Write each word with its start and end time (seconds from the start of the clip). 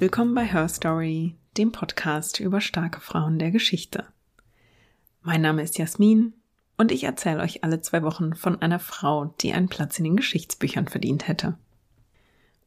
Willkommen 0.00 0.34
bei 0.34 0.44
Her 0.44 0.68
Story, 0.68 1.36
dem 1.56 1.70
Podcast 1.70 2.40
über 2.40 2.60
starke 2.60 3.00
Frauen 3.00 3.38
der 3.38 3.52
Geschichte. 3.52 4.04
Mein 5.22 5.40
Name 5.40 5.62
ist 5.62 5.78
Jasmin 5.78 6.32
und 6.76 6.90
ich 6.90 7.04
erzähle 7.04 7.40
euch 7.40 7.62
alle 7.62 7.80
zwei 7.80 8.02
Wochen 8.02 8.34
von 8.34 8.60
einer 8.60 8.80
Frau, 8.80 9.26
die 9.40 9.52
einen 9.52 9.68
Platz 9.68 9.96
in 9.98 10.04
den 10.04 10.16
Geschichtsbüchern 10.16 10.88
verdient 10.88 11.28
hätte. 11.28 11.56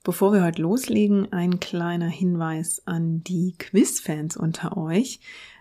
Bevor 0.05 0.31
wir 0.31 0.41
heute 0.41 0.61
loslegen, 0.61 1.33
ein 1.33 1.59
kleiner 1.59 2.07
Hinweis 2.07 2.81
an 2.85 3.25
die 3.25 3.55
Quizfans 3.57 4.37
unter 4.37 4.77
euch. 4.77 5.19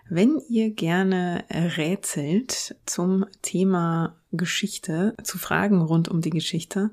Wenn 0.09 0.39
ihr 0.47 0.69
gerne 0.69 1.43
rätselt 1.51 2.77
zum 2.85 3.25
Thema 3.41 4.15
Geschichte, 4.31 5.15
zu 5.21 5.37
Fragen 5.37 5.81
rund 5.81 6.07
um 6.07 6.21
die 6.21 6.29
Geschichte, 6.29 6.91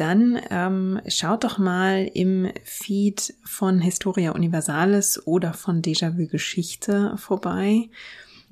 dann 0.00 0.40
ähm, 0.48 1.00
schaut 1.08 1.44
doch 1.44 1.58
mal 1.58 2.10
im 2.14 2.50
Feed 2.64 3.34
von 3.44 3.80
Historia 3.80 4.32
Universalis 4.32 5.20
oder 5.26 5.52
von 5.52 5.82
Déjà-vu 5.82 6.26
Geschichte 6.26 7.14
vorbei. 7.18 7.90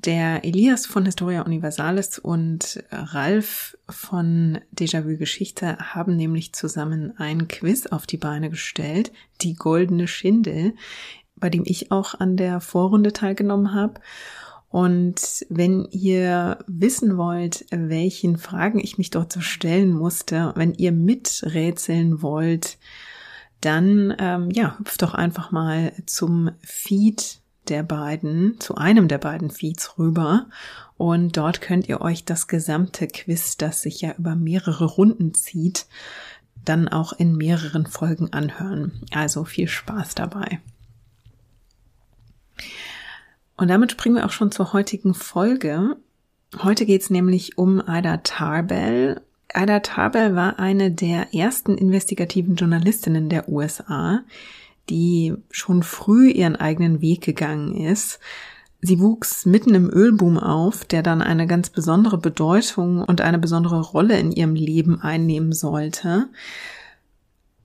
Der 0.04 0.44
Elias 0.44 0.86
von 0.86 1.06
Historia 1.06 1.42
Universalis 1.42 2.18
und 2.18 2.84
Ralf 2.90 3.76
von 3.88 4.60
Déjà-vu 4.72 5.16
Geschichte 5.16 5.78
haben 5.78 6.16
nämlich 6.16 6.52
zusammen 6.52 7.14
ein 7.16 7.48
Quiz 7.48 7.86
auf 7.86 8.06
die 8.06 8.18
Beine 8.18 8.50
gestellt, 8.50 9.10
die 9.40 9.54
goldene 9.54 10.06
Schindel, 10.06 10.74
bei 11.34 11.48
dem 11.48 11.62
ich 11.64 11.90
auch 11.90 12.14
an 12.14 12.36
der 12.36 12.60
Vorrunde 12.60 13.12
teilgenommen 13.12 13.74
habe. 13.74 14.00
Und 14.70 15.46
wenn 15.48 15.86
ihr 15.90 16.58
wissen 16.66 17.16
wollt, 17.16 17.64
welchen 17.70 18.36
Fragen 18.36 18.78
ich 18.78 18.98
mich 18.98 19.10
dort 19.10 19.32
so 19.32 19.40
stellen 19.40 19.92
musste, 19.92 20.52
wenn 20.56 20.74
ihr 20.74 20.92
miträtseln 20.92 22.20
wollt, 22.20 22.78
dann 23.60 24.14
ähm, 24.18 24.50
ja, 24.50 24.78
hüpft 24.78 25.02
doch 25.02 25.14
einfach 25.14 25.50
mal 25.50 25.92
zum 26.06 26.50
Feed 26.60 27.40
der 27.68 27.82
beiden, 27.82 28.60
zu 28.60 28.76
einem 28.76 29.08
der 29.08 29.18
beiden 29.18 29.50
Feeds 29.50 29.98
rüber. 29.98 30.46
Und 30.96 31.36
dort 31.36 31.60
könnt 31.60 31.88
ihr 31.88 32.00
euch 32.00 32.24
das 32.24 32.46
gesamte 32.46 33.06
Quiz, 33.08 33.56
das 33.56 33.82
sich 33.82 34.00
ja 34.00 34.14
über 34.18 34.36
mehrere 34.36 34.84
Runden 34.84 35.34
zieht, 35.34 35.86
dann 36.64 36.88
auch 36.88 37.12
in 37.12 37.36
mehreren 37.36 37.86
Folgen 37.86 38.32
anhören. 38.32 39.00
Also 39.12 39.44
viel 39.44 39.68
Spaß 39.68 40.14
dabei. 40.14 40.60
Und 43.58 43.68
damit 43.68 43.92
springen 43.92 44.16
wir 44.16 44.24
auch 44.24 44.30
schon 44.30 44.52
zur 44.52 44.72
heutigen 44.72 45.14
Folge. 45.14 45.96
Heute 46.62 46.86
geht 46.86 47.02
es 47.02 47.10
nämlich 47.10 47.58
um 47.58 47.82
Ida 47.86 48.18
Tarbell. 48.18 49.20
Ida 49.52 49.80
Tarbell 49.80 50.36
war 50.36 50.60
eine 50.60 50.92
der 50.92 51.34
ersten 51.34 51.76
investigativen 51.76 52.54
Journalistinnen 52.54 53.28
der 53.28 53.48
USA, 53.48 54.20
die 54.88 55.34
schon 55.50 55.82
früh 55.82 56.30
ihren 56.30 56.54
eigenen 56.54 57.00
Weg 57.00 57.22
gegangen 57.22 57.74
ist. 57.74 58.20
Sie 58.80 59.00
wuchs 59.00 59.44
mitten 59.44 59.74
im 59.74 59.90
Ölboom 59.90 60.38
auf, 60.38 60.84
der 60.84 61.02
dann 61.02 61.20
eine 61.20 61.48
ganz 61.48 61.68
besondere 61.68 62.16
Bedeutung 62.16 63.02
und 63.02 63.20
eine 63.20 63.40
besondere 63.40 63.80
Rolle 63.80 64.20
in 64.20 64.30
ihrem 64.30 64.54
Leben 64.54 65.00
einnehmen 65.02 65.52
sollte. 65.52 66.28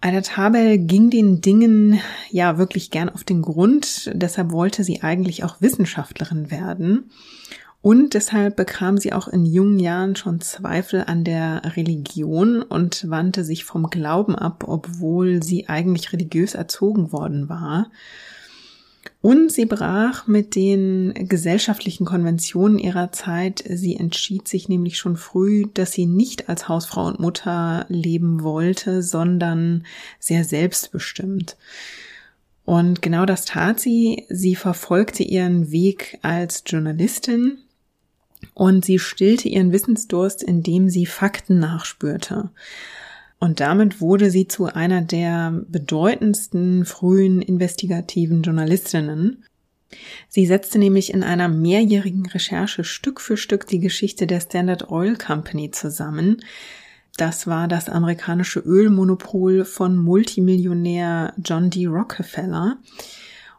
Aida 0.06 0.20
Tabel 0.20 0.80
ging 0.80 1.09
den 1.09 1.40
Dingen 1.40 1.98
ja 2.30 2.58
wirklich 2.58 2.92
gern 2.92 3.08
auf 3.08 3.23
den 3.23 3.42
Grund, 3.42 4.12
deshalb 4.14 4.52
wollte 4.52 4.84
sie 4.84 5.02
eigentlich 5.02 5.45
auch 5.45 5.62
Wissenschaftlerin 5.62 6.52
werden. 6.52 7.10
Und 7.82 8.14
deshalb 8.14 8.58
bekam 8.58 8.98
sie 8.98 9.14
auch 9.14 9.30
in 9.30 9.45
jungen 9.45 9.80
Jahren 9.80 10.17
schon 10.17 10.42
Zweifel 10.42 11.05
an 11.08 11.23
der 11.23 11.77
Religion 11.77 12.61
und 12.61 13.10
wandte 13.10 13.45
sich 13.45 13.64
vom 13.64 13.89
Glauben 13.89 14.36
ab, 14.36 14.66
obwohl 14.67 15.42
sie 15.42 15.70
eigentlich 15.70 16.11
religiös 16.11 16.54
erzogen 16.54 17.14
worden 17.14 17.48
war. 17.48 17.89
Und 19.23 19.54
sie 19.54 19.66
brach 19.66 20.28
mit 20.28 20.54
den 20.54 21.14
gesellschaftlichen 21.30 22.04
Konventionen 22.04 22.78
ihrer 22.78 23.14
Zeit. 23.14 23.64
Sie 23.66 23.95
entschied 23.95 24.50
sich 24.50 24.67
nämlich 24.67 24.98
schon 24.98 25.16
früh, 25.16 25.64
dass 25.73 25.94
sie 25.94 26.06
nicht 26.06 26.50
als 26.50 26.67
Hausfrau 26.67 27.08
und 27.08 27.22
Mutter 27.22 27.86
leben 27.88 28.44
wollte, 28.44 29.02
sondern 29.02 29.86
sehr 30.20 30.44
selbstbestimmt. 30.44 31.56
Und 32.66 33.02
genau 33.02 33.26
das 33.26 33.45
tat 33.45 33.80
sie. 33.80 34.26
Sie 34.28 34.56
verfolgte 34.56 35.23
ihren 35.23 35.72
Weg 35.72 36.20
als 36.22 36.62
Journalistin 36.66 37.60
und 38.54 38.83
sie 38.83 39.00
stillte 39.00 39.48
ihren 39.48 39.72
Wissensdurst, 39.72 40.44
indem 40.44 40.89
sie 40.89 41.06
Fakten 41.06 41.60
nachspürte. 41.60 42.50
Und 43.43 43.59
damit 43.59 43.99
wurde 43.99 44.31
sie 44.31 44.48
zu 44.48 44.67
einer 44.67 45.02
der 45.02 45.52
bedeutendsten 45.67 46.86
frühen 46.86 47.42
investigativen 47.42 48.42
Journalistinnen. 48.42 49.43
Sie 50.30 50.45
setzte 50.45 50.80
nämlich 50.80 51.14
in 51.14 51.23
einer 51.23 51.49
mehrjährigen 51.49 52.26
Recherche 52.26 52.86
Stück 52.86 53.20
für 53.20 53.36
Stück 53.36 53.67
die 53.67 53.82
Geschichte 53.82 54.27
der 54.27 54.39
Standard 54.39 54.89
Oil 54.89 55.17
Company 55.17 55.71
zusammen. 55.71 56.37
Das 57.17 57.45
war 57.45 57.67
das 57.67 57.89
amerikanische 57.89 58.61
Ölmonopol 58.61 59.65
von 59.65 59.98
Multimillionär 59.98 61.33
John 61.43 61.70
D. 61.70 61.87
Rockefeller. 61.87 62.77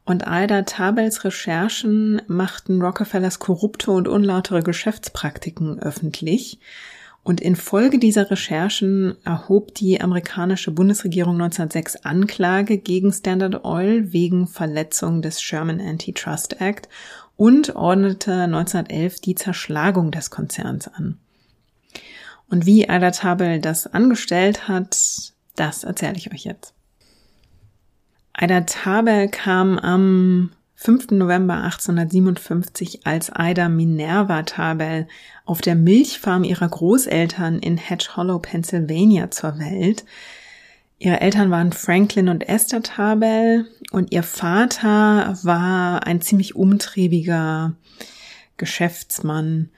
Und 0.07 0.25
Ida 0.27 0.63
Tabels 0.63 1.25
Recherchen 1.25 2.23
machten 2.27 2.81
Rockefellers 2.81 3.39
korrupte 3.39 3.91
und 3.91 4.09
unlautere 4.09 4.63
Geschäftspraktiken 4.63 5.79
öffentlich. 5.79 6.59
Und 7.25 7.41
infolge 7.41 7.99
dieser 7.99 8.31
Recherchen 8.31 9.17
erhob 9.25 9.75
die 9.75 9.99
amerikanische 9.99 10.71
Bundesregierung 10.71 11.41
1906 11.41 12.05
Anklage 12.05 12.77
gegen 12.77 13.13
Standard 13.13 13.65
Oil 13.65 14.13
wegen 14.13 14.47
Verletzung 14.47 15.23
des 15.23 15.41
Sherman 15.41 15.81
Antitrust 15.81 16.61
Act 16.61 16.91
und 17.37 17.75
ordnete 17.75 18.43
1911 18.43 19.21
die 19.21 19.35
Zerschlagung 19.35 20.11
des 20.11 20.31
Konzerns 20.31 20.87
an. 20.87 21.19
Und 22.51 22.67
wie 22.67 22.91
Ada 22.91 23.11
Tabel 23.11 23.59
das 23.59 23.87
angestellt 23.87 24.69
hat, 24.69 25.33
das 25.57 25.83
erzähle 25.83 26.17
ich 26.17 26.31
euch 26.31 26.45
jetzt. 26.45 26.75
Ada 28.35 28.61
Tabel 28.63 29.29
kam 29.29 29.79
am 29.79 30.51
5. 30.85 31.13
November 31.13 31.63
1857, 31.63 33.07
als 33.07 33.33
Ida 33.35 33.71
Minerva 33.71 34.43
Tabel 34.43 35.09
auf 35.47 35.63
der 35.63 35.77
Milchfarm 35.77 36.45
ihrer 36.45 36.69
Großeltern 36.69 37.59
in 37.59 37.79
Hedge 37.79 38.11
Hollow, 38.17 38.39
Pennsylvania 38.39 39.31
zur 39.31 39.59
Welt. 39.59 40.05
Ihre 40.99 41.23
Eltern 41.23 41.51
waren 41.51 41.73
Franklin 41.73 42.29
und 42.29 42.47
Esther 42.47 42.83
Tabel 42.83 43.67
und 43.93 44.13
ihr 44.13 44.23
Vater 44.23 45.39
war 45.43 46.07
ein 46.07 46.21
ziemlich 46.21 46.55
umtriebiger 46.55 47.73
Geschäftsmann, 48.59 49.71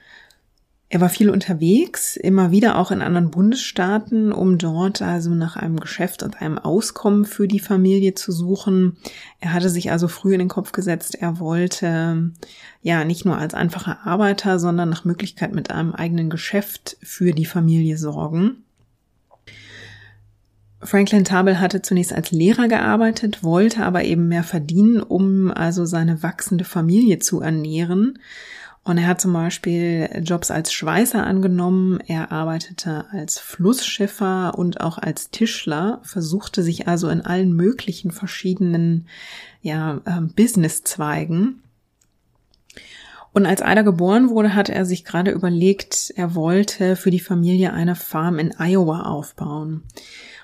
er 0.89 1.01
war 1.01 1.09
viel 1.09 1.29
unterwegs, 1.29 2.15
immer 2.15 2.51
wieder 2.51 2.77
auch 2.77 2.91
in 2.91 3.01
anderen 3.01 3.29
Bundesstaaten, 3.29 4.31
um 4.31 4.57
dort 4.57 5.01
also 5.01 5.31
nach 5.31 5.57
einem 5.57 5.81
Geschäft 5.81 6.23
und 6.23 6.41
einem 6.41 6.57
Auskommen 6.57 7.25
für 7.25 7.47
die 7.47 7.59
Familie 7.59 8.13
zu 8.13 8.31
suchen. 8.31 8.95
Er 9.41 9.51
hatte 9.51 9.69
sich 9.69 9.91
also 9.91 10.07
früh 10.07 10.31
in 10.31 10.39
den 10.39 10.47
Kopf 10.47 10.71
gesetzt, 10.71 11.15
er 11.15 11.39
wollte 11.39 12.31
ja 12.81 13.03
nicht 13.03 13.25
nur 13.25 13.37
als 13.37 13.53
einfacher 13.53 14.07
Arbeiter, 14.07 14.59
sondern 14.59 14.89
nach 14.89 15.03
Möglichkeit 15.03 15.53
mit 15.53 15.71
einem 15.71 15.93
eigenen 15.93 16.29
Geschäft 16.29 16.95
für 17.03 17.33
die 17.33 17.45
Familie 17.45 17.97
sorgen. 17.97 18.63
Franklin 20.79 21.25
Tabel 21.25 21.59
hatte 21.59 21.81
zunächst 21.81 22.13
als 22.13 22.31
Lehrer 22.31 22.69
gearbeitet, 22.69 23.43
wollte 23.43 23.83
aber 23.83 24.05
eben 24.05 24.29
mehr 24.29 24.43
verdienen, 24.43 25.01
um 25.01 25.51
also 25.51 25.85
seine 25.85 26.23
wachsende 26.23 26.63
Familie 26.63 27.19
zu 27.19 27.41
ernähren. 27.41 28.19
Und 28.87 28.97
er 28.97 29.07
hat 29.07 29.19
zum 29.19 29.33
Beispiel 29.33 30.09
Jobs 30.23 30.49
als 30.49 30.71
Schweißer 30.71 31.21
angenommen, 31.21 31.99
er 32.07 32.31
arbeitete 32.31 33.03
als 33.11 33.37
Flussschiffer 33.37 34.57
und 34.57 34.79
auch 34.79 34.97
als 34.97 35.29
Tischler, 35.29 35.99
versuchte 36.03 36.63
sich 36.63 36.87
also 36.87 37.09
in 37.09 37.19
allen 37.19 37.51
möglichen 37.51 38.11
verschiedenen 38.11 39.09
ja, 39.61 39.99
äh, 40.05 40.21
Businesszweigen. 40.21 41.63
Und 43.33 43.45
als 43.45 43.59
Ida 43.59 43.81
geboren 43.81 44.29
wurde, 44.29 44.55
hatte 44.55 44.73
er 44.73 44.85
sich 44.85 45.03
gerade 45.03 45.31
überlegt, 45.31 46.13
er 46.15 46.33
wollte 46.33 46.95
für 46.95 47.11
die 47.11 47.19
Familie 47.19 47.73
eine 47.73 47.95
Farm 47.95 48.39
in 48.39 48.53
Iowa 48.57 49.01
aufbauen. 49.01 49.83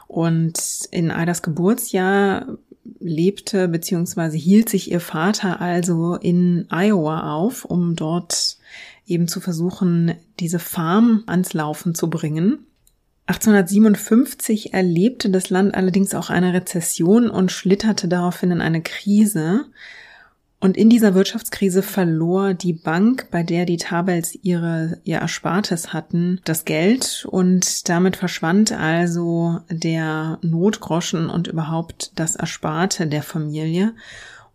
Und 0.08 0.60
in 0.92 1.12
Idas 1.12 1.44
Geburtsjahr 1.44 2.58
lebte 3.00 3.68
bzw. 3.68 4.38
hielt 4.38 4.70
sich 4.70 4.92
ihr 4.92 5.00
Vater 5.00 5.62
also 5.62 6.16
in 6.16 6.68
Iowa 6.70 7.34
auf, 7.34 7.66
um 7.66 7.96
dort 7.96 8.58
eben 9.06 9.28
zu 9.28 9.40
versuchen, 9.40 10.16
diese 10.40 10.60
Farm 10.60 11.24
ans 11.28 11.54
Laufen 11.54 11.96
zu 11.96 12.10
bringen. 12.10 12.66
1857 13.26 14.74
erlebte 14.74 15.30
das 15.30 15.50
Land 15.50 15.76
allerdings 15.76 16.14
auch 16.14 16.30
eine 16.30 16.54
Rezession 16.54 17.30
und 17.30 17.52
schlitterte 17.52 18.08
daraufhin 18.08 18.52
in 18.52 18.62
eine 18.62 18.82
Krise. 18.82 19.66
Und 20.64 20.78
in 20.78 20.90
dieser 20.90 21.14
Wirtschaftskrise 21.14 21.84
verlor 21.84 22.54
die 22.54 22.72
Bank, 22.72 23.28
bei 23.32 23.44
der 23.44 23.66
die 23.66 23.76
Tabels 23.76 24.34
ihre, 24.44 24.98
ihr 25.04 25.18
Erspartes 25.18 25.92
hatten, 25.92 26.40
das 26.46 26.64
Geld 26.64 27.28
und 27.30 27.90
damit 27.90 28.16
verschwand 28.16 28.72
also 28.72 29.60
der 29.70 30.40
Notgroschen 30.42 31.30
und 31.30 31.48
überhaupt 31.48 32.14
das 32.16 32.38
Ersparte 32.38 33.08
der 33.08 33.24
Familie. 33.24 33.94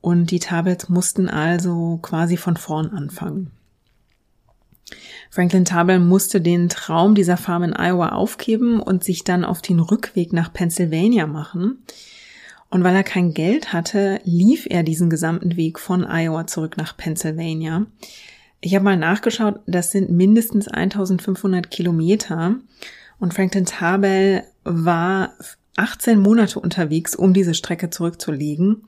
Und 0.01 0.31
die 0.31 0.39
Tabels 0.39 0.89
mussten 0.89 1.29
also 1.29 1.99
quasi 2.01 2.39
von 2.39 2.57
vorn 2.57 2.89
anfangen. 2.89 3.51
Franklin 5.29 5.67
Tabel 5.67 5.99
musste 5.99 6.41
den 6.41 6.71
Traum 6.71 7.17
dieser 7.17 7.37
Farm 7.37 7.65
in 7.65 7.75
Iowa 7.75 8.13
aufgeben 8.13 8.81
und 8.81 9.05
sich 9.05 9.25
dann 9.25 9.45
auf 9.45 9.61
den 9.61 9.79
Rückweg 9.79 10.33
nach 10.33 10.55
Pennsylvania 10.55 11.27
machen. 11.27 11.83
Und 12.70 12.85
weil 12.85 12.94
er 12.94 13.05
kein 13.05 13.32
Geld 13.32 13.73
hatte, 13.73 14.20
lief 14.25 14.67
er 14.69 14.82
diesen 14.82 15.09
gesamten 15.09 15.56
Weg 15.56 15.79
von 15.79 16.05
Iowa 16.05 16.47
zurück 16.47 16.76
nach 16.76 16.97
Pennsylvania. 16.97 17.87
Ich 18.61 18.75
habe 18.75 18.85
mal 18.85 18.97
nachgeschaut, 18.97 19.61
das 19.67 19.93
sind 19.93 20.11
mindestens 20.11 20.69
1500 20.69 21.70
Kilometer. 21.70 22.56
Und 23.19 23.35
Franklin 23.35 23.65
Tabel 23.65 24.44
war 24.65 25.32
18 25.76 26.19
Monate 26.19 26.61
unterwegs, 26.61 27.15
um 27.15 27.32
diese 27.32 27.55
Strecke 27.55 27.88
zurückzulegen 27.91 28.82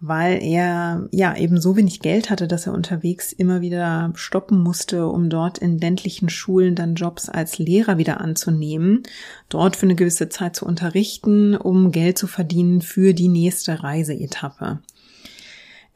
weil 0.00 0.40
er 0.42 1.08
ja 1.10 1.36
eben 1.36 1.60
so 1.60 1.76
wenig 1.76 2.00
Geld 2.00 2.30
hatte, 2.30 2.46
dass 2.46 2.66
er 2.66 2.74
unterwegs 2.74 3.32
immer 3.32 3.60
wieder 3.60 4.12
stoppen 4.14 4.62
musste, 4.62 5.06
um 5.08 5.28
dort 5.28 5.58
in 5.58 5.78
ländlichen 5.78 6.28
Schulen 6.28 6.76
dann 6.76 6.94
Jobs 6.94 7.28
als 7.28 7.58
Lehrer 7.58 7.98
wieder 7.98 8.20
anzunehmen, 8.20 9.02
dort 9.48 9.76
für 9.76 9.86
eine 9.86 9.96
gewisse 9.96 10.28
Zeit 10.28 10.54
zu 10.54 10.66
unterrichten, 10.66 11.56
um 11.56 11.90
Geld 11.90 12.16
zu 12.16 12.28
verdienen 12.28 12.80
für 12.80 13.12
die 13.12 13.28
nächste 13.28 13.82
Reiseetappe. 13.82 14.78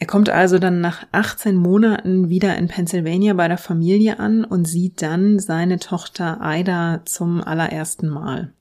Er 0.01 0.07
kommt 0.09 0.31
also 0.31 0.59
dann 0.59 0.81
nach 0.81 1.07
18 1.13 1.55
Monaten 1.55 2.29
wieder 2.29 2.59
in 2.59 2.67
Pennsylvania 2.67 3.35
bei 3.35 3.47
der 3.47 3.57
Familie 3.57 4.19
an 4.19 4.45
und 4.45 4.65
sieht 4.65 5.01
dann 5.01 5.39
seine 5.39 5.79
Tochter 5.79 6.41
Ida 6.43 7.03
zum 7.05 7.41
allerersten 7.41 8.09
Mal. 8.09 8.53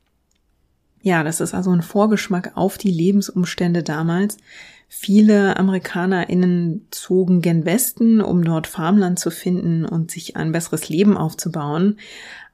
Ja, 1.01 1.23
das 1.23 1.41
ist 1.41 1.55
also 1.55 1.71
ein 1.71 1.81
Vorgeschmack 1.81 2.51
auf 2.53 2.77
die 2.77 2.91
Lebensumstände 2.91 3.81
damals, 3.81 4.38
Viele 4.93 5.55
AmerikanerInnen 5.55 6.85
zogen 6.91 7.41
gen 7.41 7.63
Westen, 7.63 8.19
um 8.19 8.43
dort 8.43 8.67
Farmland 8.67 9.19
zu 9.19 9.31
finden 9.31 9.85
und 9.85 10.11
sich 10.11 10.35
ein 10.35 10.51
besseres 10.51 10.89
Leben 10.89 11.15
aufzubauen. 11.15 11.97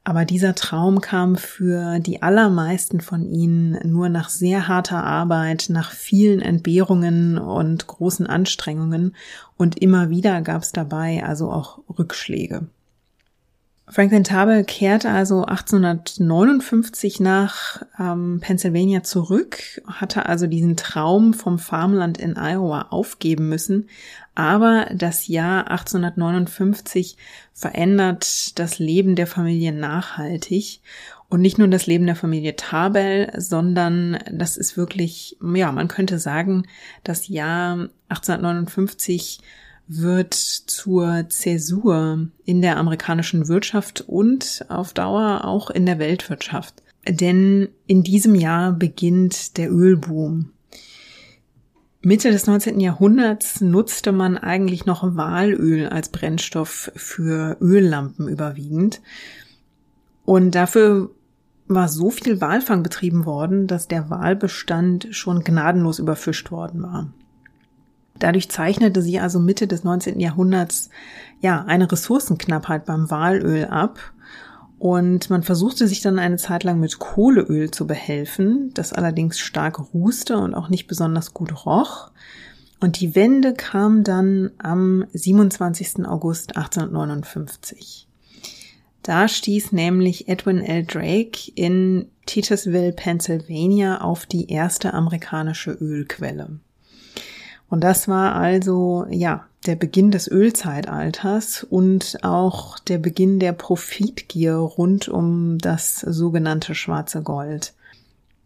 Aber 0.03 0.23
dieser 0.23 0.53
Traum 0.53 1.01
kam 1.01 1.35
für 1.35 1.97
die 1.99 2.21
allermeisten 2.21 3.01
von 3.01 3.25
ihnen 3.25 3.79
nur 3.83 4.09
nach 4.09 4.29
sehr 4.29 4.67
harter 4.67 5.03
Arbeit, 5.03 5.65
nach 5.69 5.91
vielen 5.91 6.39
Entbehrungen 6.39 7.39
und 7.39 7.87
großen 7.87 8.27
Anstrengungen 8.27 9.15
und 9.57 9.79
immer 9.79 10.11
wieder 10.11 10.41
gab 10.41 10.61
es 10.61 10.71
dabei 10.71 11.25
also 11.25 11.51
auch 11.51 11.79
Rückschläge. 11.97 12.67
Franklin 13.89 14.25
Tabel 14.25 14.65
kehrte 14.65 15.09
also 15.09 15.45
1859 15.45 17.21
nach 17.21 17.83
ähm, 17.97 18.39
Pennsylvania 18.41 19.01
zurück, 19.01 19.81
hatte 19.87 20.25
also 20.25 20.45
diesen 20.45 20.75
Traum 20.75 21.33
vom 21.33 21.57
Farmland 21.57 22.17
in 22.17 22.35
Iowa 22.35 22.87
aufgeben 22.89 23.47
müssen. 23.47 23.87
Aber 24.35 24.87
das 24.93 25.27
Jahr 25.27 25.71
1859 25.71 27.15
verändert 27.53 28.59
das 28.59 28.77
Leben 28.77 29.15
der 29.15 29.25
Familie 29.25 29.71
nachhaltig. 29.71 30.81
Und 31.29 31.41
nicht 31.41 31.57
nur 31.57 31.69
das 31.69 31.87
Leben 31.87 32.05
der 32.05 32.15
Familie 32.15 32.57
Tabel, 32.57 33.31
sondern 33.37 34.19
das 34.29 34.57
ist 34.57 34.75
wirklich, 34.75 35.37
ja, 35.41 35.71
man 35.71 35.87
könnte 35.87 36.19
sagen, 36.19 36.63
das 37.03 37.29
Jahr 37.29 37.89
1859 38.09 39.39
wird 39.87 40.33
zur 40.33 41.29
Zäsur 41.29 42.27
in 42.45 42.61
der 42.61 42.77
amerikanischen 42.77 43.47
Wirtschaft 43.47 44.03
und 44.07 44.65
auf 44.69 44.93
Dauer 44.93 45.45
auch 45.45 45.69
in 45.69 45.85
der 45.85 45.99
Weltwirtschaft. 45.99 46.83
Denn 47.07 47.69
in 47.85 48.03
diesem 48.03 48.35
Jahr 48.35 48.73
beginnt 48.73 49.57
der 49.57 49.71
Ölboom. 49.71 50.51
Mitte 52.01 52.31
des 52.31 52.47
19. 52.47 52.79
Jahrhunderts 52.79 53.61
nutzte 53.61 54.11
man 54.11 54.37
eigentlich 54.37 54.85
noch 54.85 55.15
Walöl 55.15 55.87
als 55.87 56.09
Brennstoff 56.09 56.91
für 56.95 57.57
Öllampen 57.59 58.27
überwiegend. 58.27 59.01
Und 60.25 60.51
dafür 60.55 61.09
war 61.67 61.89
so 61.89 62.09
viel 62.09 62.39
Walfang 62.39 62.83
betrieben 62.83 63.25
worden, 63.25 63.67
dass 63.67 63.87
der 63.87 64.09
Walbestand 64.09 65.07
schon 65.11 65.43
gnadenlos 65.43 65.99
überfischt 65.99 66.51
worden 66.51 66.83
war. 66.83 67.11
Dadurch 68.19 68.49
zeichnete 68.49 69.01
sie 69.01 69.19
also 69.19 69.39
Mitte 69.39 69.67
des 69.67 69.83
19. 69.83 70.19
Jahrhunderts 70.19 70.89
ja 71.41 71.63
eine 71.65 71.91
Ressourcenknappheit 71.91 72.85
beim 72.85 73.09
Walöl 73.09 73.65
ab. 73.65 73.99
Und 74.79 75.29
man 75.29 75.41
versuchte 75.41 75.87
sich 75.87 76.01
dann 76.01 76.19
eine 76.19 76.37
Zeit 76.37 76.63
lang 76.63 76.79
mit 76.79 76.99
Kohleöl 76.99 77.71
zu 77.71 77.87
behelfen, 77.87 78.71
das 78.75 78.93
allerdings 78.93 79.39
stark 79.39 79.93
rußte 79.93 80.37
und 80.37 80.53
auch 80.53 80.69
nicht 80.69 80.87
besonders 80.87 81.33
gut 81.33 81.65
roch. 81.65 82.11
Und 82.79 82.99
die 82.99 83.15
Wende 83.15 83.53
kam 83.53 84.03
dann 84.03 84.51
am 84.59 85.05
27. 85.13 86.05
August 86.05 86.55
1859. 86.55 88.07
Da 89.01 89.27
stieß 89.27 89.71
nämlich 89.71 90.27
Edwin 90.27 90.61
L. 90.61 90.85
Drake 90.85 91.51
in 91.55 92.09
Titusville, 92.25 92.91
Pennsylvania 92.91 94.01
auf 94.01 94.25
die 94.25 94.51
erste 94.51 94.93
amerikanische 94.93 95.71
Ölquelle. 95.71 96.59
Und 97.69 97.83
das 97.83 98.07
war 98.07 98.35
also, 98.35 99.05
ja, 99.09 99.45
der 99.65 99.75
Beginn 99.75 100.11
des 100.11 100.29
Ölzeitalters 100.29 101.63
und 101.63 102.19
auch 102.23 102.79
der 102.79 102.97
Beginn 102.97 103.39
der 103.39 103.51
Profitgier 103.51 104.55
rund 104.55 105.09
um 105.09 105.57
das 105.57 105.99
sogenannte 105.99 106.73
schwarze 106.75 107.21
Gold. 107.21 107.73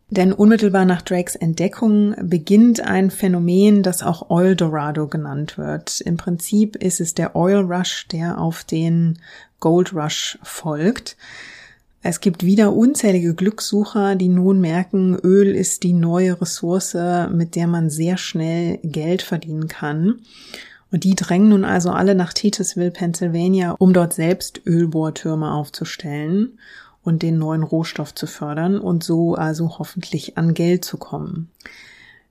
Denn 0.09 0.33
unmittelbar 0.33 0.83
nach 0.83 1.01
Drakes 1.01 1.37
Entdeckung 1.37 2.15
beginnt 2.21 2.81
ein 2.81 3.11
Phänomen, 3.11 3.81
das 3.81 4.03
auch 4.03 4.29
Oil 4.29 4.57
Dorado 4.57 5.07
genannt 5.07 5.57
wird. 5.57 6.01
Im 6.01 6.17
Prinzip 6.17 6.75
ist 6.75 6.99
es 6.99 7.13
der 7.13 7.35
Oil 7.35 7.61
Rush, 7.61 8.07
der 8.09 8.37
auf 8.37 8.65
den 8.65 9.19
Gold 9.61 9.93
Rush 9.93 10.37
folgt. 10.43 11.15
Es 12.03 12.19
gibt 12.19 12.43
wieder 12.43 12.73
unzählige 12.73 13.35
Glückssucher, 13.35 14.15
die 14.15 14.29
nun 14.29 14.59
merken, 14.59 15.15
Öl 15.23 15.55
ist 15.55 15.83
die 15.83 15.93
neue 15.93 16.41
Ressource, 16.41 16.97
mit 17.31 17.55
der 17.55 17.67
man 17.67 17.91
sehr 17.91 18.17
schnell 18.17 18.79
Geld 18.83 19.21
verdienen 19.21 19.67
kann. 19.67 20.21
Und 20.91 21.03
die 21.03 21.15
drängen 21.15 21.49
nun 21.49 21.63
also 21.63 21.91
alle 21.91 22.15
nach 22.15 22.33
Titusville, 22.33 22.91
Pennsylvania, 22.91 23.75
um 23.77 23.93
dort 23.93 24.13
selbst 24.13 24.61
Ölbohrtürme 24.65 25.51
aufzustellen 25.53 26.57
und 27.03 27.21
den 27.21 27.37
neuen 27.37 27.63
Rohstoff 27.63 28.15
zu 28.15 28.25
fördern 28.25 28.79
und 28.79 29.03
so 29.03 29.35
also 29.35 29.77
hoffentlich 29.77 30.37
an 30.37 30.55
Geld 30.55 30.83
zu 30.83 30.97
kommen. 30.97 31.49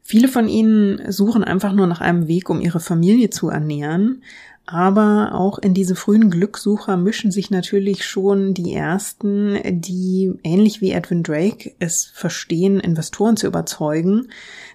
Viele 0.02 0.26
von 0.26 0.48
ihnen 0.48 1.12
suchen 1.12 1.44
einfach 1.44 1.72
nur 1.72 1.86
nach 1.86 2.00
einem 2.00 2.26
Weg, 2.26 2.50
um 2.50 2.60
ihre 2.60 2.80
Familie 2.80 3.30
zu 3.30 3.48
ernähren, 3.48 4.22
aber 4.70 5.34
auch 5.34 5.58
in 5.58 5.74
diese 5.74 5.96
frühen 5.96 6.30
Glückssucher 6.30 6.96
mischen 6.96 7.30
sich 7.30 7.50
natürlich 7.50 8.04
schon 8.04 8.54
die 8.54 8.72
ersten, 8.72 9.58
die 9.80 10.32
ähnlich 10.44 10.80
wie 10.80 10.92
Edwin 10.92 11.22
Drake 11.22 11.72
es 11.78 12.04
verstehen, 12.04 12.78
Investoren 12.78 13.36
zu 13.36 13.46
überzeugen, 13.46 14.28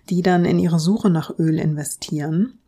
die 0.09 0.21
dann 0.21 0.45
in 0.45 0.59
ihre 0.59 0.79
Suche 0.79 1.09
nach 1.09 1.39
Öl 1.39 1.59
investieren. 1.59 2.59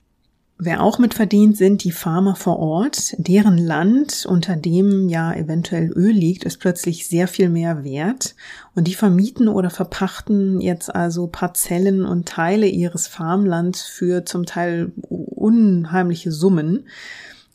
Wer 0.60 0.82
auch 0.82 0.98
mitverdient, 0.98 1.56
sind 1.56 1.84
die 1.84 1.92
Farmer 1.92 2.36
vor 2.36 2.58
Ort. 2.58 3.14
Deren 3.20 3.60
Land, 3.60 4.26
unter 4.28 4.56
dem 4.56 5.08
ja 5.08 5.32
eventuell 5.32 5.92
Öl 5.92 6.12
liegt, 6.12 6.46
ist 6.46 6.58
plötzlich 6.58 7.08
sehr 7.08 7.28
viel 7.28 7.50
mehr 7.50 7.84
wert. 7.84 8.36
Und 8.74 8.88
die 8.88 8.96
vermieten 8.96 9.50
oder 9.50 9.70
verpachten 9.70 10.60
jetzt 10.60 10.94
also 10.94 11.28
Parzellen 11.28 12.06
und 12.06 12.28
Teile 12.28 12.66
ihres 12.66 13.06
Farmlands 13.06 13.84
für 13.84 14.26
zum 14.26 14.48
Teil 14.48 14.92
unheimliche 15.10 16.32
Summen 16.32 16.88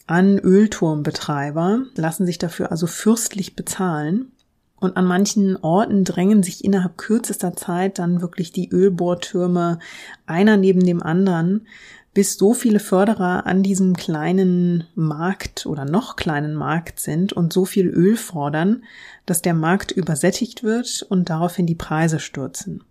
an 0.06 0.38
Ölturmbetreiber, 0.38 1.82
lassen 1.96 2.24
sich 2.24 2.38
dafür 2.38 2.70
also 2.70 2.86
fürstlich 2.86 3.56
bezahlen. 3.56 4.30
Und 4.76 4.96
an 4.96 5.06
manchen 5.06 5.56
Orten 5.56 6.04
drängen 6.04 6.42
sich 6.42 6.64
innerhalb 6.64 6.98
kürzester 6.98 7.54
Zeit 7.54 7.98
dann 7.98 8.20
wirklich 8.20 8.52
die 8.52 8.68
Ölbohrtürme 8.68 9.78
einer 10.26 10.56
neben 10.56 10.84
dem 10.84 11.02
anderen, 11.02 11.66
bis 12.14 12.34
so 12.34 12.52
viele 12.52 12.80
Förderer 12.80 13.46
an 13.46 13.62
diesem 13.62 13.96
kleinen 13.96 14.84
Markt 14.94 15.64
oder 15.64 15.84
noch 15.84 16.16
kleinen 16.16 16.54
Markt 16.54 17.00
sind 17.00 17.32
und 17.32 17.52
so 17.52 17.64
viel 17.64 17.88
Öl 17.88 18.16
fordern, 18.16 18.84
dass 19.24 19.40
der 19.40 19.54
Markt 19.54 19.92
übersättigt 19.92 20.62
wird 20.62 21.06
und 21.08 21.30
daraufhin 21.30 21.66
die 21.66 21.74
Preise 21.74 22.20
stürzen. 22.20 22.84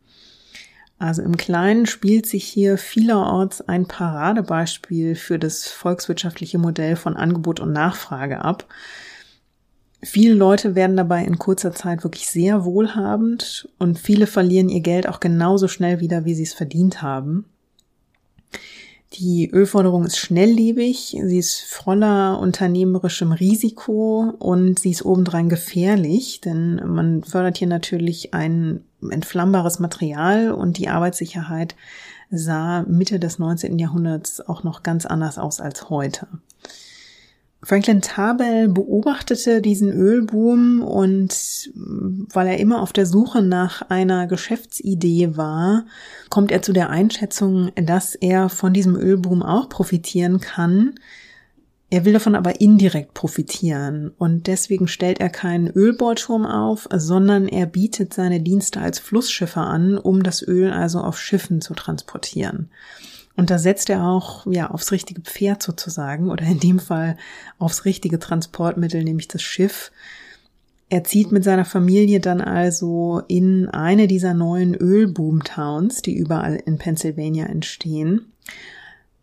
Also 0.97 1.23
im 1.23 1.35
Kleinen 1.35 1.87
spielt 1.87 2.27
sich 2.27 2.45
hier 2.45 2.77
vielerorts 2.77 3.61
ein 3.61 3.87
Paradebeispiel 3.87 5.15
für 5.15 5.39
das 5.39 5.67
volkswirtschaftliche 5.67 6.59
Modell 6.59 6.95
von 6.95 7.15
Angebot 7.15 7.59
und 7.59 7.73
Nachfrage 7.73 8.43
ab. 8.43 8.67
Viele 10.03 10.33
Leute 10.33 10.73
werden 10.73 10.97
dabei 10.97 11.23
in 11.25 11.37
kurzer 11.37 11.73
Zeit 11.73 12.03
wirklich 12.03 12.27
sehr 12.27 12.65
wohlhabend 12.65 13.69
und 13.77 13.99
viele 13.99 14.25
verlieren 14.25 14.69
ihr 14.69 14.81
Geld 14.81 15.07
auch 15.07 15.19
genauso 15.19 15.67
schnell 15.67 15.99
wieder, 15.99 16.25
wie 16.25 16.33
sie 16.33 16.43
es 16.43 16.53
verdient 16.53 17.03
haben. 17.03 17.45
Die 19.13 19.49
Ölförderung 19.51 20.05
ist 20.05 20.17
schnelllebig, 20.17 21.17
sie 21.21 21.37
ist 21.37 21.61
voller 21.61 22.39
unternehmerischem 22.39 23.33
Risiko 23.33 24.33
und 24.39 24.79
sie 24.79 24.91
ist 24.91 25.03
obendrein 25.03 25.49
gefährlich, 25.49 26.39
denn 26.39 26.81
man 26.85 27.21
fördert 27.23 27.57
hier 27.57 27.67
natürlich 27.67 28.33
ein 28.33 28.85
entflammbares 29.01 29.79
Material 29.79 30.51
und 30.51 30.77
die 30.77 30.87
Arbeitssicherheit 30.87 31.75
sah 32.29 32.83
Mitte 32.83 33.19
des 33.19 33.37
19. 33.37 33.77
Jahrhunderts 33.79 34.39
auch 34.47 34.63
noch 34.63 34.81
ganz 34.81 35.05
anders 35.05 35.37
aus 35.37 35.59
als 35.59 35.89
heute. 35.89 36.27
Franklin 37.63 38.01
Tabel 38.01 38.69
beobachtete 38.69 39.61
diesen 39.61 39.91
Ölboom 39.91 40.81
und 40.81 41.69
weil 42.33 42.47
er 42.47 42.59
immer 42.59 42.81
auf 42.81 42.91
der 42.91 43.05
Suche 43.05 43.43
nach 43.43 43.83
einer 43.89 44.25
Geschäftsidee 44.25 45.37
war, 45.37 45.85
kommt 46.29 46.51
er 46.51 46.63
zu 46.63 46.73
der 46.73 46.89
Einschätzung, 46.89 47.71
dass 47.75 48.15
er 48.15 48.49
von 48.49 48.73
diesem 48.73 48.95
Ölboom 48.95 49.43
auch 49.43 49.69
profitieren 49.69 50.39
kann. 50.39 50.95
Er 51.91 52.03
will 52.03 52.13
davon 52.13 52.35
aber 52.35 52.61
indirekt 52.61 53.13
profitieren 53.13 54.11
und 54.17 54.47
deswegen 54.47 54.87
stellt 54.87 55.19
er 55.19 55.29
keinen 55.29 55.67
Ölbohrturm 55.67 56.47
auf, 56.47 56.87
sondern 56.91 57.47
er 57.47 57.67
bietet 57.67 58.13
seine 58.13 58.41
Dienste 58.41 58.79
als 58.79 58.97
Flussschiffer 58.97 59.67
an, 59.67 59.99
um 59.99 60.23
das 60.23 60.41
Öl 60.41 60.71
also 60.71 61.01
auf 61.01 61.19
Schiffen 61.19 61.61
zu 61.61 61.75
transportieren. 61.75 62.71
Und 63.35 63.49
da 63.49 63.57
setzt 63.57 63.89
er 63.89 64.03
auch 64.03 64.45
ja 64.45 64.71
aufs 64.71 64.91
richtige 64.91 65.21
Pferd 65.21 65.63
sozusagen 65.63 66.29
oder 66.29 66.45
in 66.45 66.59
dem 66.59 66.79
Fall 66.79 67.17
aufs 67.59 67.85
richtige 67.85 68.19
Transportmittel, 68.19 69.03
nämlich 69.03 69.27
das 69.27 69.41
Schiff. 69.41 69.91
Er 70.89 71.05
zieht 71.05 71.31
mit 71.31 71.43
seiner 71.43 71.63
Familie 71.63 72.19
dann 72.19 72.41
also 72.41 73.21
in 73.27 73.69
eine 73.69 74.07
dieser 74.07 74.33
neuen 74.33 74.75
Ölboomtowns, 74.75 76.01
die 76.01 76.17
überall 76.17 76.55
in 76.55 76.77
Pennsylvania 76.77 77.45
entstehen. 77.45 78.33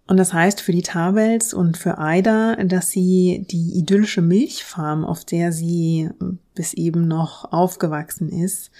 Und 0.06 0.16
das 0.16 0.32
heißt 0.32 0.62
für 0.62 0.72
die 0.72 0.82
Tabels 0.82 1.52
und 1.52 1.76
für 1.76 1.98
Aida, 1.98 2.56
dass 2.64 2.88
sie 2.88 3.44
die 3.50 3.78
idyllische 3.78 4.22
Milchfarm, 4.22 5.04
auf 5.04 5.26
der 5.26 5.52
sie 5.52 6.08
bis 6.54 6.72
eben 6.72 7.06
noch 7.06 7.52
aufgewachsen 7.52 8.30
ist, 8.30 8.70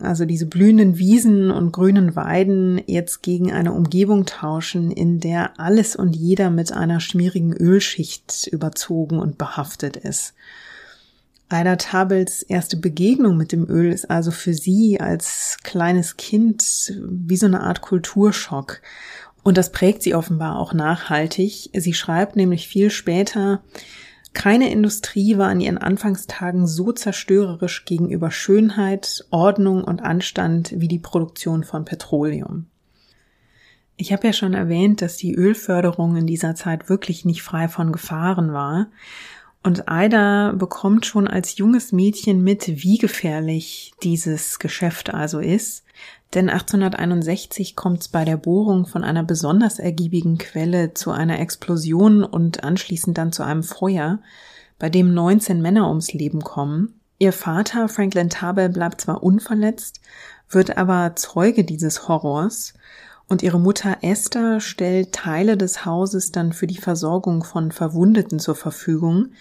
also 0.00 0.24
diese 0.24 0.46
blühenden 0.46 0.98
Wiesen 0.98 1.50
und 1.50 1.72
grünen 1.72 2.16
Weiden 2.16 2.80
jetzt 2.86 3.22
gegen 3.22 3.52
eine 3.52 3.72
Umgebung 3.72 4.26
tauschen, 4.26 4.90
in 4.90 5.20
der 5.20 5.58
alles 5.58 5.96
und 5.96 6.14
jeder 6.14 6.50
mit 6.50 6.72
einer 6.72 7.00
schmierigen 7.00 7.52
Ölschicht 7.52 8.48
überzogen 8.50 9.18
und 9.18 9.38
behaftet 9.38 9.96
ist. 9.96 10.34
Aida 11.50 11.76
Tabels 11.76 12.42
erste 12.42 12.76
Begegnung 12.76 13.36
mit 13.36 13.52
dem 13.52 13.68
Öl 13.68 13.90
ist 13.90 14.10
also 14.10 14.30
für 14.30 14.52
sie 14.52 15.00
als 15.00 15.56
kleines 15.62 16.18
Kind 16.18 16.92
wie 17.00 17.36
so 17.36 17.46
eine 17.46 17.62
Art 17.62 17.80
Kulturschock. 17.80 18.82
Und 19.42 19.56
das 19.56 19.72
prägt 19.72 20.02
sie 20.02 20.14
offenbar 20.14 20.58
auch 20.58 20.74
nachhaltig. 20.74 21.70
Sie 21.72 21.94
schreibt 21.94 22.36
nämlich 22.36 22.68
viel 22.68 22.90
später, 22.90 23.62
keine 24.38 24.70
Industrie 24.70 25.36
war 25.36 25.50
in 25.50 25.58
ihren 25.58 25.78
Anfangstagen 25.78 26.68
so 26.68 26.92
zerstörerisch 26.92 27.84
gegenüber 27.84 28.30
Schönheit, 28.30 29.26
Ordnung 29.30 29.82
und 29.82 30.00
Anstand 30.00 30.72
wie 30.76 30.86
die 30.86 31.00
Produktion 31.00 31.64
von 31.64 31.84
Petroleum. 31.84 32.66
Ich 33.96 34.12
habe 34.12 34.28
ja 34.28 34.32
schon 34.32 34.54
erwähnt, 34.54 35.02
dass 35.02 35.16
die 35.16 35.34
Ölförderung 35.34 36.14
in 36.14 36.28
dieser 36.28 36.54
Zeit 36.54 36.88
wirklich 36.88 37.24
nicht 37.24 37.42
frei 37.42 37.66
von 37.66 37.90
Gefahren 37.90 38.52
war. 38.52 38.86
Und 39.64 39.88
Aida 39.88 40.52
bekommt 40.52 41.04
schon 41.04 41.26
als 41.26 41.58
junges 41.58 41.90
Mädchen 41.90 42.44
mit, 42.44 42.68
wie 42.68 42.98
gefährlich 42.98 43.92
dieses 44.04 44.60
Geschäft 44.60 45.12
also 45.12 45.40
ist. 45.40 45.84
Denn 46.34 46.50
1861 46.50 47.74
kommt 47.74 48.02
es 48.02 48.08
bei 48.08 48.24
der 48.24 48.36
Bohrung 48.36 48.86
von 48.86 49.02
einer 49.02 49.24
besonders 49.24 49.78
ergiebigen 49.78 50.36
Quelle 50.36 50.92
zu 50.92 51.10
einer 51.10 51.40
Explosion 51.40 52.22
und 52.22 52.64
anschließend 52.64 53.16
dann 53.16 53.32
zu 53.32 53.42
einem 53.42 53.62
Feuer, 53.62 54.20
bei 54.78 54.90
dem 54.90 55.14
19 55.14 55.62
Männer 55.62 55.88
ums 55.88 56.12
Leben 56.12 56.42
kommen. 56.42 57.00
Ihr 57.18 57.32
Vater 57.32 57.88
Franklin 57.88 58.30
Tabel 58.30 58.68
bleibt 58.68 59.00
zwar 59.00 59.22
unverletzt, 59.22 60.00
wird 60.50 60.76
aber 60.76 61.16
Zeuge 61.16 61.64
dieses 61.64 62.08
Horrors 62.08 62.74
und 63.28 63.42
ihre 63.42 63.58
Mutter 63.58 63.98
Esther 64.02 64.60
stellt 64.60 65.12
Teile 65.12 65.56
des 65.56 65.84
Hauses 65.84 66.32
dann 66.32 66.52
für 66.52 66.66
die 66.66 66.78
Versorgung 66.78 67.44
von 67.44 67.72
Verwundeten 67.72 68.38
zur 68.38 68.54
Verfügung, 68.54 69.32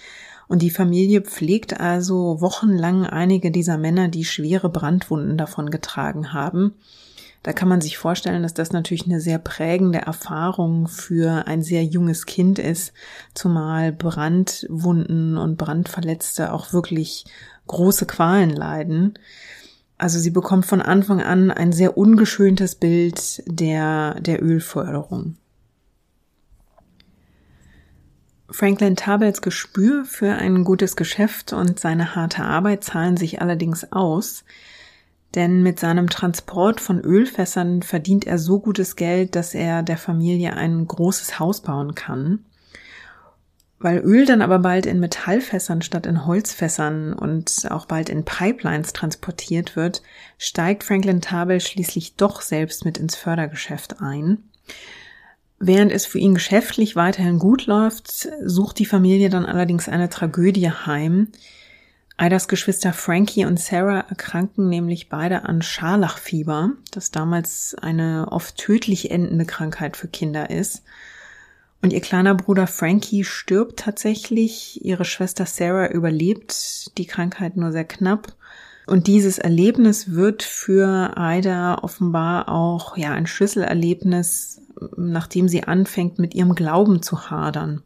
und 0.48 0.62
die 0.62 0.70
Familie 0.70 1.22
pflegt 1.22 1.80
also 1.80 2.42
wochenlang 2.42 3.06
einige 3.06 3.52
dieser 3.52 3.78
Männer, 3.78 4.08
die 4.08 4.26
schwere 4.26 4.70
Brandwunden 4.70 5.38
davon 5.38 5.70
getragen 5.70 6.34
haben. 6.34 6.74
Da 7.44 7.54
kann 7.54 7.70
man 7.70 7.82
sich 7.82 7.98
vorstellen, 7.98 8.44
dass 8.44 8.54
das 8.54 8.72
natürlich 8.72 9.06
eine 9.06 9.22
sehr 9.22 9.40
prägende 9.40 10.00
Erfahrung 10.00 10.88
für 10.88 11.48
ein 11.48 11.62
sehr 11.62 11.84
junges 11.84 12.26
Kind 12.26 12.60
ist, 12.60 12.94
zumal 13.34 13.94
Brandwunden 13.94 15.38
und 15.38 15.58
Brandverletzte 15.58 16.52
auch 16.52 16.74
wirklich 16.74 17.26
große 17.68 18.06
Qualen 18.06 18.50
leiden. 18.50 19.14
Also 19.98 20.20
sie 20.20 20.32
bekommt 20.32 20.66
von 20.66 20.82
Anfang 20.82 21.22
an 21.22 21.52
ein 21.52 21.72
sehr 21.72 21.98
ungeschöntes 21.98 22.76
Bild 22.76 23.44
der, 23.48 24.20
der 24.20 24.44
Ölförderung. 24.44 25.38
Franklin 28.50 28.96
Tabels 28.96 29.42
Gespür 29.42 30.06
für 30.06 30.34
ein 30.34 30.64
gutes 30.64 30.96
Geschäft 30.96 31.52
und 31.52 31.80
seine 31.80 32.16
harte 32.16 32.44
Arbeit 32.44 32.84
zahlen 32.84 33.18
sich 33.18 33.42
allerdings 33.42 33.92
aus, 33.92 34.46
denn 35.36 35.64
mit 35.64 35.80
seinem 35.80 36.10
Transport 36.10 36.80
von 36.80 37.02
Ölfässern 37.02 37.84
verdient 37.84 38.26
er 38.26 38.38
so 38.38 38.60
gutes 38.60 38.96
Geld, 38.96 39.36
dass 39.36 39.54
er 39.54 39.84
der 39.84 39.98
Familie 39.98 40.54
ein 40.54 40.88
großes 40.88 41.40
Haus 41.40 41.62
bauen 41.62 41.94
kann. 41.94 42.46
Weil 43.80 44.00
Öl 44.00 44.26
dann 44.26 44.42
aber 44.42 44.60
bald 44.60 44.86
in 44.86 45.00
Metallfässern 45.00 45.82
statt 45.82 46.08
in 46.08 46.26
Holzfässern 46.26 47.14
und 47.14 47.68
auch 47.70 47.86
bald 47.86 48.10
in 48.10 48.24
Pipelines 48.26 48.94
transportiert 48.94 49.76
wird, 49.76 50.02
steigt 50.40 50.84
Franklin 50.84 51.22
Tabel 51.22 51.60
schließlich 51.60 52.16
doch 52.16 52.42
selbst 52.42 52.86
mit 52.86 52.98
ins 52.98 53.16
Fördergeschäft 53.16 54.02
ein. 54.02 54.50
Während 55.60 55.92
es 55.92 56.06
für 56.06 56.20
ihn 56.20 56.36
geschäftlich 56.36 56.96
weiterhin 56.96 57.40
gut 57.40 57.66
läuft, 57.66 58.30
sucht 58.46 58.78
die 58.80 58.86
Familie 58.86 59.30
dann 59.30 59.46
allerdings 59.46 59.90
eine 59.90 60.10
Tragödie 60.10 60.70
heim. 60.70 61.30
Aidas 62.16 62.48
Geschwister 62.48 62.94
Frankie 62.94 63.46
und 63.46 63.60
Sarah 63.60 64.06
erkranken 64.10 64.70
nämlich 64.70 65.10
beide 65.10 65.46
an 65.46 65.62
Scharlachfieber, 65.62 66.72
das 66.92 67.12
damals 67.12 67.76
eine 67.80 68.28
oft 68.32 68.58
tödlich 68.58 69.12
endende 69.12 69.46
Krankheit 69.46 69.98
für 69.98 70.08
Kinder 70.08 70.50
ist. 70.50 70.84
Und 71.82 71.94
ihr 71.94 72.02
kleiner 72.02 72.34
Bruder 72.34 72.66
Frankie 72.66 73.24
stirbt 73.24 73.80
tatsächlich, 73.80 74.84
ihre 74.84 75.06
Schwester 75.06 75.46
Sarah 75.46 75.90
überlebt 75.90 76.98
die 76.98 77.06
Krankheit 77.06 77.56
nur 77.56 77.72
sehr 77.72 77.86
knapp. 77.86 78.36
Und 78.88 79.06
dieses 79.06 79.38
Erlebnis 79.38 80.14
wird 80.14 80.42
für 80.42 81.16
Aida 81.18 81.80
offenbar 81.84 82.50
auch 82.50 82.98
ja 82.98 83.12
ein 83.12 83.28
Schlüsselerlebnis 83.28 84.62
nachdem 84.96 85.48
sie 85.48 85.64
anfängt, 85.64 86.20
mit 86.20 86.36
ihrem 86.36 86.56
Glauben 86.56 87.02
zu 87.02 87.30
hadern. 87.30 87.84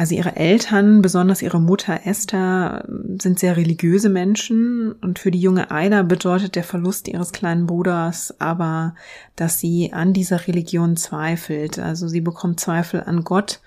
Also 0.00 0.14
ihre 0.14 0.34
Eltern, 0.36 1.02
besonders 1.02 1.42
ihre 1.42 1.60
Mutter 1.60 2.06
Esther, 2.06 2.86
sind 3.20 3.38
sehr 3.38 3.58
religiöse 3.58 4.08
Menschen 4.08 4.92
und 4.92 5.18
für 5.18 5.30
die 5.30 5.42
junge 5.42 5.70
Aida 5.70 6.02
bedeutet 6.02 6.56
der 6.56 6.64
Verlust 6.64 7.06
ihres 7.06 7.32
kleinen 7.32 7.66
Bruders 7.66 8.34
aber, 8.40 8.94
dass 9.36 9.58
sie 9.58 9.92
an 9.92 10.14
dieser 10.14 10.46
Religion 10.48 10.96
zweifelt. 10.96 11.78
Also 11.78 12.08
sie 12.08 12.22
bekommt 12.22 12.60
Zweifel 12.60 13.02
an 13.02 13.24
Gott. 13.24 13.60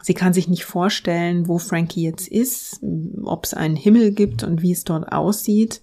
Sie 0.00 0.14
kann 0.14 0.32
sich 0.32 0.46
nicht 0.46 0.64
vorstellen, 0.64 1.48
wo 1.48 1.58
Frankie 1.58 2.04
jetzt 2.04 2.28
ist, 2.28 2.78
ob 3.24 3.44
es 3.44 3.52
einen 3.52 3.74
Himmel 3.74 4.12
gibt 4.12 4.44
und 4.44 4.62
wie 4.62 4.70
es 4.70 4.84
dort 4.84 5.10
aussieht. 5.10 5.82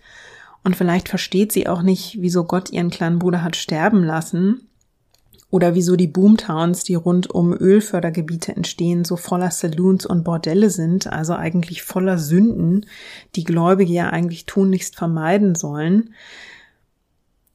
Und 0.63 0.77
vielleicht 0.77 1.09
versteht 1.09 1.51
sie 1.51 1.67
auch 1.67 1.81
nicht, 1.81 2.17
wieso 2.21 2.45
Gott 2.45 2.69
ihren 2.69 2.91
kleinen 2.91 3.19
Bruder 3.19 3.43
hat 3.43 3.57
sterben 3.57 4.05
lassen 4.05 4.69
oder 5.51 5.75
wieso 5.75 5.97
die 5.97 6.07
Boomtowns, 6.07 6.85
die 6.85 6.95
rund 6.95 7.29
um 7.29 7.53
Ölfördergebiete 7.53 8.55
entstehen, 8.55 9.03
so 9.03 9.17
voller 9.17 9.51
Saloons 9.51 10.05
und 10.05 10.23
Bordelle 10.23 10.69
sind, 10.69 11.07
also 11.11 11.33
eigentlich 11.33 11.83
voller 11.83 12.17
Sünden, 12.17 12.85
die 13.35 13.43
Gläubige 13.43 13.93
ja 13.93 14.09
eigentlich 14.09 14.45
tunlichst 14.45 14.95
vermeiden 14.95 15.53
sollen. 15.53 16.15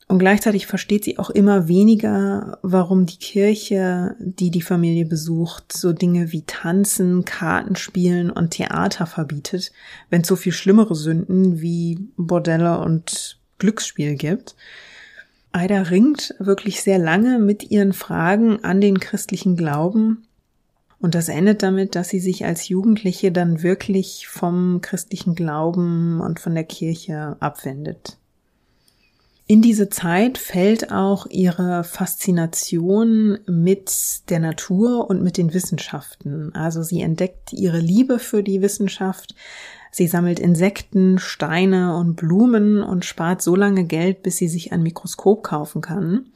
Und 0.08 0.20
gleichzeitig 0.20 0.66
versteht 0.66 1.04
sie 1.04 1.18
auch 1.18 1.30
immer 1.30 1.66
weniger, 1.66 2.58
warum 2.62 3.06
die 3.06 3.16
Kirche, 3.16 4.14
die 4.20 4.52
die 4.52 4.62
Familie 4.62 5.06
besucht, 5.06 5.72
so 5.72 5.92
Dinge 5.92 6.30
wie 6.30 6.42
Tanzen, 6.42 7.24
Kartenspielen 7.24 8.30
und 8.30 8.50
Theater 8.50 9.06
verbietet, 9.06 9.72
wenn 10.10 10.20
es 10.20 10.28
so 10.28 10.36
viel 10.36 10.52
schlimmere 10.52 10.94
Sünden 10.94 11.60
wie 11.60 11.98
Bordelle 12.16 12.78
und 12.78 13.40
Glücksspiel 13.58 14.14
gibt. 14.14 14.54
Aida 15.56 15.80
ringt 15.82 16.34
wirklich 16.38 16.82
sehr 16.82 16.98
lange 16.98 17.38
mit 17.38 17.70
ihren 17.70 17.94
Fragen 17.94 18.62
an 18.62 18.82
den 18.82 19.00
christlichen 19.00 19.56
Glauben. 19.56 20.26
Und 21.00 21.14
das 21.14 21.30
endet 21.30 21.62
damit, 21.62 21.94
dass 21.94 22.10
sie 22.10 22.20
sich 22.20 22.44
als 22.44 22.68
Jugendliche 22.68 23.32
dann 23.32 23.62
wirklich 23.62 24.28
vom 24.28 24.80
christlichen 24.82 25.34
Glauben 25.34 26.20
und 26.20 26.40
von 26.40 26.54
der 26.54 26.64
Kirche 26.64 27.36
abwendet. 27.40 28.18
In 29.46 29.62
diese 29.62 29.88
Zeit 29.88 30.36
fällt 30.36 30.92
auch 30.92 31.26
ihre 31.30 31.84
Faszination 31.84 33.38
mit 33.46 33.92
der 34.28 34.40
Natur 34.40 35.08
und 35.08 35.22
mit 35.22 35.38
den 35.38 35.54
Wissenschaften. 35.54 36.54
Also 36.54 36.82
sie 36.82 37.00
entdeckt 37.00 37.52
ihre 37.52 37.78
Liebe 37.78 38.18
für 38.18 38.42
die 38.42 38.60
Wissenschaft. 38.60 39.34
Sie 39.96 40.08
sammelt 40.08 40.38
Insekten, 40.38 41.18
Steine 41.18 41.96
und 41.96 42.16
Blumen 42.16 42.82
und 42.82 43.06
spart 43.06 43.40
so 43.40 43.56
lange 43.56 43.84
Geld, 43.84 44.22
bis 44.22 44.36
sie 44.36 44.48
sich 44.48 44.72
ein 44.72 44.82
Mikroskop 44.82 45.42
kaufen 45.42 45.80
kann. 45.80 46.26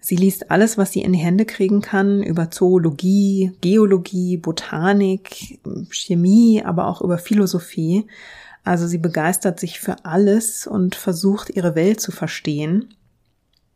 Sie 0.00 0.16
liest 0.16 0.50
alles, 0.50 0.76
was 0.76 0.90
sie 0.90 1.02
in 1.02 1.12
die 1.12 1.18
Hände 1.18 1.44
kriegen 1.44 1.82
kann, 1.82 2.22
über 2.22 2.50
Zoologie, 2.50 3.52
Geologie, 3.60 4.38
Botanik, 4.38 5.60
Chemie, 5.90 6.62
aber 6.64 6.88
auch 6.88 7.00
über 7.00 7.18
Philosophie 7.18 8.06
also 8.64 8.86
sie 8.86 8.98
begeistert 8.98 9.58
sich 9.58 9.80
für 9.80 10.04
alles 10.04 10.66
und 10.66 10.94
versucht 10.94 11.50
ihre 11.50 11.74
Welt 11.74 12.00
zu 12.00 12.12
verstehen. 12.12 12.94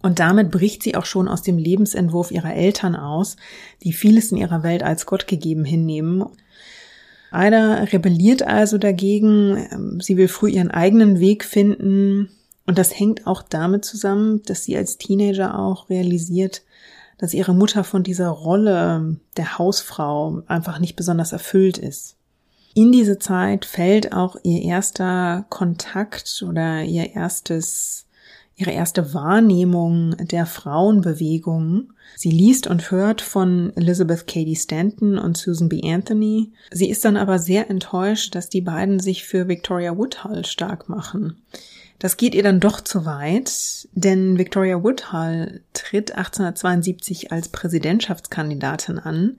Und 0.02 0.18
damit 0.18 0.50
bricht 0.50 0.82
sie 0.82 0.96
auch 0.96 1.06
schon 1.06 1.28
aus 1.28 1.40
dem 1.40 1.56
Lebensentwurf 1.56 2.30
ihrer 2.30 2.54
Eltern 2.54 2.94
aus, 2.94 3.36
die 3.82 3.94
vieles 3.94 4.32
in 4.32 4.38
ihrer 4.38 4.62
Welt 4.62 4.82
als 4.82 5.06
Gott 5.06 5.26
gegeben 5.26 5.64
hinnehmen. 5.64 6.24
Ada 7.34 7.84
rebelliert 7.84 8.42
also 8.42 8.78
dagegen, 8.78 9.98
sie 10.00 10.16
will 10.16 10.28
früh 10.28 10.50
ihren 10.50 10.70
eigenen 10.70 11.18
Weg 11.18 11.44
finden 11.44 12.28
und 12.66 12.78
das 12.78 12.98
hängt 12.98 13.26
auch 13.26 13.42
damit 13.42 13.84
zusammen, 13.84 14.42
dass 14.46 14.64
sie 14.64 14.76
als 14.76 14.98
Teenager 14.98 15.58
auch 15.58 15.90
realisiert, 15.90 16.62
dass 17.18 17.34
ihre 17.34 17.54
Mutter 17.54 17.84
von 17.84 18.02
dieser 18.02 18.28
Rolle 18.28 19.16
der 19.36 19.58
Hausfrau 19.58 20.42
einfach 20.46 20.78
nicht 20.78 20.96
besonders 20.96 21.32
erfüllt 21.32 21.78
ist. 21.78 22.16
In 22.74 22.90
diese 22.90 23.18
Zeit 23.18 23.64
fällt 23.64 24.12
auch 24.12 24.36
ihr 24.42 24.62
erster 24.62 25.46
Kontakt 25.48 26.44
oder 26.48 26.82
ihr 26.82 27.14
erstes, 27.14 28.03
ihre 28.56 28.70
erste 28.70 29.14
Wahrnehmung 29.14 30.16
der 30.18 30.46
Frauenbewegung. 30.46 31.92
Sie 32.16 32.30
liest 32.30 32.66
und 32.66 32.90
hört 32.90 33.20
von 33.20 33.72
Elizabeth 33.76 34.26
Cady 34.26 34.54
Stanton 34.54 35.18
und 35.18 35.36
Susan 35.36 35.68
B. 35.68 35.82
Anthony. 35.84 36.52
Sie 36.70 36.88
ist 36.88 37.04
dann 37.04 37.16
aber 37.16 37.38
sehr 37.38 37.68
enttäuscht, 37.68 38.34
dass 38.34 38.48
die 38.48 38.60
beiden 38.60 39.00
sich 39.00 39.24
für 39.24 39.48
Victoria 39.48 39.96
Woodhull 39.96 40.44
stark 40.44 40.88
machen. 40.88 41.42
Das 41.98 42.16
geht 42.16 42.34
ihr 42.34 42.42
dann 42.42 42.60
doch 42.60 42.80
zu 42.80 43.06
weit, 43.06 43.88
denn 43.92 44.38
Victoria 44.38 44.82
Woodhull 44.82 45.62
tritt 45.72 46.12
1872 46.12 47.32
als 47.32 47.48
Präsidentschaftskandidatin 47.48 48.98
an. 48.98 49.38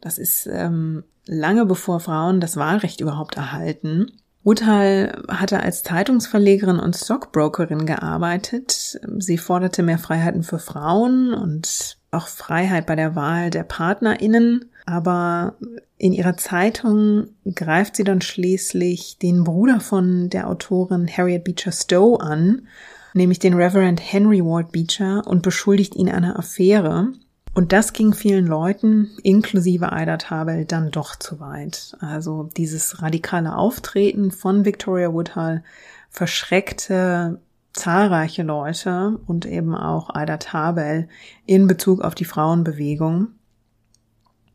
Das 0.00 0.18
ist 0.18 0.46
ähm, 0.46 1.04
lange 1.26 1.66
bevor 1.66 2.00
Frauen 2.00 2.40
das 2.40 2.56
Wahlrecht 2.56 3.00
überhaupt 3.00 3.36
erhalten. 3.36 4.12
Woodhull 4.44 5.24
hatte 5.28 5.60
als 5.62 5.82
Zeitungsverlegerin 5.82 6.78
und 6.78 6.96
Stockbrokerin 6.96 7.86
gearbeitet. 7.86 8.98
Sie 9.18 9.36
forderte 9.36 9.82
mehr 9.82 9.98
Freiheiten 9.98 10.42
für 10.42 10.58
Frauen 10.58 11.34
und 11.34 11.98
auch 12.10 12.28
Freiheit 12.28 12.86
bei 12.86 12.96
der 12.96 13.14
Wahl 13.14 13.50
der 13.50 13.64
PartnerInnen. 13.64 14.70
Aber 14.86 15.56
in 15.98 16.12
ihrer 16.12 16.36
Zeitung 16.36 17.28
greift 17.54 17.96
sie 17.96 18.04
dann 18.04 18.22
schließlich 18.22 19.18
den 19.18 19.44
Bruder 19.44 19.80
von 19.80 20.30
der 20.30 20.48
Autorin 20.48 21.08
Harriet 21.08 21.44
Beecher 21.44 21.72
Stowe 21.72 22.20
an, 22.20 22.68
nämlich 23.12 23.40
den 23.40 23.54
Reverend 23.54 24.00
Henry 24.00 24.42
Ward 24.42 24.72
Beecher, 24.72 25.26
und 25.26 25.42
beschuldigt 25.42 25.94
ihn 25.94 26.08
einer 26.08 26.38
Affäre. 26.38 27.12
Und 27.58 27.72
das 27.72 27.92
ging 27.92 28.14
vielen 28.14 28.46
Leuten, 28.46 29.10
inklusive 29.24 29.90
Ida 29.92 30.16
Tabel, 30.16 30.64
dann 30.64 30.92
doch 30.92 31.16
zu 31.16 31.40
weit. 31.40 31.96
Also 31.98 32.48
dieses 32.56 33.02
radikale 33.02 33.56
Auftreten 33.56 34.30
von 34.30 34.64
Victoria 34.64 35.12
Woodhull 35.12 35.64
verschreckte 36.08 37.40
zahlreiche 37.72 38.44
Leute 38.44 39.18
und 39.26 39.44
eben 39.44 39.74
auch 39.74 40.10
Ida 40.14 40.36
Tabel 40.36 41.08
in 41.46 41.66
Bezug 41.66 42.00
auf 42.00 42.14
die 42.14 42.26
Frauenbewegung. 42.26 43.32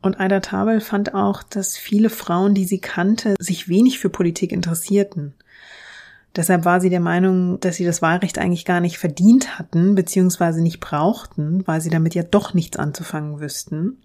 Und 0.02 0.22
Ida 0.22 0.40
Tabel 0.40 0.80
fand 0.80 1.14
auch, 1.14 1.44
dass 1.44 1.76
viele 1.76 2.10
Frauen, 2.10 2.54
die 2.54 2.64
sie 2.64 2.80
kannte, 2.80 3.36
sich 3.38 3.68
wenig 3.68 4.00
für 4.00 4.10
Politik 4.10 4.54
interessierten. 4.54 5.34
Deshalb 6.36 6.66
war 6.66 6.82
sie 6.82 6.90
der 6.90 7.00
Meinung, 7.00 7.60
dass 7.60 7.76
sie 7.76 7.86
das 7.86 8.02
Wahlrecht 8.02 8.40
eigentlich 8.40 8.66
gar 8.66 8.80
nicht 8.80 8.98
verdient 8.98 9.60
hatten, 9.60 9.94
beziehungsweise 9.94 10.62
nicht 10.62 10.80
brauchten, 10.80 11.66
weil 11.68 11.80
sie 11.80 11.92
damit 11.92 12.16
ja 12.16 12.24
doch 12.24 12.54
nichts 12.54 12.78
anzufangen 12.78 13.40
wüssten. 13.40 13.98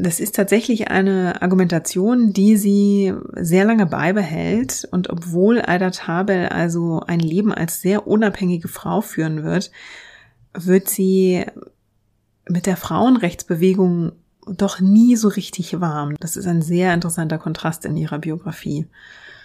Das 0.00 0.20
ist 0.20 0.36
tatsächlich 0.36 0.92
eine 0.92 1.42
Argumentation, 1.42 2.32
die 2.32 2.56
sie 2.56 3.12
sehr 3.34 3.64
lange 3.64 3.86
beibehält. 3.86 4.86
Und 4.92 5.10
obwohl 5.10 5.60
Aida 5.60 5.90
Tabel 5.90 6.46
also 6.46 7.00
ein 7.04 7.18
Leben 7.18 7.52
als 7.52 7.80
sehr 7.80 8.06
unabhängige 8.06 8.68
Frau 8.68 9.00
führen 9.00 9.42
wird, 9.42 9.72
wird 10.54 10.88
sie 10.88 11.44
mit 12.48 12.66
der 12.66 12.76
Frauenrechtsbewegung 12.76 14.12
doch 14.46 14.78
nie 14.78 15.16
so 15.16 15.26
richtig 15.26 15.80
warm. 15.80 16.14
Das 16.20 16.36
ist 16.36 16.46
ein 16.46 16.62
sehr 16.62 16.94
interessanter 16.94 17.38
Kontrast 17.38 17.84
in 17.84 17.96
ihrer 17.96 18.20
Biografie. 18.20 18.86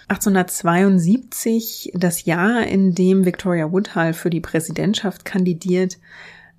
1872, 0.07 1.91
das 1.95 2.25
Jahr, 2.25 2.65
in 2.67 2.93
dem 2.93 3.25
Victoria 3.25 3.71
Woodhull 3.71 4.13
für 4.13 4.29
die 4.29 4.41
Präsidentschaft 4.41 5.25
kandidiert, 5.25 5.97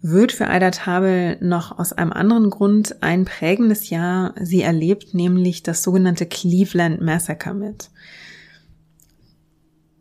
wird 0.00 0.32
für 0.32 0.44
Ida 0.44 0.70
Tabel 0.70 1.38
noch 1.40 1.78
aus 1.78 1.92
einem 1.92 2.12
anderen 2.12 2.50
Grund 2.50 3.02
ein 3.02 3.24
prägendes 3.24 3.88
Jahr. 3.88 4.34
Sie 4.38 4.60
erlebt 4.60 5.14
nämlich 5.14 5.62
das 5.62 5.82
sogenannte 5.82 6.26
Cleveland 6.26 7.00
Massacre 7.00 7.54
mit. 7.54 7.90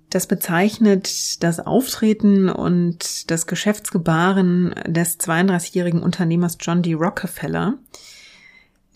Das 0.09 0.27
bezeichnet 0.27 1.41
das 1.41 1.59
Auftreten 1.59 2.49
und 2.49 3.31
das 3.31 3.47
Geschäftsgebaren 3.47 4.75
des 4.85 5.19
32-jährigen 5.19 6.03
Unternehmers 6.03 6.57
John 6.59 6.83
D. 6.83 6.93
Rockefeller, 6.93 7.79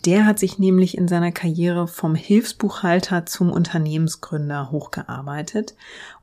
der 0.04 0.26
hat 0.26 0.38
sich 0.38 0.58
nämlich 0.58 0.96
in 0.96 1.08
seiner 1.08 1.32
Karriere 1.32 1.88
vom 1.88 2.14
Hilfsbuchhalter 2.14 3.26
zum 3.26 3.50
Unternehmensgründer 3.50 4.70
hochgearbeitet 4.70 5.74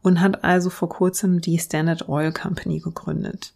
und 0.02 0.22
hat 0.22 0.44
also 0.44 0.70
vor 0.70 0.90
kurzem 0.90 1.42
die 1.42 1.60
Standard 1.60 2.08
Oil 2.08 2.32
Company 2.32 2.80
gegründet. 2.80 3.54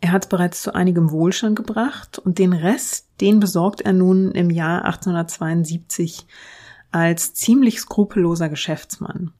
Er 0.00 0.12
hat 0.12 0.24
es 0.24 0.28
bereits 0.28 0.62
zu 0.62 0.74
einigem 0.74 1.10
Wohlstand 1.10 1.56
gebracht 1.56 2.18
und 2.18 2.38
den 2.38 2.52
Rest, 2.52 3.06
den 3.20 3.40
besorgt 3.40 3.80
er 3.80 3.92
nun 3.92 4.30
im 4.30 4.50
Jahr 4.50 4.84
1872 4.84 6.26
als 6.90 7.34
ziemlich 7.34 7.80
skrupelloser 7.80 8.48
Geschäftsmann. 8.48 9.32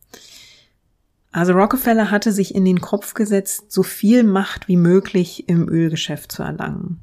Also 1.30 1.52
Rockefeller 1.52 2.10
hatte 2.10 2.32
sich 2.32 2.54
in 2.54 2.64
den 2.64 2.80
Kopf 2.80 3.14
gesetzt, 3.14 3.70
so 3.70 3.82
viel 3.82 4.24
Macht 4.24 4.66
wie 4.68 4.76
möglich 4.76 5.48
im 5.48 5.68
Ölgeschäft 5.68 6.32
zu 6.32 6.42
erlangen. 6.42 7.00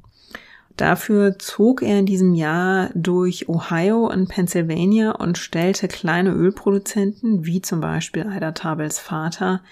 Dafür 0.76 1.38
zog 1.38 1.82
er 1.82 1.98
in 1.98 2.06
diesem 2.06 2.34
Jahr 2.34 2.90
durch 2.94 3.48
Ohio 3.48 4.06
und 4.06 4.28
Pennsylvania 4.28 5.12
und 5.12 5.38
stellte 5.38 5.88
kleine 5.88 6.32
Ölproduzenten, 6.32 7.46
wie 7.46 7.62
zum 7.62 7.80
Beispiel 7.80 8.26
Ida 8.30 8.52
Tabels 8.52 8.98
Vater, 8.98 9.62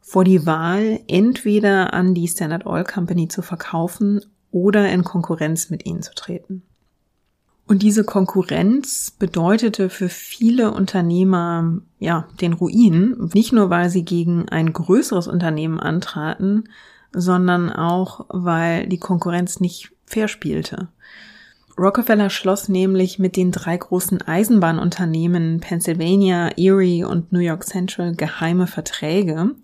vor 0.00 0.24
die 0.24 0.44
Wahl, 0.44 1.00
entweder 1.08 1.94
an 1.94 2.12
die 2.12 2.28
Standard 2.28 2.66
Oil 2.66 2.84
Company 2.84 3.28
zu 3.28 3.40
verkaufen 3.40 4.20
oder 4.50 4.90
in 4.90 5.04
Konkurrenz 5.04 5.70
mit 5.70 5.86
ihnen 5.86 6.02
zu 6.02 6.14
treten. 6.14 6.62
Und 7.66 7.82
diese 7.82 8.04
Konkurrenz 8.04 9.12
bedeutete 9.12 9.88
für 9.88 10.08
viele 10.08 10.72
Unternehmer, 10.72 11.78
ja, 11.98 12.28
den 12.40 12.52
Ruin. 12.52 13.30
Nicht 13.32 13.52
nur, 13.52 13.70
weil 13.70 13.88
sie 13.88 14.04
gegen 14.04 14.48
ein 14.48 14.72
größeres 14.72 15.28
Unternehmen 15.28 15.80
antraten, 15.80 16.68
sondern 17.12 17.70
auch, 17.70 18.26
weil 18.28 18.88
die 18.88 18.98
Konkurrenz 18.98 19.60
nicht 19.60 19.91
fair 20.12 20.28
spielte. 20.28 20.88
Rockefeller 21.78 22.28
schloss 22.28 22.68
nämlich 22.68 23.18
mit 23.18 23.36
den 23.36 23.50
drei 23.50 23.76
großen 23.76 24.20
Eisenbahnunternehmen 24.20 25.60
Pennsylvania, 25.60 26.50
Erie 26.58 27.04
und 27.04 27.32
New 27.32 27.38
York 27.40 27.64
Central 27.64 28.14
geheime 28.14 28.66
Verträge. 28.66 29.54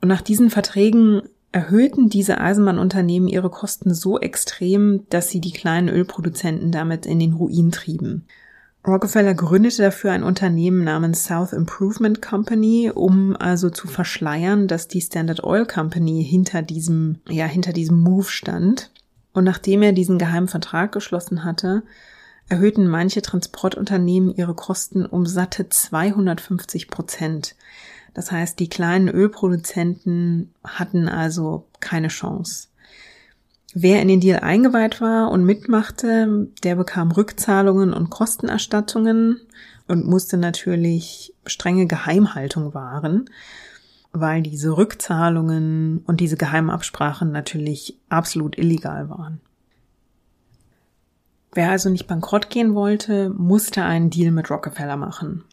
Und 0.00 0.08
nach 0.08 0.20
diesen 0.20 0.50
Verträgen 0.50 1.22
erhöhten 1.50 2.10
diese 2.10 2.38
Eisenbahnunternehmen 2.38 3.28
ihre 3.28 3.48
Kosten 3.48 3.94
so 3.94 4.20
extrem, 4.20 5.06
dass 5.08 5.30
sie 5.30 5.40
die 5.40 5.52
kleinen 5.52 5.88
Ölproduzenten 5.88 6.70
damit 6.70 7.06
in 7.06 7.18
den 7.18 7.32
Ruin 7.32 7.72
trieben. 7.72 8.26
Rockefeller 8.86 9.34
gründete 9.34 9.82
dafür 9.82 10.12
ein 10.12 10.22
Unternehmen 10.22 10.84
namens 10.84 11.24
South 11.24 11.52
Improvement 11.52 12.22
Company, 12.22 12.90
um 12.94 13.36
also 13.36 13.70
zu 13.70 13.88
verschleiern, 13.88 14.68
dass 14.68 14.88
die 14.88 15.00
Standard 15.00 15.42
Oil 15.44 15.66
Company 15.66 16.24
hinter 16.24 16.62
diesem, 16.62 17.16
ja, 17.28 17.46
hinter 17.46 17.72
diesem 17.72 17.98
Move 18.00 18.28
stand. 18.28 18.90
Und 19.32 19.44
nachdem 19.44 19.82
er 19.82 19.92
diesen 19.92 20.18
geheimen 20.18 20.48
Vertrag 20.48 20.92
geschlossen 20.92 21.44
hatte, 21.44 21.82
erhöhten 22.48 22.88
manche 22.88 23.22
Transportunternehmen 23.22 24.34
ihre 24.34 24.54
Kosten 24.54 25.04
um 25.04 25.26
satte 25.26 25.68
250 25.68 26.88
Prozent. 26.88 27.54
Das 28.14 28.32
heißt, 28.32 28.58
die 28.58 28.68
kleinen 28.68 29.08
Ölproduzenten 29.08 30.52
hatten 30.64 31.08
also 31.08 31.66
keine 31.80 32.08
Chance. 32.08 32.68
Wer 33.74 34.00
in 34.00 34.08
den 34.08 34.20
Deal 34.20 34.40
eingeweiht 34.40 35.00
war 35.00 35.30
und 35.30 35.44
mitmachte, 35.44 36.48
der 36.64 36.74
bekam 36.74 37.12
Rückzahlungen 37.12 37.92
und 37.92 38.08
Kostenerstattungen 38.10 39.40
und 39.86 40.06
musste 40.06 40.38
natürlich 40.38 41.34
strenge 41.46 41.86
Geheimhaltung 41.86 42.72
wahren. 42.74 43.28
Weil 44.12 44.42
diese 44.42 44.76
Rückzahlungen 44.76 46.02
und 46.06 46.20
diese 46.20 46.36
geheimen 46.36 46.70
Absprachen 46.70 47.30
natürlich 47.32 47.98
absolut 48.08 48.58
illegal 48.58 49.08
waren. 49.08 49.40
Wer 51.52 51.70
also 51.70 51.90
nicht 51.90 52.06
bankrott 52.06 52.50
gehen 52.50 52.74
wollte, 52.74 53.30
musste 53.30 53.82
einen 53.84 54.10
Deal 54.10 54.30
mit 54.30 54.50
Rockefeller 54.50 54.96
machen. 54.96 55.44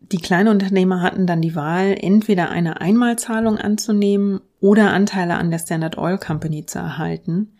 Die 0.00 0.18
Kleinunternehmer 0.18 1.02
hatten 1.02 1.26
dann 1.26 1.42
die 1.42 1.54
Wahl, 1.54 1.96
entweder 2.00 2.50
eine 2.50 2.80
Einmalzahlung 2.80 3.58
anzunehmen 3.58 4.40
oder 4.60 4.92
Anteile 4.92 5.36
an 5.36 5.50
der 5.50 5.58
Standard 5.58 5.98
Oil 5.98 6.18
Company 6.18 6.66
zu 6.66 6.78
erhalten. 6.78 7.52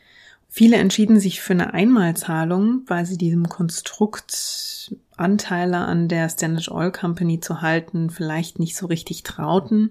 Viele 0.49 0.77
entschieden 0.77 1.21
sich 1.21 1.41
für 1.41 1.53
eine 1.53 1.75
Einmalzahlung, 1.75 2.83
weil 2.87 3.05
sie 3.05 3.19
diesem 3.19 3.49
Konstrukt 3.49 4.95
Anteile 5.21 5.79
an 5.79 6.09
der 6.09 6.29
Standard 6.29 6.71
Oil 6.71 6.93
Company 6.93 7.41
zu 7.41 7.63
halten 7.63 8.11
vielleicht 8.11 8.59
nicht 8.59 8.77
so 8.77 8.87
richtig 8.87 9.23
trauten. 9.23 9.91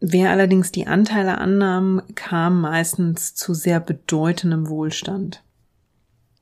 Wer 0.00 0.30
allerdings 0.30 0.70
die 0.70 0.86
Anteile 0.86 1.38
annahm, 1.38 2.02
kam 2.14 2.60
meistens 2.60 3.34
zu 3.34 3.54
sehr 3.54 3.80
bedeutendem 3.80 4.68
Wohlstand. 4.68 5.42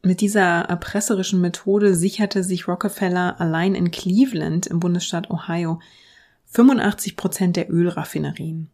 Mit 0.02 0.20
dieser 0.20 0.60
erpresserischen 0.60 1.40
Methode 1.40 1.94
sicherte 1.94 2.44
sich 2.44 2.68
Rockefeller 2.68 3.40
allein 3.40 3.74
in 3.74 3.90
Cleveland 3.90 4.66
im 4.66 4.78
Bundesstaat 4.78 5.30
Ohio 5.30 5.80
85 6.46 7.16
Prozent 7.16 7.56
der 7.56 7.70
Ölraffinerien. 7.70 8.70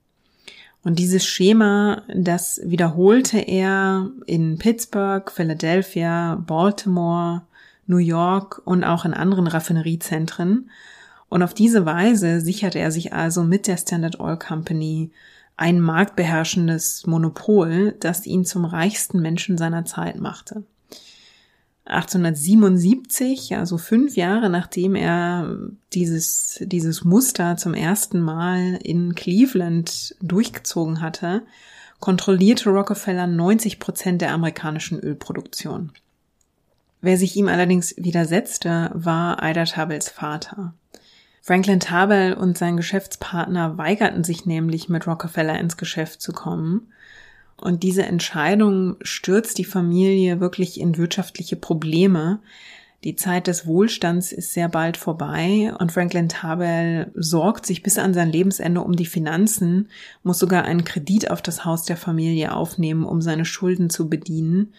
Und 0.85 0.99
dieses 0.99 1.25
Schema, 1.25 2.03
das 2.12 2.61
wiederholte 2.64 3.38
er 3.38 4.11
in 4.27 4.59
Pittsburgh, 4.59 5.31
Philadelphia, 5.31 6.35
Baltimore, 6.45 7.42
New 7.87 7.99
York 7.99 8.62
und 8.64 8.85
auch 8.85 9.05
in 9.05 9.14
anderen 9.14 9.47
Raffineriezentren. 9.47 10.71
Und 11.29 11.42
auf 11.42 11.55
diese 11.55 11.87
Weise 11.87 12.40
sicherte 12.40 12.79
er 12.79 12.90
sich 12.90 13.12
also 13.12 13.42
mit 13.42 13.66
der 13.66 13.77
Standard 13.77 14.21
Oil 14.21 14.38
Company 14.38 15.11
ein 15.57 15.81
marktbeherrschendes 15.81 17.07
Monopol, 17.07 17.95
das 18.01 18.27
ihn 18.27 18.45
zum 18.45 18.64
reichsten 18.64 19.21
Menschen 19.21 19.59
seiner 19.59 19.85
Zeit 19.85 20.21
machte. 20.21 20.64
1877, 21.85 23.57
also 23.57 23.77
fünf 23.77 24.16
Jahre 24.16 24.49
nachdem 24.49 24.95
er 24.95 25.57
dieses, 25.92 26.59
dieses 26.62 27.05
Muster 27.05 27.57
zum 27.57 27.75
ersten 27.75 28.21
Mal 28.21 28.79
in 28.83 29.14
Cleveland 29.14 30.14
durchgezogen 30.21 31.01
hatte, 31.01 31.42
kontrollierte 31.99 32.71
Rockefeller 32.71 33.27
90 33.27 33.79
Prozent 33.79 34.23
der 34.23 34.33
amerikanischen 34.33 34.99
Ölproduktion. 35.01 35.92
Wer 37.03 37.19
sich 37.19 37.37
ihm 37.37 37.49
allerdings 37.49 37.95
widersetzte, 37.99 38.91
war 38.95 39.43
Ida 39.43 39.65
Tabels 39.65 40.09
Vater. 40.09 40.73
Franklin 41.43 41.81
Tabel 41.81 42.33
und 42.35 42.57
sein 42.57 42.77
Geschäftspartner 42.79 43.77
weigerten 43.77 44.25
sich 44.25 44.47
nämlich 44.47 44.88
mit 44.88 45.07
Rockefeller 45.07 45.59
ins 45.59 45.77
Geschäft 45.77 46.23
zu 46.23 46.33
kommen 46.33 46.87
und 47.62 47.85
diese 47.85 48.03
Entscheidung 48.03 48.97
stürzt 49.03 49.57
die 49.57 49.65
Familie 49.65 50.41
wirklich 50.41 50.81
in 50.81 50.97
wirtschaftliche 50.97 51.55
Probleme. 51.55 52.41
Die 53.05 53.15
Zeit 53.15 53.47
des 53.47 53.67
Wohlstands 53.67 54.33
ist 54.33 54.53
sehr 54.53 54.69
bald 54.69 54.97
vorbei 54.97 55.73
und 55.79 55.93
Franklin 55.93 56.29
Tabel 56.29 57.12
sorgt 57.15 57.65
sich 57.65 57.85
bis 57.85 57.99
an 57.99 58.15
sein 58.15 58.31
Lebensende 58.31 58.81
um 58.81 58.97
die 58.97 59.07
Finanzen, 59.07 59.88
muss 60.25 60.41
sogar 60.41 60.65
einen 60.65 60.83
Kredit 60.83 61.31
auf 61.31 61.41
das 61.41 61.65
Haus 61.65 61.85
der 61.85 61.97
Familie 61.97 62.53
aufnehmen, 62.53 63.05
um 63.05 63.23
seine 63.23 63.45
Schulden 63.45 63.91
zu 63.91 64.09
bedienen. 64.09 64.73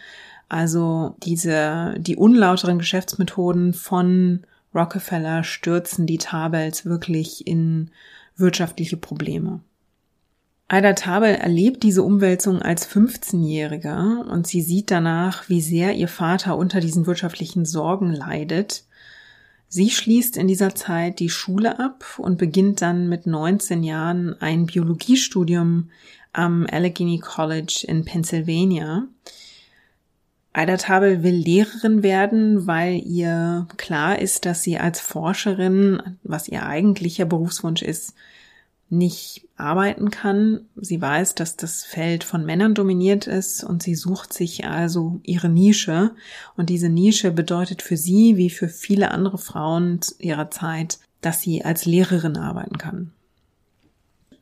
Also 0.54 1.16
diese, 1.24 1.96
die 1.98 2.16
unlauteren 2.16 2.78
Geschäftsmethoden 2.78 3.74
von 3.74 4.46
Rockefeller 4.76 5.44
stürzen 5.44 6.06
die 6.06 6.20
Tabels 6.20 6.86
wirklich 6.86 7.48
in 7.48 7.90
wirtschaftliche 8.38 8.96
Probleme. 8.98 9.62
Aida 10.68 10.94
Tabel 10.94 11.34
erlebt 11.34 11.82
diese 11.82 12.04
Umwälzung 12.04 12.62
als 12.62 12.88
15-Jähriger 12.88 14.28
und 14.30 14.46
sie 14.46 14.62
sieht 14.62 14.92
danach, 14.92 15.50
wie 15.50 15.60
sehr 15.60 15.96
ihr 15.96 16.08
Vater 16.08 16.56
unter 16.56 16.82
diesen 16.82 17.08
wirtschaftlichen 17.08 17.66
Sorgen 17.66 18.14
leidet. 18.14 18.84
Sie 19.68 19.90
schließt 19.90 20.38
in 20.38 20.48
dieser 20.48 20.76
Zeit 20.76 21.18
die 21.18 21.30
Schule 21.30 21.80
ab 21.80 22.06
und 22.20 22.38
beginnt 22.38 22.84
dann 22.84 23.10
mit 23.10 23.26
19 23.26 23.82
Jahren 23.82 24.40
ein 24.40 24.68
Biologiestudium 24.68 25.90
am 26.32 26.68
Allegheny 26.72 27.18
College 27.18 27.86
in 27.88 28.06
Pennsylvania. 28.06 29.08
Aida 30.54 30.78
Tabel 30.78 31.24
will 31.24 31.34
Lehrerin 31.34 32.04
werden, 32.04 32.68
weil 32.68 33.02
ihr 33.04 33.68
klar 33.78 34.20
ist, 34.20 34.46
dass 34.46 34.62
sie 34.62 34.78
als 34.78 35.00
Forscherin, 35.00 36.18
was 36.22 36.48
ihr 36.48 36.64
eigentlicher 36.66 37.26
Berufswunsch 37.26 37.82
ist, 37.82 38.14
nicht 38.94 39.48
arbeiten 39.58 40.12
kann. 40.12 40.62
Sie 40.76 41.02
weiß, 41.02 41.34
dass 41.34 41.58
das 41.58 41.84
Feld 41.84 42.24
von 42.24 42.46
Männern 42.46 42.76
dominiert 42.76 43.26
ist 43.26 43.64
und 43.64 43.82
sie 43.82 43.96
sucht 43.96 44.32
sich 44.32 44.66
also 44.66 45.20
ihre 45.24 45.50
Nische. 45.50 46.12
Und 46.56 46.70
diese 46.70 46.90
Nische 46.90 47.32
bedeutet 47.32 47.82
für 47.82 47.98
sie, 47.98 48.38
wie 48.38 48.52
für 48.52 48.70
viele 48.70 49.10
andere 49.10 49.40
Frauen 49.40 50.02
ihrer 50.20 50.52
Zeit, 50.52 51.00
dass 51.22 51.42
sie 51.42 51.66
als 51.66 51.86
Lehrerin 51.86 52.38
arbeiten 52.38 52.78
kann. 52.78 53.12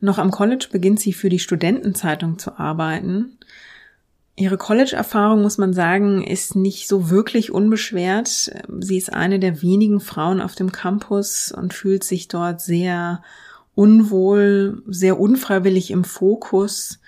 Noch 0.00 0.18
am 0.18 0.30
College 0.30 0.68
beginnt 0.70 1.00
sie 1.00 1.14
für 1.14 1.30
die 1.30 1.38
Studentenzeitung 1.38 2.38
zu 2.38 2.58
arbeiten. 2.58 3.38
Ihre 4.34 4.56
College-Erfahrung, 4.56 5.42
muss 5.42 5.58
man 5.58 5.74
sagen, 5.74 6.22
ist 6.24 6.56
nicht 6.56 6.88
so 6.88 7.10
wirklich 7.10 7.52
unbeschwert. 7.52 8.50
Sie 8.80 8.96
ist 8.96 9.12
eine 9.12 9.38
der 9.38 9.60
wenigen 9.60 10.00
Frauen 10.00 10.40
auf 10.40 10.54
dem 10.54 10.72
Campus 10.72 11.52
und 11.52 11.74
fühlt 11.74 12.02
sich 12.02 12.28
dort 12.28 12.60
sehr 12.60 13.22
unwohl, 13.74 14.82
sehr 14.86 15.20
unfreiwillig 15.20 15.90
im 15.90 16.04
Fokus. 16.04 16.98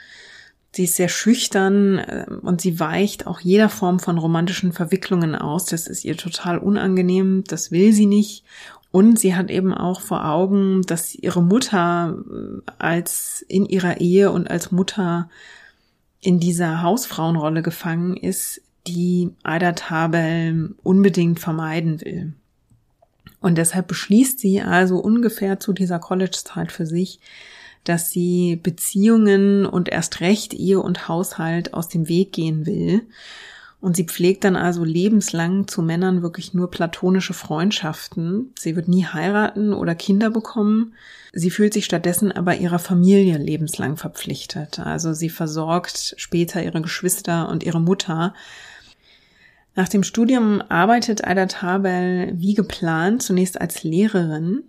Sie 0.73 0.85
ist 0.85 0.97
sehr 0.97 1.09
schüchtern 1.09 1.99
äh, 1.99 2.27
und 2.43 2.61
sie 2.61 2.81
weicht 2.81 3.27
auch 3.27 3.41
jeder 3.41 3.69
Form 3.69 4.01
von 4.01 4.19
romantischen 4.19 4.73
Verwicklungen 4.73 5.35
aus. 5.35 5.67
Das 5.67 5.87
ist 5.87 6.05
ihr 6.05 6.17
total 6.17 6.59
unangenehm, 6.59 7.45
das 7.47 7.71
will 7.71 7.93
sie 7.93 8.07
nicht. 8.07 8.45
Und 8.91 9.19
sie 9.19 9.35
hat 9.35 9.51
eben 9.51 9.73
auch 9.73 10.01
vor 10.01 10.27
Augen, 10.27 10.83
dass 10.83 11.15
ihre 11.15 11.43
Mutter 11.43 12.19
äh, 12.29 12.71
als 12.79 13.45
in 13.49 13.67
ihrer 13.67 14.01
Ehe 14.01 14.31
und 14.31 14.51
als 14.51 14.73
Mutter 14.73 15.29
in 16.25 16.41
dieser 16.41 16.83
Hausfrauenrolle 16.83 17.63
gefangen 17.63 18.17
ist, 18.17 18.63
die 18.87 19.31
Ada 19.43 19.73
Tabel 19.73 20.75
unbedingt 20.83 21.39
vermeiden 21.39 22.01
will. 22.01 22.33
Und 23.41 23.59
deshalb 23.59 23.89
beschließt 23.89 24.41
sie 24.41 24.63
also 24.63 24.99
ungefähr 24.99 25.61
zu 25.61 25.75
dieser 25.75 25.99
College-Zeit 25.99 26.73
für 26.73 26.87
sich, 26.87 27.21
dass 27.85 28.11
sie 28.11 28.57
Beziehungen 28.57 29.67
und 29.67 29.91
erst 29.91 30.21
recht 30.21 30.55
Ehe 30.55 30.81
und 30.81 31.09
Haushalt 31.09 31.75
aus 31.75 31.89
dem 31.89 32.09
Weg 32.09 32.33
gehen 32.33 32.65
will. 32.65 33.03
Und 33.85 33.97
sie 33.97 34.05
pflegt 34.05 34.45
dann 34.45 34.57
also 34.57 34.83
lebenslang 34.83 35.69
zu 35.69 35.83
Männern 35.83 36.23
wirklich 36.23 36.55
nur 36.55 36.71
platonische 36.71 37.35
Freundschaften. 37.35 38.51
Sie 38.59 38.77
wird 38.77 38.89
nie 38.89 39.05
heiraten 39.05 39.75
oder 39.75 39.95
Kinder 39.95 40.31
bekommen. 40.31 40.95
Sie 41.35 41.51
fühlt 41.51 41.75
sich 41.75 41.85
stattdessen 41.85 42.33
aber 42.33 42.57
ihrer 42.57 42.79
Familie 42.79 43.37
lebenslang 43.37 43.99
verpflichtet. 43.99 44.79
Also 44.79 45.13
sie 45.13 45.29
versorgt 45.29 46.15
später 46.17 46.63
ihre 46.63 46.81
Geschwister 46.81 47.51
und 47.51 47.63
ihre 47.63 47.79
Mutter 47.79 48.33
nach 49.75 49.91
dem 49.91 50.03
Studium 50.03 50.63
arbeitet 50.71 51.27
Aida 51.27 51.45
Tabel 51.45 52.33
wie 52.37 52.55
geplant 52.55 53.23
zunächst 53.23 53.61
als 53.61 53.85
Lehrerin. 53.85 54.63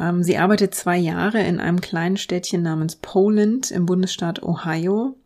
Ähm, 0.00 0.22
sie 0.22 0.38
arbeitet 0.38 0.74
zwei 0.74 0.96
Jahre 0.96 1.42
in 1.42 1.60
einem 1.60 1.82
kleinen 1.82 2.16
Städtchen 2.16 2.62
namens 2.62 2.96
Poland 2.96 3.70
im 3.70 3.84
Bundesstaat 3.84 4.42
Ohio. 4.42 5.18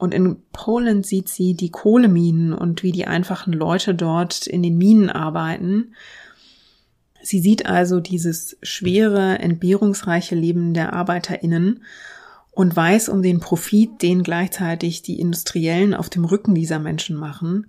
Und 0.00 0.14
in 0.14 0.36
Poland 0.52 1.04
sieht 1.04 1.28
sie 1.28 1.52
die 1.52 1.68
Kohleminen 1.68 2.54
und 2.54 2.82
wie 2.82 2.90
die 2.90 3.06
einfachen 3.06 3.52
Leute 3.52 3.94
dort 3.94 4.46
in 4.46 4.62
den 4.62 4.78
Minen 4.78 5.10
arbeiten. 5.10 5.94
Sie 7.20 7.38
sieht 7.38 7.66
also 7.66 8.00
dieses 8.00 8.56
schwere, 8.62 9.40
entbehrungsreiche 9.40 10.34
Leben 10.34 10.72
der 10.72 10.94
ArbeiterInnen 10.94 11.82
und 12.50 12.74
weiß 12.74 13.10
um 13.10 13.20
den 13.20 13.40
Profit, 13.40 14.00
den 14.00 14.22
gleichzeitig 14.22 15.02
die 15.02 15.20
Industriellen 15.20 15.92
auf 15.92 16.08
dem 16.08 16.24
Rücken 16.24 16.54
dieser 16.54 16.78
Menschen 16.78 17.14
machen. 17.14 17.66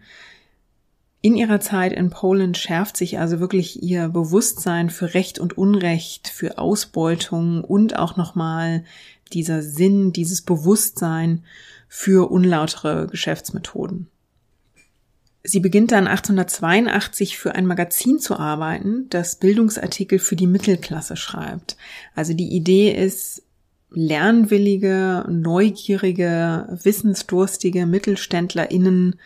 In 1.19 1.35
ihrer 1.35 1.59
Zeit 1.59 1.91
in 1.91 2.11
Polen 2.11 2.55
schärft 2.55 2.95
sich 2.95 3.19
also 3.19 3.41
wirklich 3.41 3.83
ihr 3.83 4.07
Bewusstsein 4.07 4.89
für 4.89 5.13
Recht 5.15 5.37
und 5.37 5.57
Unrecht, 5.57 6.29
für 6.29 6.59
Ausbeutung 6.59 7.65
und 7.65 7.99
auch 7.99 8.15
nochmal 8.15 8.85
dieser 9.33 9.61
Sinn, 9.61 10.13
dieses 10.13 10.41
Bewusstsein 10.43 11.43
für 11.93 12.31
unlautere 12.31 13.05
Geschäftsmethoden. 13.07 14.07
Sie 15.43 15.59
beginnt 15.59 15.91
dann 15.91 16.07
1882 16.07 17.37
für 17.37 17.53
ein 17.53 17.65
Magazin 17.65 18.17
zu 18.17 18.39
arbeiten, 18.39 19.07
das 19.09 19.35
Bildungsartikel 19.35 20.17
für 20.17 20.37
die 20.37 20.47
Mittelklasse 20.47 21.17
schreibt. 21.17 21.75
Also 22.15 22.33
die 22.33 22.55
Idee 22.55 22.91
ist, 22.91 23.43
lernwillige, 23.89 25.25
neugierige, 25.27 26.79
wissensdurstige 26.81 27.85
MittelständlerInnen 27.85 29.19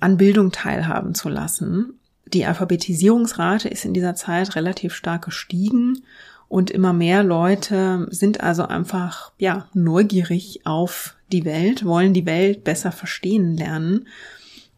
an 0.00 0.16
Bildung 0.16 0.50
teilhaben 0.50 1.14
zu 1.14 1.28
lassen. 1.28 2.00
Die 2.32 2.46
Alphabetisierungsrate 2.46 3.68
ist 3.68 3.84
in 3.84 3.92
dieser 3.92 4.14
Zeit 4.14 4.56
relativ 4.56 4.94
stark 4.94 5.26
gestiegen 5.26 6.02
Und 6.48 6.70
immer 6.70 6.94
mehr 6.94 7.22
Leute 7.22 8.06
sind 8.10 8.40
also 8.42 8.64
einfach, 8.64 9.32
ja, 9.36 9.68
neugierig 9.74 10.62
auf 10.64 11.16
die 11.32 11.44
Welt, 11.44 11.84
wollen 11.84 12.14
die 12.14 12.26
Welt 12.26 12.64
besser 12.64 12.92
verstehen 12.92 13.56
lernen. 13.56 14.06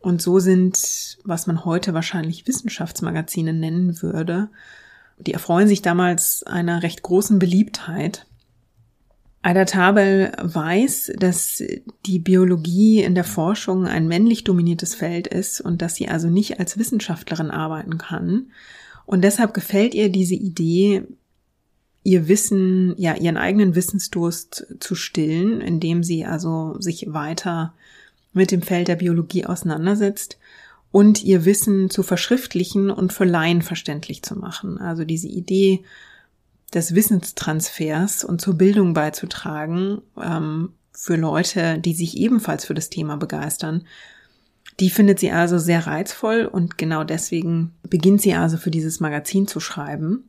Und 0.00 0.20
so 0.20 0.38
sind, 0.38 1.18
was 1.24 1.46
man 1.46 1.64
heute 1.64 1.94
wahrscheinlich 1.94 2.46
Wissenschaftsmagazine 2.46 3.52
nennen 3.52 4.02
würde, 4.02 4.50
die 5.18 5.32
erfreuen 5.32 5.68
sich 5.68 5.82
damals 5.82 6.42
einer 6.42 6.82
recht 6.82 7.02
großen 7.02 7.38
Beliebtheit. 7.38 8.26
Aida 9.42 9.64
Tabel 9.66 10.32
weiß, 10.42 11.12
dass 11.18 11.62
die 12.06 12.18
Biologie 12.18 13.02
in 13.02 13.14
der 13.14 13.24
Forschung 13.24 13.86
ein 13.86 14.08
männlich 14.08 14.44
dominiertes 14.44 14.94
Feld 14.94 15.26
ist 15.26 15.60
und 15.60 15.82
dass 15.82 15.96
sie 15.96 16.08
also 16.08 16.28
nicht 16.28 16.58
als 16.58 16.78
Wissenschaftlerin 16.78 17.50
arbeiten 17.50 17.98
kann. 17.98 18.50
Und 19.06 19.22
deshalb 19.22 19.52
gefällt 19.52 19.94
ihr 19.94 20.08
diese 20.08 20.34
Idee, 20.34 21.06
ihr 22.04 22.28
Wissen, 22.28 22.94
ja, 22.98 23.16
ihren 23.16 23.38
eigenen 23.38 23.74
Wissensdurst 23.74 24.66
zu 24.78 24.94
stillen, 24.94 25.60
indem 25.60 26.04
sie 26.04 26.24
also 26.24 26.76
sich 26.78 27.06
weiter 27.12 27.74
mit 28.32 28.50
dem 28.50 28.62
Feld 28.62 28.88
der 28.88 28.96
Biologie 28.96 29.46
auseinandersetzt 29.46 30.38
und 30.92 31.24
ihr 31.24 31.44
Wissen 31.44 31.90
zu 31.90 32.02
verschriftlichen 32.02 32.90
und 32.90 33.12
für 33.12 33.24
Laien 33.24 33.62
verständlich 33.62 34.22
zu 34.22 34.38
machen. 34.38 34.78
Also 34.78 35.04
diese 35.04 35.28
Idee 35.28 35.82
des 36.74 36.94
Wissenstransfers 36.94 38.22
und 38.24 38.40
zur 38.40 38.54
Bildung 38.54 38.92
beizutragen 38.92 40.02
ähm, 40.22 40.72
für 40.92 41.16
Leute, 41.16 41.78
die 41.78 41.94
sich 41.94 42.16
ebenfalls 42.18 42.64
für 42.66 42.74
das 42.74 42.90
Thema 42.90 43.16
begeistern, 43.16 43.86
die 44.80 44.90
findet 44.90 45.20
sie 45.20 45.30
also 45.30 45.58
sehr 45.58 45.86
reizvoll 45.86 46.44
und 46.44 46.78
genau 46.78 47.04
deswegen 47.04 47.72
beginnt 47.88 48.20
sie 48.20 48.34
also 48.34 48.56
für 48.56 48.70
dieses 48.70 49.00
Magazin 49.00 49.46
zu 49.46 49.60
schreiben. 49.60 50.28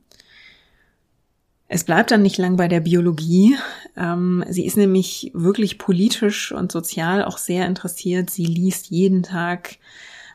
Es 1.68 1.84
bleibt 1.84 2.12
dann 2.12 2.22
nicht 2.22 2.38
lang 2.38 2.56
bei 2.56 2.68
der 2.68 2.80
Biologie. 2.80 3.56
Ähm, 3.96 4.44
sie 4.48 4.66
ist 4.66 4.76
nämlich 4.76 5.30
wirklich 5.34 5.78
politisch 5.78 6.52
und 6.52 6.70
sozial 6.70 7.24
auch 7.24 7.38
sehr 7.38 7.66
interessiert. 7.66 8.30
Sie 8.30 8.46
liest 8.46 8.90
jeden 8.90 9.22
Tag 9.22 9.78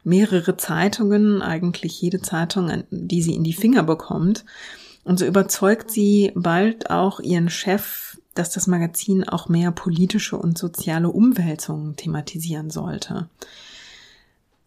mehrere 0.04 0.58
Zeitungen, 0.58 1.42
eigentlich 1.42 2.02
jede 2.02 2.22
Zeitung, 2.22 2.84
die 2.90 3.22
sie 3.22 3.36
in 3.36 3.44
die 3.44 3.54
Finger 3.54 3.84
bekommt. 3.84 4.44
Und 5.04 5.20
so 5.20 5.26
überzeugt 5.26 5.90
sie 5.90 6.32
bald 6.36 6.90
auch 6.90 7.20
ihren 7.20 7.50
Chef, 7.50 8.20
dass 8.34 8.52
das 8.52 8.68
Magazin 8.68 9.28
auch 9.28 9.48
mehr 9.50 9.72
politische 9.72 10.38
und 10.38 10.58
soziale 10.58 11.10
Umwälzungen 11.10 11.96
thematisieren 11.96 12.70
sollte. 12.70 13.30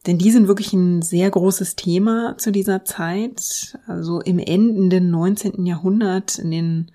Denn 0.07 0.19
die 0.19 0.31
sind 0.31 0.49
wirklich 0.49 0.73
ein 0.73 1.01
sehr 1.01 1.31
großes 1.31 1.77
Thema 1.77 2.37
zu 2.37 2.53
dieser 2.53 2.85
Zeit. 2.85 3.79
Also 3.87 4.21
im 4.21 4.39
endenden 4.39 5.11
19. 5.11 5.65
Jahrhundert, 5.65 6.39
in 6.39 6.51
den 6.51 6.91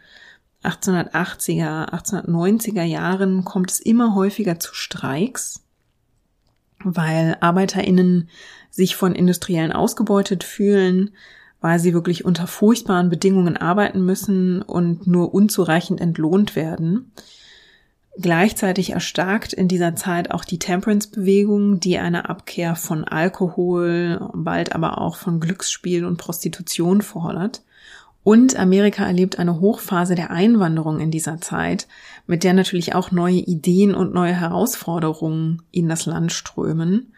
1880er, 0.63 1.89
1890er 1.91 2.83
Jahren 2.83 3.45
kommt 3.45 3.71
es 3.71 3.79
immer 3.79 4.13
häufiger 4.13 4.59
zu 4.59 4.75
Streiks, 4.75 5.63
weil 6.83 7.37
ArbeiterInnen 7.39 8.29
sich 8.69 8.95
von 8.95 9.15
Industriellen 9.15 9.71
ausgebeutet 9.71 10.43
fühlen, 10.43 11.11
weil 11.61 11.79
sie 11.79 11.93
wirklich 11.93 12.25
unter 12.25 12.45
furchtbaren 12.45 13.09
Bedingungen 13.09 13.57
arbeiten 13.57 14.05
müssen 14.05 14.61
und 14.61 15.07
nur 15.07 15.33
unzureichend 15.33 15.99
entlohnt 15.99 16.55
werden. 16.55 17.11
Gleichzeitig 18.17 18.91
erstarkt 18.91 19.53
in 19.53 19.67
dieser 19.67 19.95
Zeit 19.95 20.31
auch 20.31 20.43
die 20.43 20.59
Temperance-Bewegung, 20.59 21.79
die 21.79 21.99
eine 21.99 22.27
Abkehr 22.27 22.75
von 22.75 23.05
Alkohol, 23.05 24.29
bald 24.33 24.73
aber 24.73 24.99
auch 24.99 25.15
von 25.15 25.39
Glücksspiel 25.39 26.03
und 26.03 26.17
Prostitution 26.17 27.01
fordert. 27.01 27.61
Und 28.23 28.59
Amerika 28.59 29.05
erlebt 29.05 29.39
eine 29.39 29.61
Hochphase 29.61 30.15
der 30.15 30.31
Einwanderung 30.31 30.99
in 30.99 31.11
dieser 31.11 31.39
Zeit, 31.39 31.87
mit 32.27 32.43
der 32.43 32.53
natürlich 32.53 32.93
auch 32.93 33.11
neue 33.11 33.37
Ideen 33.37 33.95
und 33.95 34.13
neue 34.13 34.33
Herausforderungen 34.33 35.61
in 35.71 35.87
das 35.87 36.05
Land 36.05 36.33
strömen. 36.33 37.13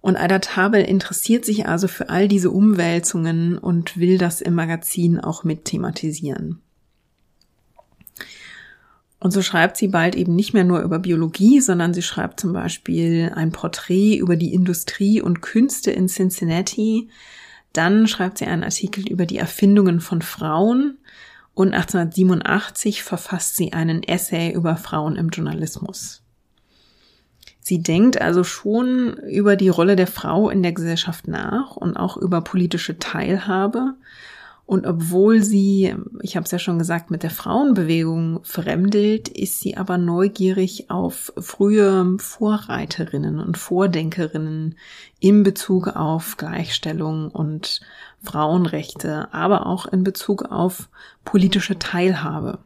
Und 0.00 0.16
Aida 0.16 0.38
Tabel 0.38 0.82
interessiert 0.82 1.44
sich 1.44 1.66
also 1.66 1.88
für 1.88 2.08
all 2.10 2.28
diese 2.28 2.50
Umwälzungen 2.50 3.56
und 3.58 3.98
will 3.98 4.18
das 4.18 4.40
im 4.40 4.54
Magazin 4.54 5.18
auch 5.18 5.42
mit 5.44 5.64
thematisieren. 5.64 6.60
Und 9.20 9.32
so 9.32 9.42
schreibt 9.42 9.76
sie 9.76 9.88
bald 9.88 10.14
eben 10.14 10.36
nicht 10.36 10.54
mehr 10.54 10.64
nur 10.64 10.80
über 10.80 11.00
Biologie, 11.00 11.60
sondern 11.60 11.92
sie 11.92 12.02
schreibt 12.02 12.38
zum 12.38 12.52
Beispiel 12.52 13.32
ein 13.34 13.50
Porträt 13.50 14.16
über 14.16 14.36
die 14.36 14.54
Industrie 14.54 15.20
und 15.20 15.40
Künste 15.40 15.90
in 15.90 16.08
Cincinnati. 16.08 17.08
Dann 17.72 18.06
schreibt 18.06 18.38
sie 18.38 18.46
einen 18.46 18.62
Artikel 18.62 19.08
über 19.08 19.26
die 19.26 19.38
Erfindungen 19.38 20.00
von 20.00 20.22
Frauen 20.22 20.98
und 21.54 21.74
1887 21.74 23.02
verfasst 23.02 23.56
sie 23.56 23.72
einen 23.72 24.04
Essay 24.04 24.52
über 24.52 24.76
Frauen 24.76 25.16
im 25.16 25.30
Journalismus. 25.30 26.22
Sie 27.60 27.82
denkt 27.82 28.20
also 28.20 28.44
schon 28.44 29.14
über 29.28 29.56
die 29.56 29.68
Rolle 29.68 29.96
der 29.96 30.06
Frau 30.06 30.48
in 30.48 30.62
der 30.62 30.72
Gesellschaft 30.72 31.26
nach 31.26 31.76
und 31.76 31.96
auch 31.96 32.16
über 32.16 32.40
politische 32.40 32.98
Teilhabe 32.98 33.94
und 34.68 34.86
obwohl 34.86 35.42
sie, 35.42 35.94
ich 36.20 36.36
habe 36.36 36.44
es 36.44 36.50
ja 36.50 36.58
schon 36.58 36.78
gesagt, 36.78 37.10
mit 37.10 37.22
der 37.22 37.30
Frauenbewegung 37.30 38.40
fremdelt, 38.42 39.30
ist 39.30 39.60
sie 39.60 39.78
aber 39.78 39.96
neugierig 39.96 40.90
auf 40.90 41.32
frühe 41.38 42.18
Vorreiterinnen 42.18 43.40
und 43.40 43.56
Vordenkerinnen 43.56 44.74
in 45.20 45.42
Bezug 45.42 45.88
auf 45.88 46.36
Gleichstellung 46.36 47.30
und 47.30 47.80
Frauenrechte, 48.22 49.32
aber 49.32 49.64
auch 49.64 49.86
in 49.86 50.04
Bezug 50.04 50.42
auf 50.42 50.90
politische 51.24 51.78
Teilhabe. 51.78 52.58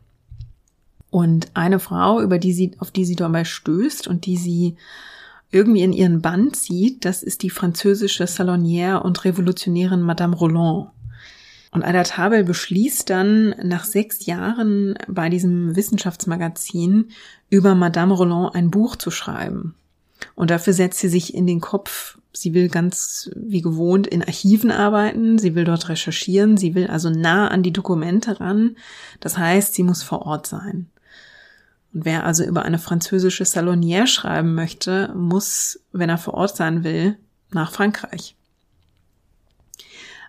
Und 1.09 1.53
eine 1.55 1.79
Frau, 1.79 2.21
über 2.21 2.39
die 2.39 2.53
sie, 2.53 2.73
auf 2.81 2.91
die 2.91 3.05
sie 3.05 3.15
dabei 3.15 3.45
stößt 3.45 4.09
und 4.09 4.27
die 4.27 4.39
sie 4.39 4.77
irgendwie 5.53 5.83
in 5.83 5.93
ihren 5.93 6.21
Band 6.21 6.57
zieht, 6.57 7.05
das 7.05 7.23
ist 7.23 7.45
die 7.45 7.51
französische 7.51 8.25
Salonière 8.25 9.03
und 9.03 9.25
Revolutionärin 9.25 10.03
Madame 10.03 10.35
Roland. 10.35 10.89
Und 11.73 11.83
Ada 11.83 12.03
Tabel 12.03 12.45
beschließt 12.45 13.09
dann 13.09 13.55
nach 13.63 13.85
sechs 13.85 14.27
Jahren 14.27 14.95
bei 15.09 15.31
diesem 15.31 15.75
Wissenschaftsmagazin 15.75 17.09
über 17.49 17.75
Madame 17.75 18.13
Roland 18.13 18.55
ein 18.55 18.71
Buch 18.71 18.95
zu 18.95 19.11
schreiben. 19.11 19.75
Und 20.35 20.51
dafür 20.51 20.75
setzt 20.75 21.01
sie 21.01 21.09
sich 21.09 21.35
in 21.35 21.47
den 21.47 21.61
Kopf, 21.61 22.19
sie 22.35 22.53
will 22.53 22.69
ganz 22.69 23.31
wie 23.35 23.63
gewohnt 23.63 24.07
in 24.07 24.23
Archiven 24.23 24.71
arbeiten, 24.71 25.39
sie 25.39 25.55
will 25.55 25.65
dort 25.65 25.89
recherchieren, 25.89 26.59
sie 26.59 26.75
will 26.75 26.89
also 26.89 27.09
nah 27.09 27.49
an 27.49 27.63
die 27.63 27.73
Dokumente 27.73 28.39
ran. 28.39 28.77
Das 29.21 29.39
heißt, 29.39 29.75
sie 29.75 29.83
muss 29.83 30.03
vor 30.03 30.27
Ort 30.27 30.47
sein. 30.47 30.91
Und 31.95 32.05
wer 32.05 32.25
also 32.25 32.45
über 32.45 32.65
eine 32.65 32.79
französische 32.79 33.45
Salonière 33.45 34.07
schreiben 34.07 34.55
möchte, 34.55 35.11
muss, 35.15 35.81
wenn 35.93 36.11
er 36.11 36.19
vor 36.19 36.35
Ort 36.35 36.55
sein 36.55 36.85
will, 36.85 37.17
nach 37.51 37.73
Frankreich. 37.73 38.37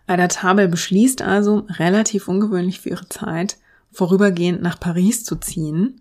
Aida 0.07 0.27
Tabel 0.27 0.67
beschließt 0.67 1.21
also, 1.21 1.65
relativ 1.69 2.27
ungewöhnlich 2.27 2.81
für 2.81 2.89
ihre 2.89 3.07
Zeit, 3.09 3.57
vorübergehend 3.91 4.61
nach 4.61 4.79
Paris 4.79 5.23
zu 5.23 5.35
ziehen. 5.35 5.99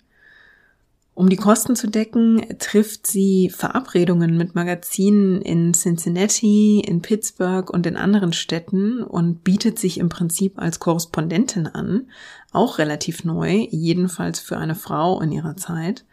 Um 1.14 1.28
die 1.28 1.36
Kosten 1.36 1.76
zu 1.76 1.88
decken, 1.88 2.42
trifft 2.58 3.06
sie 3.06 3.50
Verabredungen 3.50 4.36
mit 4.38 4.54
Magazinen 4.54 5.42
in 5.42 5.74
Cincinnati, 5.74 6.80
in 6.80 7.02
Pittsburgh 7.02 7.68
und 7.68 7.86
in 7.86 7.96
anderen 7.96 8.32
Städten 8.32 9.02
und 9.02 9.44
bietet 9.44 9.78
sich 9.78 9.98
im 9.98 10.08
Prinzip 10.08 10.58
als 10.58 10.80
Korrespondentin 10.80 11.66
an, 11.66 12.08
auch 12.50 12.78
relativ 12.78 13.24
neu, 13.24 13.66
jedenfalls 13.70 14.40
für 14.40 14.56
eine 14.56 14.74
Frau 14.74 15.20
in 15.20 15.32
ihrer 15.32 15.56
Zeit. 15.58 16.06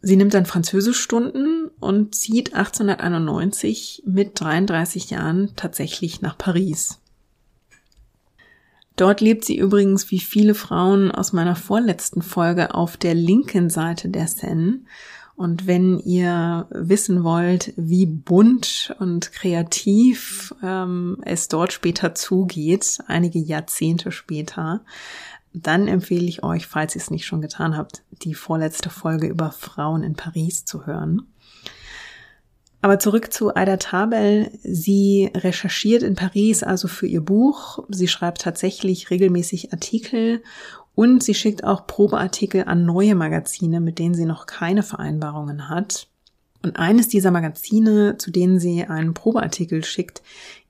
Sie 0.00 0.16
nimmt 0.16 0.34
dann 0.34 0.46
Französischstunden 0.46 1.70
und 1.80 2.14
zieht 2.14 2.54
1891 2.54 4.04
mit 4.06 4.40
33 4.40 5.10
Jahren 5.10 5.50
tatsächlich 5.56 6.22
nach 6.22 6.38
Paris. 6.38 7.00
Dort 8.94 9.20
lebt 9.20 9.44
sie 9.44 9.56
übrigens 9.56 10.10
wie 10.10 10.18
viele 10.18 10.54
Frauen 10.54 11.10
aus 11.12 11.32
meiner 11.32 11.56
vorletzten 11.56 12.22
Folge 12.22 12.74
auf 12.74 12.96
der 12.96 13.14
linken 13.14 13.70
Seite 13.70 14.08
der 14.08 14.26
Seine. 14.26 14.80
Und 15.36 15.68
wenn 15.68 16.00
ihr 16.00 16.66
wissen 16.70 17.22
wollt, 17.22 17.72
wie 17.76 18.06
bunt 18.06 18.96
und 18.98 19.30
kreativ 19.32 20.52
ähm, 20.64 21.18
es 21.22 21.46
dort 21.46 21.72
später 21.72 22.16
zugeht, 22.16 22.98
einige 23.06 23.38
Jahrzehnte 23.38 24.10
später, 24.10 24.80
dann 25.62 25.88
empfehle 25.88 26.26
ich 26.26 26.42
euch, 26.42 26.66
falls 26.66 26.94
ihr 26.94 27.02
es 27.02 27.10
nicht 27.10 27.26
schon 27.26 27.40
getan 27.40 27.76
habt, 27.76 28.02
die 28.22 28.34
vorletzte 28.34 28.90
Folge 28.90 29.26
über 29.26 29.50
Frauen 29.50 30.02
in 30.02 30.14
Paris 30.14 30.64
zu 30.64 30.86
hören. 30.86 31.22
Aber 32.80 32.98
zurück 32.98 33.32
zu 33.32 33.54
Aida 33.56 33.76
Tabel. 33.76 34.50
Sie 34.62 35.30
recherchiert 35.34 36.02
in 36.02 36.14
Paris 36.14 36.62
also 36.62 36.86
für 36.86 37.06
ihr 37.06 37.20
Buch. 37.20 37.84
Sie 37.88 38.08
schreibt 38.08 38.42
tatsächlich 38.42 39.10
regelmäßig 39.10 39.72
Artikel 39.72 40.42
und 40.94 41.22
sie 41.22 41.34
schickt 41.34 41.64
auch 41.64 41.86
Probeartikel 41.86 42.64
an 42.64 42.84
neue 42.84 43.14
Magazine, 43.14 43.80
mit 43.80 43.98
denen 43.98 44.14
sie 44.14 44.26
noch 44.26 44.46
keine 44.46 44.82
Vereinbarungen 44.82 45.68
hat. 45.68 46.08
Und 46.62 46.76
eines 46.76 47.08
dieser 47.08 47.30
Magazine, 47.30 48.16
zu 48.18 48.30
denen 48.30 48.58
sie 48.58 48.84
einen 48.84 49.14
Probeartikel 49.14 49.84
schickt, 49.84 50.22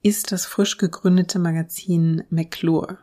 ist 0.02 0.32
das 0.32 0.44
frisch 0.44 0.76
gegründete 0.76 1.38
Magazin 1.38 2.24
McClure. 2.30 2.98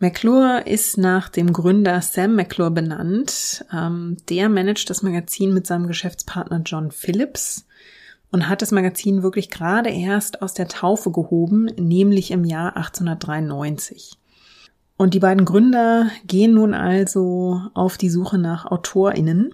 McClure 0.00 0.62
ist 0.64 0.96
nach 0.96 1.28
dem 1.28 1.52
Gründer 1.52 2.00
Sam 2.02 2.36
McClure 2.36 2.70
benannt. 2.70 3.64
Ähm, 3.72 4.16
der 4.28 4.48
managt 4.48 4.90
das 4.90 5.02
Magazin 5.02 5.52
mit 5.52 5.66
seinem 5.66 5.88
Geschäftspartner 5.88 6.62
John 6.64 6.92
Phillips 6.92 7.66
und 8.30 8.48
hat 8.48 8.62
das 8.62 8.70
Magazin 8.70 9.22
wirklich 9.24 9.50
gerade 9.50 9.90
erst 9.90 10.40
aus 10.40 10.54
der 10.54 10.68
Taufe 10.68 11.10
gehoben, 11.10 11.64
nämlich 11.76 12.30
im 12.30 12.44
Jahr 12.44 12.76
1893. 12.76 14.12
Und 14.96 15.14
die 15.14 15.20
beiden 15.20 15.44
Gründer 15.44 16.10
gehen 16.26 16.54
nun 16.54 16.74
also 16.74 17.62
auf 17.74 17.98
die 17.98 18.10
Suche 18.10 18.38
nach 18.38 18.66
AutorInnen. 18.66 19.52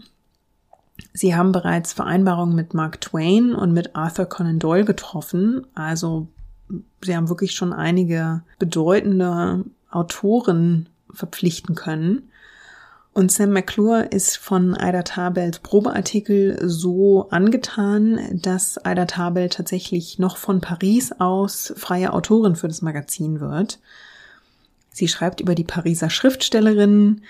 Sie 1.13 1.35
haben 1.35 1.53
bereits 1.53 1.93
Vereinbarungen 1.93 2.55
mit 2.55 2.75
Mark 2.75 3.01
Twain 3.01 3.55
und 3.55 3.73
mit 3.73 3.97
Arthur 3.97 4.27
Conan 4.27 4.59
Doyle 4.59 4.85
getroffen. 4.85 5.67
Also 5.75 6.29
sie 7.03 7.17
haben 7.17 7.29
wirklich 7.29 7.53
schon 7.53 7.73
einige 7.73 8.43
bedeutende 8.59 9.65
Autoren 9.95 10.89
verpflichten 11.13 11.75
können. 11.75 12.31
Und 13.15 13.31
Sam 13.31 13.53
McClure 13.53 14.07
ist 14.07 14.37
von 14.39 14.75
Ida 14.75 15.03
Tabels 15.03 15.61
Probeartikel 15.61 16.59
so 16.69 17.29
angetan, 17.31 18.41
dass 18.43 18.77
Ida 18.85 19.05
Tabel 19.05 19.49
tatsächlich 19.49 20.19
noch 20.19 20.37
von 20.37 20.61
Paris 20.61 21.13
aus 21.21 21.73
freie 21.77 22.13
Autorin 22.13 22.57
für 22.57 22.67
das 22.67 22.83
Magazin 22.83 23.39
wird. 23.39 23.79
Sie 24.91 25.07
schreibt 25.07 25.41
über 25.41 25.55
die 25.55 25.65
Pariser 25.65 26.11
Schriftstellerin, 26.11 27.23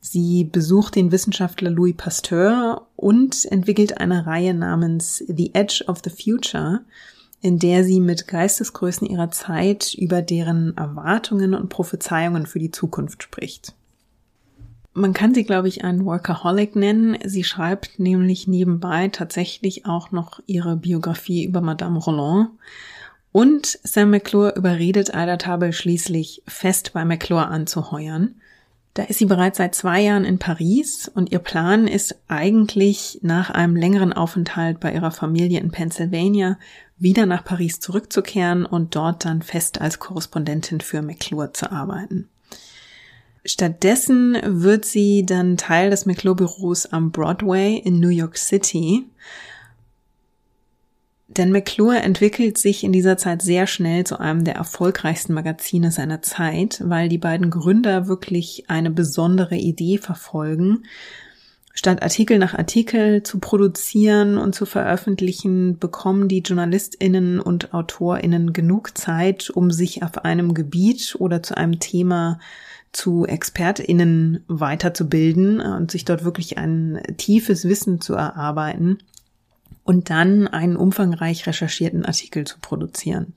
sie 0.00 0.44
besucht 0.44 0.94
den 0.94 1.10
Wissenschaftler 1.10 1.70
Louis 1.70 1.96
Pasteur 1.96 2.86
und 2.94 3.44
entwickelt 3.46 3.98
eine 3.98 4.26
Reihe 4.26 4.54
namens 4.54 5.24
The 5.26 5.54
Edge 5.54 5.84
of 5.88 6.02
the 6.04 6.10
Future, 6.10 6.84
in 7.42 7.58
der 7.58 7.84
sie 7.84 8.00
mit 8.00 8.28
Geistesgrößen 8.28 9.06
ihrer 9.06 9.30
Zeit 9.30 9.94
über 9.94 10.22
deren 10.22 10.76
Erwartungen 10.76 11.54
und 11.54 11.68
Prophezeiungen 11.68 12.46
für 12.46 12.60
die 12.60 12.70
Zukunft 12.70 13.24
spricht. 13.24 13.74
Man 14.94 15.12
kann 15.12 15.34
sie, 15.34 15.44
glaube 15.44 15.68
ich, 15.68 15.84
einen 15.84 16.04
Workaholic 16.04 16.76
nennen. 16.76 17.18
Sie 17.24 17.44
schreibt 17.44 17.98
nämlich 17.98 18.46
nebenbei 18.46 19.08
tatsächlich 19.08 19.86
auch 19.86 20.12
noch 20.12 20.40
ihre 20.46 20.76
Biografie 20.76 21.44
über 21.44 21.60
Madame 21.60 21.98
Roland. 21.98 22.50
Und 23.32 23.78
Sam 23.82 24.10
McClure 24.10 24.54
überredet 24.54 25.08
Ida 25.08 25.38
Tabel 25.38 25.72
schließlich 25.72 26.42
fest 26.46 26.92
bei 26.92 27.04
McClure 27.04 27.48
anzuheuern. 27.48 28.34
Da 28.94 29.04
ist 29.04 29.18
sie 29.18 29.24
bereits 29.24 29.56
seit 29.56 29.74
zwei 29.74 30.02
Jahren 30.02 30.26
in 30.26 30.38
Paris 30.38 31.10
und 31.12 31.32
ihr 31.32 31.38
Plan 31.38 31.88
ist 31.88 32.14
eigentlich 32.28 33.20
nach 33.22 33.48
einem 33.48 33.74
längeren 33.74 34.12
Aufenthalt 34.12 34.80
bei 34.80 34.92
ihrer 34.92 35.10
Familie 35.10 35.60
in 35.60 35.70
Pennsylvania 35.70 36.58
wieder 37.02 37.26
nach 37.26 37.44
Paris 37.44 37.80
zurückzukehren 37.80 38.64
und 38.64 38.94
dort 38.94 39.24
dann 39.24 39.42
fest 39.42 39.80
als 39.80 39.98
Korrespondentin 39.98 40.80
für 40.80 41.02
McClure 41.02 41.52
zu 41.52 41.72
arbeiten. 41.72 42.28
Stattdessen 43.44 44.38
wird 44.44 44.84
sie 44.84 45.26
dann 45.26 45.56
Teil 45.56 45.90
des 45.90 46.06
McClure-Büros 46.06 46.86
am 46.86 47.10
Broadway 47.10 47.76
in 47.76 47.98
New 47.98 48.08
York 48.08 48.38
City. 48.38 49.04
Denn 51.26 51.50
McClure 51.50 51.98
entwickelt 51.98 52.56
sich 52.56 52.84
in 52.84 52.92
dieser 52.92 53.16
Zeit 53.16 53.42
sehr 53.42 53.66
schnell 53.66 54.04
zu 54.04 54.20
einem 54.20 54.44
der 54.44 54.54
erfolgreichsten 54.54 55.32
Magazine 55.32 55.90
seiner 55.90 56.22
Zeit, 56.22 56.82
weil 56.84 57.08
die 57.08 57.18
beiden 57.18 57.50
Gründer 57.50 58.06
wirklich 58.06 58.68
eine 58.68 58.90
besondere 58.90 59.56
Idee 59.56 59.98
verfolgen, 59.98 60.84
Statt 61.74 62.02
Artikel 62.02 62.38
nach 62.38 62.54
Artikel 62.54 63.22
zu 63.22 63.38
produzieren 63.38 64.36
und 64.36 64.54
zu 64.54 64.66
veröffentlichen, 64.66 65.78
bekommen 65.78 66.28
die 66.28 66.40
Journalistinnen 66.40 67.40
und 67.40 67.72
Autorinnen 67.72 68.52
genug 68.52 68.96
Zeit, 68.96 69.48
um 69.48 69.70
sich 69.70 70.02
auf 70.02 70.24
einem 70.24 70.52
Gebiet 70.52 71.16
oder 71.18 71.42
zu 71.42 71.56
einem 71.56 71.80
Thema 71.80 72.38
zu 72.92 73.24
Expertinnen 73.24 74.44
weiterzubilden 74.48 75.60
und 75.60 75.90
sich 75.90 76.04
dort 76.04 76.24
wirklich 76.24 76.58
ein 76.58 77.00
tiefes 77.16 77.66
Wissen 77.66 78.02
zu 78.02 78.14
erarbeiten 78.14 78.98
und 79.82 80.10
dann 80.10 80.46
einen 80.48 80.76
umfangreich 80.76 81.46
recherchierten 81.46 82.04
Artikel 82.04 82.46
zu 82.46 82.58
produzieren. 82.60 83.34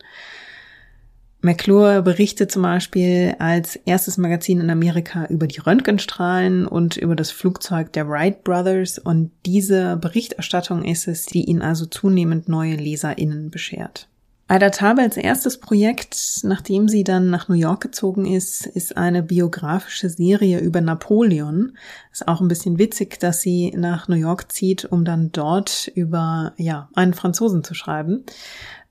McClure 1.45 2.01
berichtet 2.01 2.51
zum 2.51 2.63
Beispiel 2.63 3.35
als 3.37 3.75
erstes 3.75 4.17
Magazin 4.17 4.59
in 4.61 4.71
Amerika 4.71 5.27
über 5.27 5.45
die 5.45 5.59
Röntgenstrahlen 5.59 6.65
und 6.65 6.97
über 6.97 7.15
das 7.15 7.29
Flugzeug 7.29 7.93
der 7.93 8.09
Wright 8.09 8.43
Brothers 8.43 8.97
und 8.97 9.31
diese 9.45 9.95
Berichterstattung 9.97 10.83
ist 10.83 11.07
es, 11.07 11.27
die 11.27 11.45
ihn 11.45 11.61
also 11.61 11.85
zunehmend 11.85 12.49
neue 12.49 12.77
LeserInnen 12.77 13.51
beschert. 13.51 14.09
Ida 14.47 14.69
Tabels 14.69 15.17
erstes 15.17 15.57
Projekt, 15.59 16.41
nachdem 16.43 16.87
sie 16.87 17.03
dann 17.03 17.31
nach 17.31 17.47
New 17.47 17.55
York 17.55 17.81
gezogen 17.81 18.27
ist, 18.27 18.67
ist 18.67 18.95
eine 18.95 19.23
biografische 19.23 20.07
Serie 20.07 20.59
über 20.59 20.81
Napoleon. 20.81 21.75
Ist 22.11 22.27
auch 22.27 22.41
ein 22.41 22.47
bisschen 22.47 22.77
witzig, 22.77 23.19
dass 23.19 23.41
sie 23.41 23.73
nach 23.75 24.07
New 24.07 24.15
York 24.15 24.51
zieht, 24.51 24.85
um 24.85 25.03
dann 25.03 25.31
dort 25.31 25.91
über, 25.95 26.53
ja, 26.57 26.89
einen 26.93 27.15
Franzosen 27.15 27.63
zu 27.63 27.73
schreiben. 27.73 28.23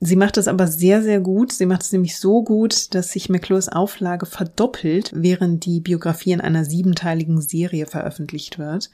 Sie 0.01 0.17
macht 0.17 0.35
es 0.35 0.49
aber 0.49 0.67
sehr, 0.67 1.01
sehr 1.01 1.21
gut. 1.21 1.53
Sie 1.53 1.65
macht 1.65 1.83
es 1.83 1.93
nämlich 1.93 2.17
so 2.17 2.43
gut, 2.43 2.93
dass 2.93 3.13
sich 3.13 3.29
McClures 3.29 3.69
Auflage 3.69 4.25
verdoppelt, 4.25 5.11
während 5.15 5.65
die 5.65 5.79
Biografie 5.79 6.33
in 6.33 6.41
einer 6.41 6.65
siebenteiligen 6.65 7.39
Serie 7.39 7.85
veröffentlicht 7.85 8.59
wird. 8.59 8.89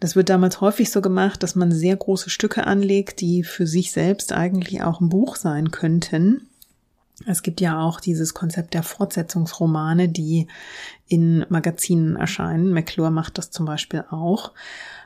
Das 0.00 0.16
wird 0.16 0.28
damals 0.28 0.60
häufig 0.60 0.90
so 0.90 1.00
gemacht, 1.00 1.42
dass 1.42 1.54
man 1.54 1.72
sehr 1.72 1.96
große 1.96 2.30
Stücke 2.30 2.66
anlegt, 2.66 3.20
die 3.20 3.42
für 3.42 3.66
sich 3.66 3.92
selbst 3.92 4.32
eigentlich 4.32 4.82
auch 4.82 5.00
ein 5.00 5.08
Buch 5.08 5.36
sein 5.36 5.70
könnten. 5.70 6.48
Es 7.26 7.42
gibt 7.42 7.60
ja 7.60 7.80
auch 7.80 8.00
dieses 8.00 8.34
Konzept 8.34 8.74
der 8.74 8.82
Fortsetzungsromane, 8.82 10.08
die 10.08 10.48
in 11.06 11.46
Magazinen 11.48 12.16
erscheinen. 12.16 12.72
McClure 12.72 13.10
macht 13.10 13.38
das 13.38 13.50
zum 13.50 13.66
Beispiel 13.66 14.04
auch. 14.10 14.52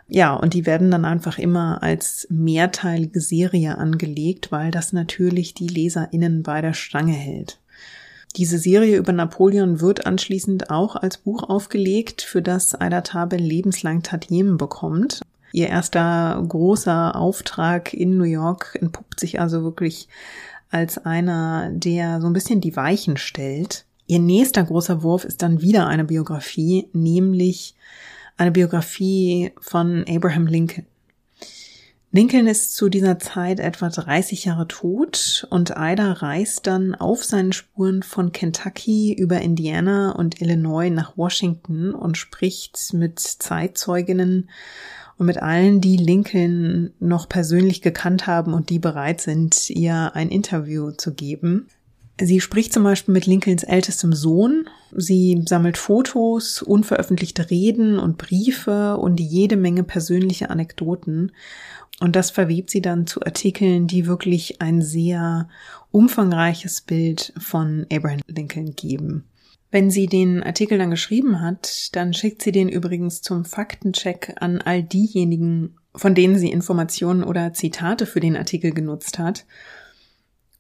Ja, 0.09 0.33
und 0.33 0.55
die 0.55 0.65
werden 0.65 0.91
dann 0.91 1.05
einfach 1.05 1.39
immer 1.39 1.83
als 1.83 2.27
mehrteilige 2.31 3.21
Serie 3.21 3.77
angelegt, 3.77 4.51
weil 4.51 4.71
das 4.71 4.95
natürlich 4.95 5.53
die 5.53 5.69
LeserInnen 5.69 6.43
bei 6.43 6.63
der 6.63 6.73
Stange 6.73 7.13
hält. 7.13 7.59
Diese 8.37 8.59
Serie 8.59 8.99
über 8.99 9.13
Napoleon 9.13 9.81
wird 9.81 10.07
anschließend 10.07 10.71
auch 10.71 10.97
als 10.97 11.19
Buch 11.19 11.43
aufgelegt, 11.45 12.23
für 12.23 12.43
das 12.43 12.75
Aida 12.75 13.01
Tabel 13.01 13.41
lebenslang 13.41 14.03
Tantiemen 14.03 14.59
bekommt. 14.59 15.23
Ihr 15.53 15.69
erster 15.69 16.43
großer 16.47 17.17
Auftrag 17.17 17.95
in 17.95 18.19
New 18.19 18.25
York 18.25 18.79
entpuppt 18.81 19.19
sich 19.19 19.41
also 19.41 19.63
wirklich 19.63 20.09
als 20.71 20.99
einer, 20.99 21.71
der 21.73 22.21
so 22.21 22.27
ein 22.27 22.35
bisschen 22.35 22.61
die 22.61 22.77
Weichen 22.77 23.17
stellt. 23.17 23.87
Ihr 24.07 24.19
nächster 24.19 24.63
großer 24.63 25.03
Wurf 25.03 25.25
ist 25.25 25.43
dann 25.43 25.61
wieder 25.63 25.87
eine 25.87 26.05
Biografie, 26.05 26.89
nämlich 26.93 27.75
eine 28.37 28.53
Biografie 28.53 29.53
von 29.61 30.05
Abraham 30.09 30.47
Lincoln. 30.47 30.87
Lincoln 32.11 32.47
ist 32.47 32.75
zu 32.75 32.89
dieser 32.89 33.19
Zeit 33.19 33.61
etwa 33.61 33.91
30 33.91 34.47
Jahre 34.47 34.67
tot 34.67 35.47
und 35.51 35.75
Ida 35.77 36.13
reist 36.13 36.67
dann 36.67 36.95
auf 36.95 37.23
seinen 37.23 37.53
Spuren 37.53 38.03
von 38.03 38.33
Kentucky 38.33 39.13
über 39.13 39.43
Indiana 39.43 40.13
und 40.13 40.41
Illinois 40.41 40.89
nach 40.89 41.19
Washington 41.19 41.93
und 41.93 42.17
spricht 42.17 42.95
mit 42.95 43.19
Zeitzeuginnen 43.19 44.49
und 45.19 45.27
mit 45.27 45.43
allen, 45.43 45.83
die 45.83 45.99
Lincoln 45.99 46.95
noch 46.99 47.29
persönlich 47.29 47.83
gekannt 47.83 48.27
haben 48.27 48.55
und 48.55 48.71
die 48.71 48.79
bereit 48.79 49.21
sind, 49.21 49.69
ihr 49.69 50.13
ein 50.15 50.31
Interview 50.31 50.93
zu 50.93 51.13
geben. 51.13 51.67
Sie 52.21 52.41
spricht 52.41 52.73
zum 52.73 52.83
Beispiel 52.83 53.13
mit 53.13 53.27
Lincolns 53.27 53.63
ältestem 53.63 54.13
Sohn. 54.13 54.69
Sie 54.97 55.43
sammelt 55.47 55.79
Fotos, 55.79 56.63
unveröffentlichte 56.63 57.51
Reden 57.51 57.99
und 57.99 58.19
Briefe 58.19 58.97
und 58.97 59.21
jede 59.21 59.57
Menge 59.57 59.85
persönliche 59.85 60.51
Anekdoten. 60.51 61.31
Und 62.01 62.15
das 62.15 62.31
verwebt 62.31 62.71
sie 62.71 62.81
dann 62.81 63.07
zu 63.07 63.23
Artikeln, 63.23 63.89
die 63.89 64.07
wirklich 64.07 64.61
ein 64.61 64.83
sehr 64.83 65.49
umfangreiches 65.91 66.83
Bild 66.83 67.33
von 67.39 67.87
Abraham 67.93 68.21
Lincoln 68.29 68.77
geben. 68.77 69.25
Wenn 69.71 69.91
sie 69.91 70.07
den 70.07 70.43
Artikel 70.43 70.79
dann 70.79 70.91
geschrieben 70.91 71.41
hat, 71.41 71.95
dann 71.95 72.15
schickt 72.15 72.43
sie 72.43 72.53
den 72.53 72.69
übrigens 72.69 73.21
zum 73.21 73.45
Faktencheck 73.45 74.35
an 74.41 74.63
all 74.63 74.83
diejenigen, 74.83 75.77
von 75.95 76.15
denen 76.15 76.39
sie 76.39 76.51
Informationen 76.51 77.23
oder 77.23 77.53
Zitate 77.53 78.07
für 78.07 78.21
den 78.21 78.37
Artikel 78.37 78.73
genutzt 78.73 79.19
hat. 79.19 79.45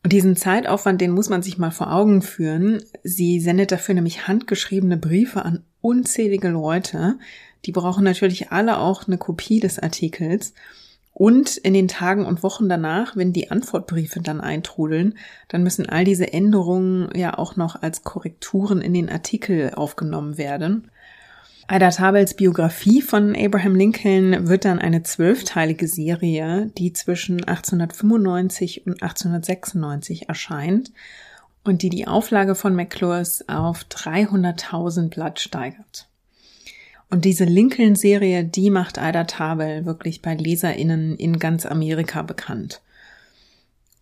Und 0.02 0.12
diesen 0.12 0.36
Zeitaufwand, 0.36 1.00
den 1.00 1.12
muss 1.12 1.28
man 1.28 1.42
sich 1.42 1.58
mal 1.58 1.70
vor 1.70 1.92
Augen 1.92 2.20
führen. 2.20 2.82
Sie 3.02 3.40
sendet 3.40 3.72
dafür 3.72 3.94
nämlich 3.94 4.28
handgeschriebene 4.28 4.96
Briefe 4.96 5.44
an 5.44 5.64
unzählige 5.80 6.48
Leute. 6.48 7.18
Die 7.64 7.72
brauchen 7.72 8.04
natürlich 8.04 8.52
alle 8.52 8.78
auch 8.78 9.06
eine 9.06 9.18
Kopie 9.18 9.60
des 9.60 9.78
Artikels. 9.78 10.52
Und 11.18 11.56
in 11.56 11.74
den 11.74 11.88
Tagen 11.88 12.24
und 12.24 12.44
Wochen 12.44 12.68
danach, 12.68 13.16
wenn 13.16 13.32
die 13.32 13.50
Antwortbriefe 13.50 14.20
dann 14.20 14.40
eintrudeln, 14.40 15.18
dann 15.48 15.64
müssen 15.64 15.88
all 15.88 16.04
diese 16.04 16.32
Änderungen 16.32 17.08
ja 17.12 17.36
auch 17.36 17.56
noch 17.56 17.82
als 17.82 18.04
Korrekturen 18.04 18.80
in 18.80 18.94
den 18.94 19.10
Artikel 19.10 19.74
aufgenommen 19.74 20.38
werden. 20.38 20.92
Ida 21.68 21.90
Tabels 21.90 22.34
Biografie 22.34 23.02
von 23.02 23.34
Abraham 23.34 23.74
Lincoln 23.74 24.46
wird 24.46 24.64
dann 24.64 24.78
eine 24.78 25.02
zwölfteilige 25.02 25.88
Serie, 25.88 26.70
die 26.78 26.92
zwischen 26.92 27.42
1895 27.42 28.86
und 28.86 29.02
1896 29.02 30.28
erscheint. 30.28 30.92
und 31.64 31.82
die 31.82 31.90
die 31.90 32.06
Auflage 32.06 32.54
von 32.54 32.76
McClures 32.76 33.46
auf 33.48 33.84
300.000 33.90 35.10
Blatt 35.10 35.40
steigert. 35.40 36.08
Und 37.10 37.24
diese 37.24 37.44
Lincoln-Serie, 37.44 38.44
die 38.44 38.70
macht 38.70 38.98
Ida 38.98 39.24
Tabel 39.24 39.86
wirklich 39.86 40.20
bei 40.20 40.34
LeserInnen 40.34 41.16
in 41.16 41.38
ganz 41.38 41.64
Amerika 41.64 42.22
bekannt. 42.22 42.82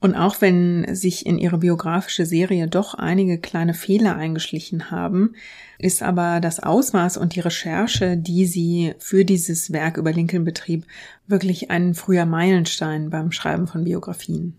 Und 0.01 0.15
auch 0.15 0.41
wenn 0.41 0.95
sich 0.95 1.25
in 1.25 1.39
ihre 1.39 1.59
biografische 1.59 2.27
Serie 2.27 2.69
doch 2.69 2.95
einige 2.95 3.39
kleine 3.39 3.75
Fehler 3.75 4.17
eingeschlichen 4.17 4.91
haben, 4.91 5.35
ist 5.79 6.03
aber 6.03 6.41
das 6.41 6.61
Ausmaß 6.61 7.17
und 7.17 7.35
die 7.35 7.41
Recherche, 7.41 8.17
die 8.17 8.45
sie 8.45 8.95
für 8.99 9.25
dieses 9.25 9.73
Werk 9.73 9.97
über 9.97 10.13
Lincoln 10.13 10.45
betrieb, 10.45 10.85
wirklich 11.27 11.71
ein 11.71 11.95
früher 11.95 12.27
Meilenstein 12.27 13.09
beim 13.09 13.33
Schreiben 13.33 13.67
von 13.67 13.85
Biografien. 13.85 14.55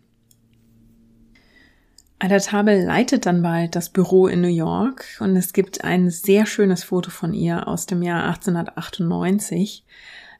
Ada 2.19 2.39
Tabel 2.39 2.83
leitet 2.83 3.25
dann 3.25 3.43
bald 3.43 3.75
das 3.75 3.89
Büro 3.89 4.27
in 4.27 4.41
New 4.41 4.47
York 4.47 5.05
und 5.19 5.35
es 5.35 5.53
gibt 5.53 5.83
ein 5.83 6.09
sehr 6.09 6.45
schönes 6.45 6.83
Foto 6.83 7.11
von 7.11 7.33
ihr 7.33 7.67
aus 7.67 7.85
dem 7.85 8.01
Jahr 8.01 8.25
1898. 8.27 9.83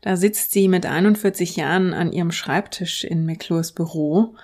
Da 0.01 0.17
sitzt 0.17 0.51
sie 0.51 0.67
mit 0.67 0.85
41 0.85 1.55
Jahren 1.55 1.93
an 1.93 2.11
ihrem 2.11 2.31
Schreibtisch 2.31 3.03
in 3.03 3.25
McClures 3.25 3.71
Büro 3.73 4.35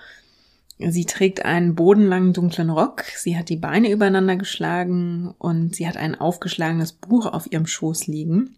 Sie 0.78 1.04
trägt 1.04 1.44
einen 1.44 1.76
bodenlangen 1.76 2.32
dunklen 2.32 2.70
Rock, 2.70 3.04
sie 3.16 3.36
hat 3.36 3.48
die 3.48 3.56
Beine 3.56 3.90
übereinander 3.90 4.36
geschlagen 4.36 5.32
und 5.38 5.76
sie 5.76 5.86
hat 5.86 5.96
ein 5.96 6.16
aufgeschlagenes 6.16 6.92
Buch 6.92 7.26
auf 7.26 7.50
ihrem 7.50 7.66
Schoß 7.66 8.08
liegen. 8.08 8.56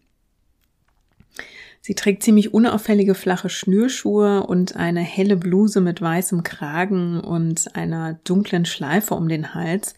Sie 1.81 1.95
trägt 1.95 2.23
ziemlich 2.23 2.53
unauffällige 2.53 3.15
flache 3.15 3.49
Schnürschuhe 3.49 4.43
und 4.43 4.75
eine 4.75 5.01
helle 5.01 5.37
Bluse 5.37 5.79
mit 5.81 6.01
weißem 6.01 6.43
Kragen 6.43 7.19
und 7.19 7.75
einer 7.75 8.19
dunklen 8.23 8.65
Schleife 8.65 9.13
um 9.13 9.29
den 9.29 9.53
Hals. 9.53 9.95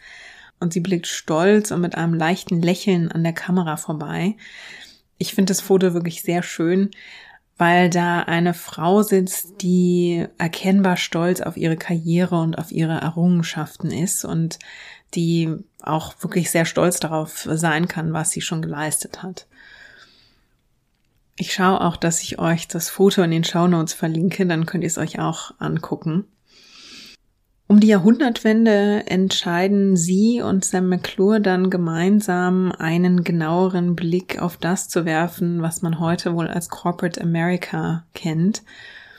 Und 0.60 0.74
sie 0.74 0.82
blickt 0.82 1.08
stolz 1.08 1.72
und 1.72 1.82
mit 1.82 1.96
einem 1.96 2.14
leichten 2.14 2.62
Lächeln 2.62 3.12
an 3.12 3.24
der 3.24 3.34
Kamera 3.34 3.78
vorbei. 3.78 4.36
Ich 5.18 5.34
finde 5.34 5.52
das 5.52 5.62
Foto 5.62 5.94
wirklich 5.94 6.22
sehr 6.22 6.44
schön 6.44 6.92
weil 7.60 7.90
da 7.90 8.22
eine 8.22 8.54
Frau 8.54 9.04
sitzt, 9.04 9.62
die 9.62 10.26
erkennbar 10.38 10.96
stolz 10.96 11.42
auf 11.42 11.58
ihre 11.58 11.76
Karriere 11.76 12.40
und 12.40 12.58
auf 12.58 12.72
ihre 12.72 13.02
Errungenschaften 13.02 13.92
ist 13.92 14.24
und 14.24 14.60
die 15.14 15.54
auch 15.82 16.16
wirklich 16.22 16.52
sehr 16.52 16.64
stolz 16.64 17.02
darauf 17.02 17.48
sein 17.52 17.90
kann, 17.90 18.14
was 18.14 18.32
sie 18.32 18.40
schon 18.40 18.62
geleistet 18.62 19.24
hat. 19.24 19.46
Ich 21.42 21.54
schaue 21.54 21.80
auch, 21.80 21.96
dass 21.96 22.22
ich 22.22 22.38
euch 22.38 22.68
das 22.68 22.90
Foto 22.90 23.24
in 23.24 23.32
den 23.32 23.46
Show 23.46 23.66
Notes 23.66 23.94
verlinke, 23.94 24.46
dann 24.46 24.66
könnt 24.66 24.84
ihr 24.84 24.88
es 24.88 24.98
euch 24.98 25.20
auch 25.20 25.54
angucken. 25.58 26.26
Um 27.66 27.80
die 27.80 27.88
Jahrhundertwende 27.88 29.06
entscheiden 29.08 29.96
sie 29.96 30.42
und 30.42 30.66
Sam 30.66 30.90
McClure 30.90 31.40
dann 31.40 31.70
gemeinsam 31.70 32.74
einen 32.74 33.24
genaueren 33.24 33.96
Blick 33.96 34.42
auf 34.42 34.58
das 34.58 34.90
zu 34.90 35.06
werfen, 35.06 35.62
was 35.62 35.82
man 35.82 36.02
heute 36.02 36.34
wohl 36.34 36.50
als 36.50 36.68
Corporate 36.68 37.22
America 37.22 38.06
kennt. 38.14 38.64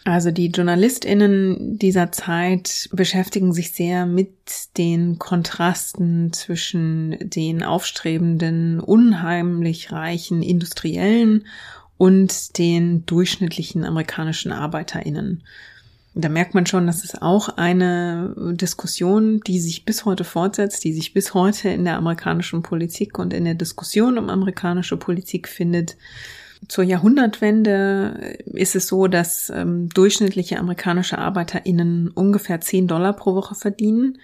Also 0.05 0.31
die 0.31 0.49
JournalistInnen 0.49 1.79
dieser 1.79 2.13
Zeit 2.13 2.91
beschäftigen 2.93 3.55
sich 3.55 3.73
sehr 3.73 4.05
mit 4.05 4.77
den 4.77 5.19
Kontrasten 5.19 6.35
zwischen 6.35 7.17
den 7.21 7.63
aufstrebenden, 7.63 8.81
unheimlich 8.81 9.91
reichen 9.91 10.43
Industriellen 10.43 11.45
und 12.01 12.57
den 12.57 13.05
durchschnittlichen 13.05 13.85
amerikanischen 13.85 14.53
ArbeiterInnen. 14.53 15.43
Da 16.15 16.31
merkt 16.31 16.55
man 16.55 16.65
schon, 16.65 16.87
dass 16.87 17.05
es 17.05 17.21
auch 17.21 17.51
eine 17.59 18.35
Diskussion, 18.55 19.43
die 19.47 19.61
sich 19.61 19.85
bis 19.85 20.07
heute 20.07 20.25
fortsetzt, 20.25 20.83
die 20.83 20.95
sich 20.95 21.13
bis 21.13 21.35
heute 21.35 21.69
in 21.69 21.85
der 21.85 21.99
amerikanischen 21.99 22.63
Politik 22.63 23.19
und 23.19 23.35
in 23.35 23.45
der 23.45 23.53
Diskussion 23.53 24.17
um 24.17 24.31
amerikanische 24.31 24.97
Politik 24.97 25.47
findet. 25.47 25.99
Zur 26.69 26.85
Jahrhundertwende 26.85 28.39
ist 28.47 28.77
es 28.77 28.87
so, 28.87 29.07
dass 29.07 29.51
ähm, 29.55 29.91
durchschnittliche 29.91 30.59
amerikanische 30.59 31.19
ArbeiterInnen 31.19 32.09
ungefähr 32.09 32.63
10 32.63 32.87
Dollar 32.89 33.13
pro 33.13 33.35
Woche 33.35 33.55
verdienen. 33.55 34.17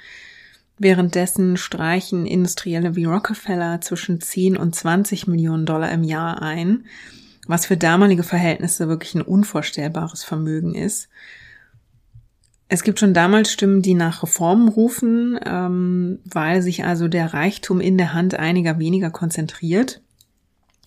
Währenddessen 0.78 1.58
streichen 1.58 2.24
Industrielle 2.24 2.96
wie 2.96 3.04
Rockefeller 3.04 3.82
zwischen 3.82 4.22
10 4.22 4.56
und 4.56 4.74
20 4.74 5.26
Millionen 5.26 5.66
Dollar 5.66 5.92
im 5.92 6.04
Jahr 6.04 6.40
ein, 6.40 6.86
was 7.46 7.66
für 7.66 7.76
damalige 7.76 8.22
Verhältnisse 8.22 8.88
wirklich 8.88 9.14
ein 9.14 9.22
unvorstellbares 9.22 10.24
Vermögen 10.24 10.74
ist. 10.74 11.08
Es 12.68 12.82
gibt 12.82 12.98
schon 12.98 13.14
damals 13.14 13.52
Stimmen, 13.52 13.80
die 13.80 13.94
nach 13.94 14.22
Reformen 14.22 14.68
rufen, 14.68 15.38
ähm, 15.44 16.18
weil 16.24 16.62
sich 16.62 16.84
also 16.84 17.06
der 17.06 17.32
Reichtum 17.32 17.80
in 17.80 17.96
der 17.96 18.12
Hand 18.12 18.34
einiger 18.34 18.78
weniger 18.78 19.10
konzentriert, 19.10 20.02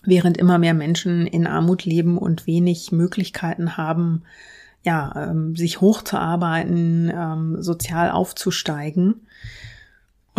während 0.03 0.37
immer 0.37 0.57
mehr 0.57 0.73
Menschen 0.73 1.25
in 1.25 1.47
Armut 1.47 1.85
leben 1.85 2.17
und 2.17 2.47
wenig 2.47 2.91
Möglichkeiten 2.91 3.77
haben, 3.77 4.23
ja, 4.83 5.29
ähm, 5.29 5.55
sich 5.55 5.79
hochzuarbeiten, 5.79 7.11
ähm, 7.13 7.61
sozial 7.61 8.11
aufzusteigen. 8.11 9.27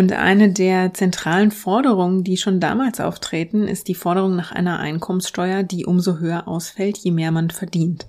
Und 0.01 0.15
eine 0.15 0.51
der 0.51 0.95
zentralen 0.95 1.51
Forderungen, 1.51 2.25
die 2.25 2.39
schon 2.39 2.59
damals 2.59 3.01
auftreten, 3.01 3.69
ist 3.69 3.87
die 3.87 3.95
Forderung 3.95 4.35
nach 4.35 4.51
einer 4.51 4.79
Einkommenssteuer, 4.79 5.63
die 5.63 5.85
umso 5.85 6.17
höher 6.17 6.49
ausfällt, 6.49 6.97
je 6.97 7.11
mehr 7.11 7.31
man 7.33 7.51
verdient. 7.51 8.07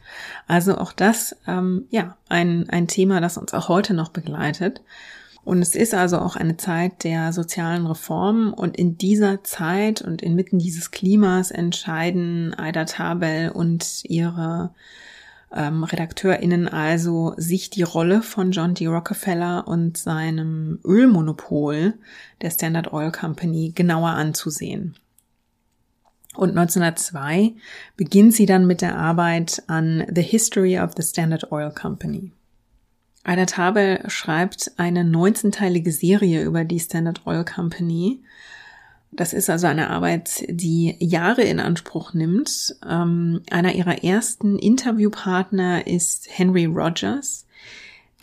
Also 0.48 0.78
auch 0.78 0.94
das, 0.94 1.36
ähm, 1.48 1.88
ja, 1.90 2.16
ein, 2.30 2.70
ein 2.70 2.88
Thema, 2.88 3.20
das 3.20 3.38
uns 3.38 3.54
auch 3.54 3.68
heute 3.68 3.94
noch 3.94 4.08
begleitet. 4.08 4.82
Und 5.44 5.62
es 5.62 5.76
ist 5.76 5.94
also 5.94 6.20
auch 6.20 6.38
eine 6.38 6.56
Zeit 6.56 7.04
der 7.04 7.34
sozialen 7.34 7.86
Reformen 7.86 8.54
und 8.54 8.78
in 8.78 8.98
dieser 8.98 9.44
Zeit 9.44 10.02
und 10.02 10.22
inmitten 10.22 10.60
dieses 10.60 10.92
Klimas 10.92 11.52
entscheiden 11.52 12.58
Aida 12.58 12.86
Tabel 12.86 13.52
und 13.52 14.06
ihre 14.06 14.74
ähm, 15.54 15.84
RedakteurInnen 15.84 16.68
also 16.68 17.34
sich 17.38 17.70
die 17.70 17.84
Rolle 17.84 18.22
von 18.22 18.52
John 18.52 18.74
D. 18.74 18.88
Rockefeller 18.88 19.68
und 19.68 19.98
seinem 19.98 20.80
Ölmonopol 20.84 21.94
der 22.42 22.52
Standard 22.52 22.94
Oil 22.94 23.12
Company 23.12 23.72
genauer 23.76 24.12
anzusehen. 24.12 24.96
Und 26.36 26.52
1902 26.52 27.56
beginnt 27.98 28.34
sie 28.34 28.46
dann 28.46 28.66
mit 28.66 28.82
der 28.82 28.98
Arbeit 28.98 29.64
an 29.68 30.06
The 30.14 30.22
History 30.22 30.80
of 30.80 30.92
the 30.96 31.04
Standard 31.04 31.52
Oil 31.52 31.72
Company. 31.72 32.32
Ida 33.28 33.46
Tabel 33.46 34.04
schreibt 34.08 34.72
eine 34.78 35.04
19-teilige 35.04 35.92
Serie 35.92 36.44
über 36.44 36.64
die 36.64 36.80
Standard 36.80 37.28
Oil 37.28 37.46
Company, 37.46 38.24
das 39.12 39.34
ist 39.34 39.50
also 39.50 39.68
eine 39.68 39.90
Arbeit, 39.90 40.46
die 40.48 40.96
Jahre 41.00 41.42
in 41.42 41.60
Anspruch 41.60 42.14
nimmt. 42.14 42.76
Ähm, 42.88 43.42
einer 43.52 43.74
ihrer 43.74 44.04
ersten 44.04 44.58
Interviewpartner 44.58 45.86
ist 45.86 46.28
Henry 46.30 46.66
Rogers. 46.66 47.46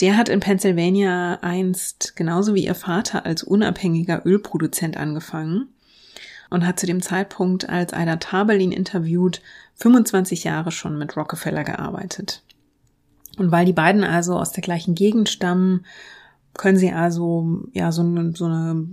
Der 0.00 0.16
hat 0.16 0.28
in 0.28 0.40
Pennsylvania 0.40 1.40
einst 1.42 2.16
genauso 2.16 2.54
wie 2.54 2.64
ihr 2.64 2.74
Vater 2.74 3.26
als 3.26 3.42
unabhängiger 3.42 4.24
Ölproduzent 4.24 4.96
angefangen 4.96 5.68
und 6.50 6.66
hat 6.66 6.80
zu 6.80 6.86
dem 6.86 7.02
Zeitpunkt, 7.02 7.68
als 7.68 7.92
Ida 7.92 8.16
Tabel 8.16 8.60
ihn 8.60 8.72
interviewt, 8.72 9.42
25 9.74 10.44
Jahre 10.44 10.72
schon 10.72 10.96
mit 10.96 11.16
Rockefeller 11.16 11.64
gearbeitet. 11.64 12.42
Und 13.36 13.52
weil 13.52 13.66
die 13.66 13.72
beiden 13.72 14.04
also 14.04 14.36
aus 14.36 14.52
der 14.52 14.62
gleichen 14.62 14.94
Gegend 14.94 15.28
stammen 15.28 15.84
können 16.58 16.76
sie 16.76 16.92
also 16.92 17.62
ja 17.72 17.90
so 17.90 18.02
eine, 18.02 18.32
so 18.36 18.44
eine 18.44 18.84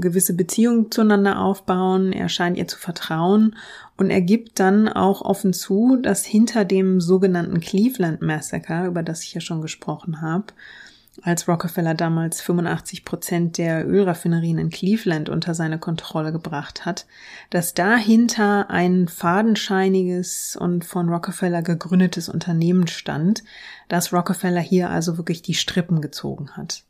gewisse 0.00 0.34
Beziehung 0.34 0.90
zueinander 0.90 1.38
aufbauen. 1.38 2.12
Er 2.12 2.28
scheint 2.28 2.56
ihr 2.56 2.66
zu 2.66 2.78
vertrauen 2.78 3.54
und 3.96 4.10
er 4.10 4.22
gibt 4.22 4.58
dann 4.58 4.88
auch 4.88 5.20
offen 5.20 5.52
zu, 5.52 5.98
dass 6.02 6.24
hinter 6.24 6.64
dem 6.64 7.00
sogenannten 7.00 7.60
Cleveland 7.60 8.22
Massacre, 8.22 8.86
über 8.86 9.04
das 9.04 9.22
ich 9.22 9.34
ja 9.34 9.40
schon 9.40 9.60
gesprochen 9.60 10.22
habe, 10.22 10.46
als 11.22 11.46
Rockefeller 11.46 11.94
damals 11.94 12.40
85 12.40 13.04
Prozent 13.04 13.58
der 13.58 13.86
Ölraffinerien 13.86 14.56
in 14.56 14.70
Cleveland 14.70 15.28
unter 15.28 15.54
seine 15.54 15.78
Kontrolle 15.78 16.32
gebracht 16.32 16.86
hat, 16.86 17.06
dass 17.50 17.74
dahinter 17.74 18.70
ein 18.70 19.08
fadenscheiniges 19.08 20.56
und 20.58 20.86
von 20.86 21.10
Rockefeller 21.10 21.60
gegründetes 21.60 22.30
Unternehmen 22.30 22.86
stand, 22.86 23.44
das 23.88 24.12
Rockefeller 24.12 24.60
hier 24.60 24.88
also 24.88 25.18
wirklich 25.18 25.42
die 25.42 25.54
Strippen 25.54 26.00
gezogen 26.00 26.56
hat. 26.56 26.84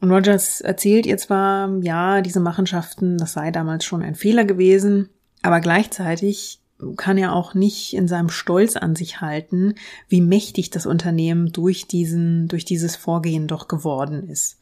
Und 0.00 0.10
Rogers 0.10 0.60
erzählt 0.60 1.06
ihr 1.06 1.18
zwar, 1.18 1.78
ja, 1.82 2.22
diese 2.22 2.40
Machenschaften, 2.40 3.18
das 3.18 3.32
sei 3.32 3.50
damals 3.50 3.84
schon 3.84 4.02
ein 4.02 4.14
Fehler 4.14 4.44
gewesen, 4.44 5.10
aber 5.42 5.60
gleichzeitig 5.60 6.60
kann 6.96 7.18
er 7.18 7.34
auch 7.34 7.52
nicht 7.52 7.92
in 7.92 8.08
seinem 8.08 8.30
Stolz 8.30 8.76
an 8.76 8.96
sich 8.96 9.20
halten, 9.20 9.74
wie 10.08 10.22
mächtig 10.22 10.70
das 10.70 10.86
Unternehmen 10.86 11.52
durch 11.52 11.86
diesen, 11.86 12.48
durch 12.48 12.64
dieses 12.64 12.96
Vorgehen 12.96 13.46
doch 13.46 13.68
geworden 13.68 14.28
ist. 14.28 14.58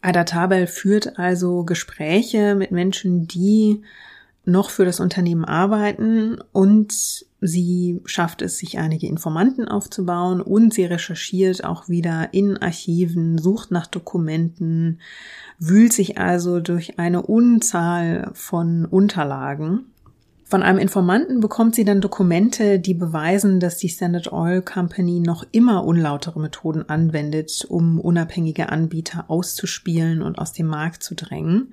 Ada 0.00 0.24
Tabel 0.24 0.66
führt 0.66 1.18
also 1.18 1.64
Gespräche 1.64 2.54
mit 2.54 2.70
Menschen, 2.70 3.26
die 3.26 3.82
noch 4.44 4.70
für 4.70 4.84
das 4.84 5.00
Unternehmen 5.00 5.44
arbeiten 5.44 6.38
und 6.52 7.26
sie 7.40 8.00
schafft 8.04 8.42
es, 8.42 8.58
sich 8.58 8.78
einige 8.78 9.06
Informanten 9.06 9.66
aufzubauen 9.66 10.40
und 10.40 10.74
sie 10.74 10.84
recherchiert 10.84 11.64
auch 11.64 11.88
wieder 11.88 12.32
in 12.32 12.58
Archiven, 12.58 13.38
sucht 13.38 13.70
nach 13.70 13.86
Dokumenten, 13.86 15.00
wühlt 15.58 15.92
sich 15.92 16.18
also 16.18 16.60
durch 16.60 16.98
eine 16.98 17.22
Unzahl 17.22 18.30
von 18.34 18.84
Unterlagen. 18.84 19.86
Von 20.50 20.64
einem 20.64 20.80
Informanten 20.80 21.38
bekommt 21.38 21.76
sie 21.76 21.84
dann 21.84 22.00
Dokumente, 22.00 22.80
die 22.80 22.94
beweisen, 22.94 23.60
dass 23.60 23.76
die 23.76 23.88
Standard 23.88 24.32
Oil 24.32 24.62
Company 24.62 25.20
noch 25.20 25.46
immer 25.52 25.84
unlautere 25.84 26.40
Methoden 26.40 26.88
anwendet, 26.88 27.64
um 27.68 28.00
unabhängige 28.00 28.68
Anbieter 28.68 29.26
auszuspielen 29.28 30.22
und 30.22 30.38
aus 30.38 30.52
dem 30.52 30.66
Markt 30.66 31.04
zu 31.04 31.14
drängen. 31.14 31.72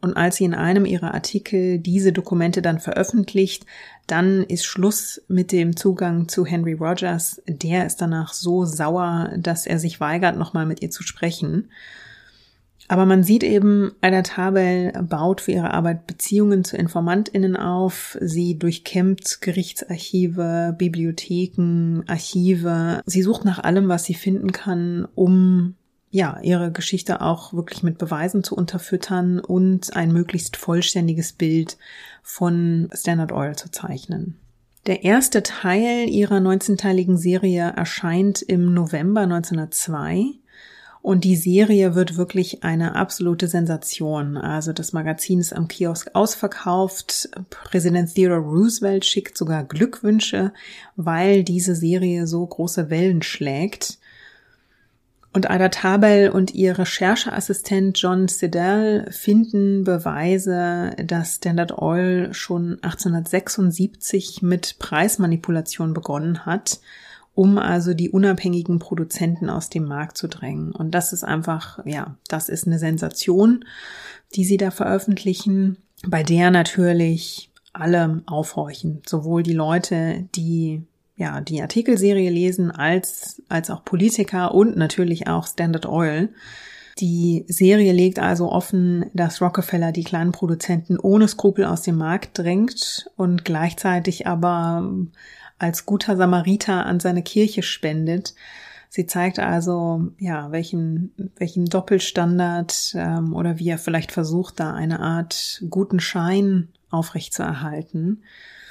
Und 0.00 0.16
als 0.16 0.36
sie 0.36 0.44
in 0.44 0.54
einem 0.54 0.86
ihrer 0.86 1.12
Artikel 1.12 1.78
diese 1.78 2.12
Dokumente 2.12 2.62
dann 2.62 2.80
veröffentlicht, 2.80 3.66
dann 4.06 4.44
ist 4.44 4.64
Schluss 4.64 5.22
mit 5.28 5.52
dem 5.52 5.76
Zugang 5.76 6.28
zu 6.28 6.46
Henry 6.46 6.72
Rogers. 6.72 7.42
Der 7.46 7.86
ist 7.86 8.00
danach 8.00 8.32
so 8.32 8.64
sauer, 8.64 9.30
dass 9.36 9.66
er 9.66 9.78
sich 9.78 10.00
weigert, 10.00 10.36
nochmal 10.36 10.66
mit 10.66 10.82
ihr 10.82 10.90
zu 10.90 11.02
sprechen. 11.02 11.68
Aber 12.90 13.06
man 13.06 13.22
sieht 13.22 13.44
eben, 13.44 13.92
Aida 14.00 14.22
Tabel 14.22 14.92
baut 15.08 15.42
für 15.42 15.52
ihre 15.52 15.72
Arbeit 15.72 16.08
Beziehungen 16.08 16.64
zu 16.64 16.76
InformantInnen 16.76 17.54
auf. 17.54 18.18
Sie 18.20 18.58
durchkämmt 18.58 19.40
Gerichtsarchive, 19.42 20.74
Bibliotheken, 20.76 22.02
Archive. 22.08 23.00
Sie 23.06 23.22
sucht 23.22 23.44
nach 23.44 23.60
allem, 23.60 23.88
was 23.88 24.06
sie 24.06 24.14
finden 24.14 24.50
kann, 24.50 25.06
um 25.14 25.76
ja, 26.10 26.40
ihre 26.42 26.72
Geschichte 26.72 27.20
auch 27.20 27.52
wirklich 27.52 27.82
mit 27.82 27.98
Beweisen 27.98 28.42
zu 28.42 28.56
unterfüttern 28.56 29.38
und 29.38 29.94
ein 29.96 30.12
möglichst 30.12 30.56
vollständiges 30.56 31.32
Bild 31.32 31.78
von 32.22 32.90
Standard 32.92 33.32
Oil 33.32 33.54
zu 33.54 33.70
zeichnen. 33.70 34.36
Der 34.86 35.04
erste 35.04 35.42
Teil 35.42 36.08
ihrer 36.08 36.38
19-teiligen 36.38 37.16
Serie 37.16 37.72
erscheint 37.76 38.42
im 38.42 38.74
November 38.74 39.20
1902 39.20 40.40
und 41.02 41.24
die 41.24 41.36
Serie 41.36 41.94
wird 41.94 42.16
wirklich 42.16 42.64
eine 42.64 42.96
absolute 42.96 43.46
Sensation. 43.46 44.36
Also 44.36 44.72
das 44.72 44.92
Magazin 44.92 45.38
ist 45.38 45.54
am 45.54 45.68
Kiosk 45.68 46.10
ausverkauft. 46.14 47.30
Präsident 47.50 48.14
Theodore 48.14 48.40
Roosevelt 48.40 49.04
schickt 49.04 49.38
sogar 49.38 49.64
Glückwünsche, 49.64 50.52
weil 50.96 51.44
diese 51.44 51.74
Serie 51.74 52.26
so 52.26 52.44
große 52.44 52.90
Wellen 52.90 53.22
schlägt. 53.22 53.99
Und 55.32 55.48
Ada 55.48 55.68
Tabel 55.68 56.30
und 56.30 56.54
ihr 56.54 56.76
Rechercheassistent 56.76 57.96
John 57.98 58.26
Siddell 58.26 59.06
finden 59.12 59.84
Beweise, 59.84 60.90
dass 61.04 61.36
Standard 61.36 61.78
Oil 61.78 62.34
schon 62.34 62.78
1876 62.82 64.42
mit 64.42 64.80
Preismanipulation 64.80 65.94
begonnen 65.94 66.46
hat, 66.46 66.80
um 67.34 67.58
also 67.58 67.94
die 67.94 68.10
unabhängigen 68.10 68.80
Produzenten 68.80 69.50
aus 69.50 69.70
dem 69.70 69.84
Markt 69.84 70.18
zu 70.18 70.28
drängen. 70.28 70.72
Und 70.72 70.96
das 70.96 71.12
ist 71.12 71.22
einfach, 71.22 71.78
ja, 71.86 72.16
das 72.26 72.48
ist 72.48 72.66
eine 72.66 72.80
Sensation, 72.80 73.64
die 74.34 74.44
sie 74.44 74.56
da 74.56 74.72
veröffentlichen, 74.72 75.76
bei 76.04 76.24
der 76.24 76.50
natürlich 76.50 77.52
alle 77.72 78.22
aufhorchen, 78.26 79.02
sowohl 79.06 79.44
die 79.44 79.52
Leute, 79.52 80.28
die 80.34 80.82
ja, 81.20 81.42
die 81.42 81.60
Artikelserie 81.60 82.30
lesen, 82.30 82.70
als, 82.70 83.42
als 83.50 83.68
auch 83.68 83.84
Politiker 83.84 84.54
und 84.54 84.78
natürlich 84.78 85.28
auch 85.28 85.46
Standard 85.46 85.84
Oil. 85.84 86.30
Die 86.98 87.44
Serie 87.46 87.92
legt 87.92 88.18
also 88.18 88.50
offen, 88.50 89.04
dass 89.12 89.42
Rockefeller 89.42 89.92
die 89.92 90.02
kleinen 90.02 90.32
Produzenten 90.32 90.98
ohne 90.98 91.28
Skrupel 91.28 91.66
aus 91.66 91.82
dem 91.82 91.98
Markt 91.98 92.38
drängt 92.38 93.10
und 93.16 93.44
gleichzeitig 93.44 94.26
aber 94.26 94.90
als 95.58 95.84
guter 95.84 96.16
Samariter 96.16 96.86
an 96.86 97.00
seine 97.00 97.22
Kirche 97.22 97.62
spendet. 97.62 98.34
Sie 98.88 99.04
zeigt 99.04 99.38
also, 99.38 100.08
ja, 100.18 100.50
welchen, 100.52 101.12
welchen 101.36 101.66
Doppelstandard 101.66 102.94
ähm, 102.94 103.34
oder 103.34 103.58
wie 103.58 103.68
er 103.68 103.78
vielleicht 103.78 104.10
versucht, 104.10 104.58
da 104.58 104.72
eine 104.72 105.00
Art 105.00 105.62
guten 105.68 106.00
Schein 106.00 106.68
aufrechtzuerhalten. 106.88 108.22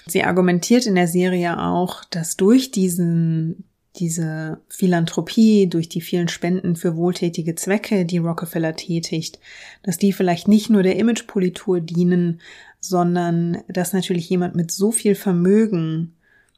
Sie 0.10 0.24
argumentiert 0.24 0.86
in 0.86 0.96
der 0.96 1.08
Serie 1.08 1.60
auch, 1.60 2.04
dass 2.06 2.38
durch 2.38 2.72
diesen, 2.72 3.66
diese 3.98 4.62
Philanthropie, 4.70 5.68
durch 5.68 5.90
die 5.90 6.02
vielen 6.02 6.28
Spenden 6.28 6.76
für 6.76 6.96
wohltätige 6.96 7.56
Zwecke, 7.56 8.06
die 8.06 8.18
Rockefeller 8.18 8.76
tätigt, 8.76 9.40
dass 9.84 9.98
die 9.98 10.14
vielleicht 10.14 10.48
nicht 10.48 10.70
nur 10.70 10.84
der 10.84 10.96
Imagepolitur 10.96 11.80
dienen, 11.82 12.42
sondern 12.80 13.62
dass 13.68 13.94
natürlich 13.94 14.30
jemand 14.30 14.56
mit 14.56 14.72
so 14.72 14.92
viel 14.92 15.16
Vermögen 15.16 16.16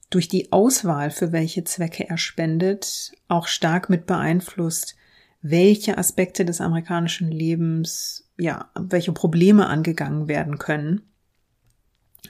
durch 0.10 0.28
die 0.28 0.52
Auswahl, 0.52 1.10
für 1.10 1.32
welche 1.32 1.64
Zwecke 1.64 2.08
er 2.10 2.18
spendet, 2.18 3.14
auch 3.28 3.48
stark 3.48 3.90
mit 3.90 4.06
beeinflusst, 4.06 4.96
welche 5.42 5.98
Aspekte 5.98 6.46
des 6.46 6.62
amerikanischen 6.62 7.32
Lebens, 7.32 8.30
ja, 8.38 8.70
welche 8.76 9.14
Probleme 9.14 9.68
angegangen 9.68 10.28
werden 10.28 10.58
können 10.58 11.02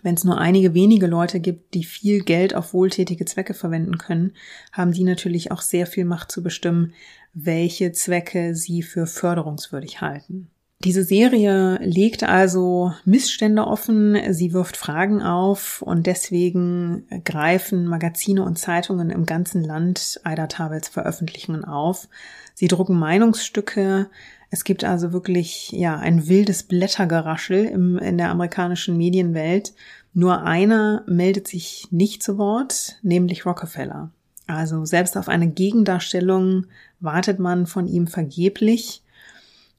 wenn 0.03 0.15
es 0.15 0.23
nur 0.23 0.37
einige 0.37 0.73
wenige 0.73 1.07
Leute 1.07 1.39
gibt, 1.39 1.73
die 1.73 1.83
viel 1.83 2.21
Geld 2.21 2.55
auf 2.55 2.73
wohltätige 2.73 3.25
Zwecke 3.25 3.53
verwenden 3.53 3.97
können, 3.97 4.33
haben 4.71 4.91
die 4.91 5.03
natürlich 5.03 5.51
auch 5.51 5.61
sehr 5.61 5.85
viel 5.85 6.05
Macht 6.05 6.31
zu 6.31 6.41
bestimmen, 6.41 6.93
welche 7.33 7.91
Zwecke 7.91 8.55
sie 8.55 8.83
für 8.83 9.07
förderungswürdig 9.07 10.01
halten. 10.01 10.49
Diese 10.83 11.03
Serie 11.03 11.77
legt 11.83 12.23
also 12.23 12.91
Missstände 13.05 13.67
offen, 13.67 14.17
sie 14.33 14.51
wirft 14.51 14.77
Fragen 14.77 15.21
auf 15.21 15.83
und 15.83 16.07
deswegen 16.07 17.05
greifen 17.23 17.85
Magazine 17.85 18.43
und 18.43 18.57
Zeitungen 18.57 19.11
im 19.11 19.27
ganzen 19.27 19.63
Land 19.63 20.19
Aida 20.23 20.47
Tabels 20.47 20.87
Veröffentlichungen 20.87 21.65
auf. 21.65 22.07
Sie 22.55 22.67
drucken 22.67 22.97
Meinungsstücke, 22.97 24.09
es 24.54 24.66
gibt 24.66 24.84
also 24.84 25.14
wirklich, 25.14 25.72
ja, 25.72 25.97
ein 25.97 26.28
wildes 26.28 26.64
Blättergeraschel 26.64 27.66
im, 27.66 27.97
in 27.97 28.18
der 28.18 28.30
amerikanischen 28.30 28.97
Medienwelt. 28.97 29.74
Nur 30.14 30.43
einer 30.43 31.04
meldet 31.08 31.47
sich 31.47 31.88
nicht 31.89 32.22
zu 32.22 32.38
Wort, 32.38 32.99
nämlich 33.02 33.45
Rockefeller. 33.45 34.12
Also 34.47 34.84
selbst 34.84 35.16
auf 35.16 35.30
eine 35.30 35.47
Gegendarstellung 35.47 36.66
wartet 36.99 37.39
man 37.39 37.66
von 37.66 37.88
ihm 37.88 38.08
vergeblich. 38.08 39.02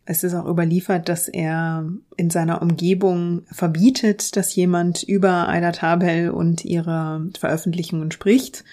Es 0.07 0.25
ist 0.25 0.33
auch 0.35 0.47
überliefert, 0.47 1.07
dass 1.11 1.29
er 1.29 1.87
in 2.17 2.31
seiner 2.31 2.63
Umgebung 2.63 3.43
verbietet, 3.53 4.37
dass 4.37 4.57
jemand 4.57 5.03
über 5.03 5.49
Aida 5.49 5.73
Tabel 5.73 6.31
und 6.31 6.65
ihre 6.65 7.29
Veröffentlichungen 7.39 8.11
spricht. 8.11 8.65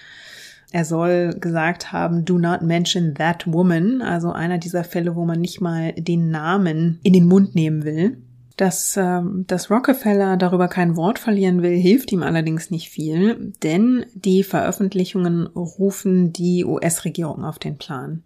Er 0.72 0.86
soll 0.86 1.34
gesagt 1.40 1.92
haben, 1.92 2.26
do 2.26 2.38
not 2.38 2.62
mention 2.62 3.16
that 3.16 3.52
woman, 3.52 4.02
also 4.02 4.32
einer 4.32 4.60
dieser 4.60 4.84
Fälle, 4.84 5.16
wo 5.16 5.26
man 5.26 5.42
nicht 5.42 5.62
mal 5.62 5.94
den 5.94 6.30
Namen 6.30 7.00
in 7.04 7.14
den 7.14 7.28
Mund 7.28 7.56
nehmen 7.56 7.84
will. 7.84 8.18
Dass, 8.56 8.98
äh, 8.98 9.22
dass 9.48 9.72
Rockefeller 9.72 10.36
darüber 10.36 10.68
kein 10.68 10.98
Wort 10.98 11.18
verlieren 11.18 11.64
will, 11.64 11.78
hilft 11.78 12.12
ihm 12.12 12.24
allerdings 12.24 12.70
nicht 12.72 12.90
viel, 12.90 13.54
denn 13.64 14.06
die 14.14 14.44
Veröffentlichungen 14.44 15.48
rufen 15.48 16.34
die 16.34 16.66
US-Regierung 16.66 17.46
auf 17.46 17.58
den 17.58 17.78
Plan. 17.78 18.24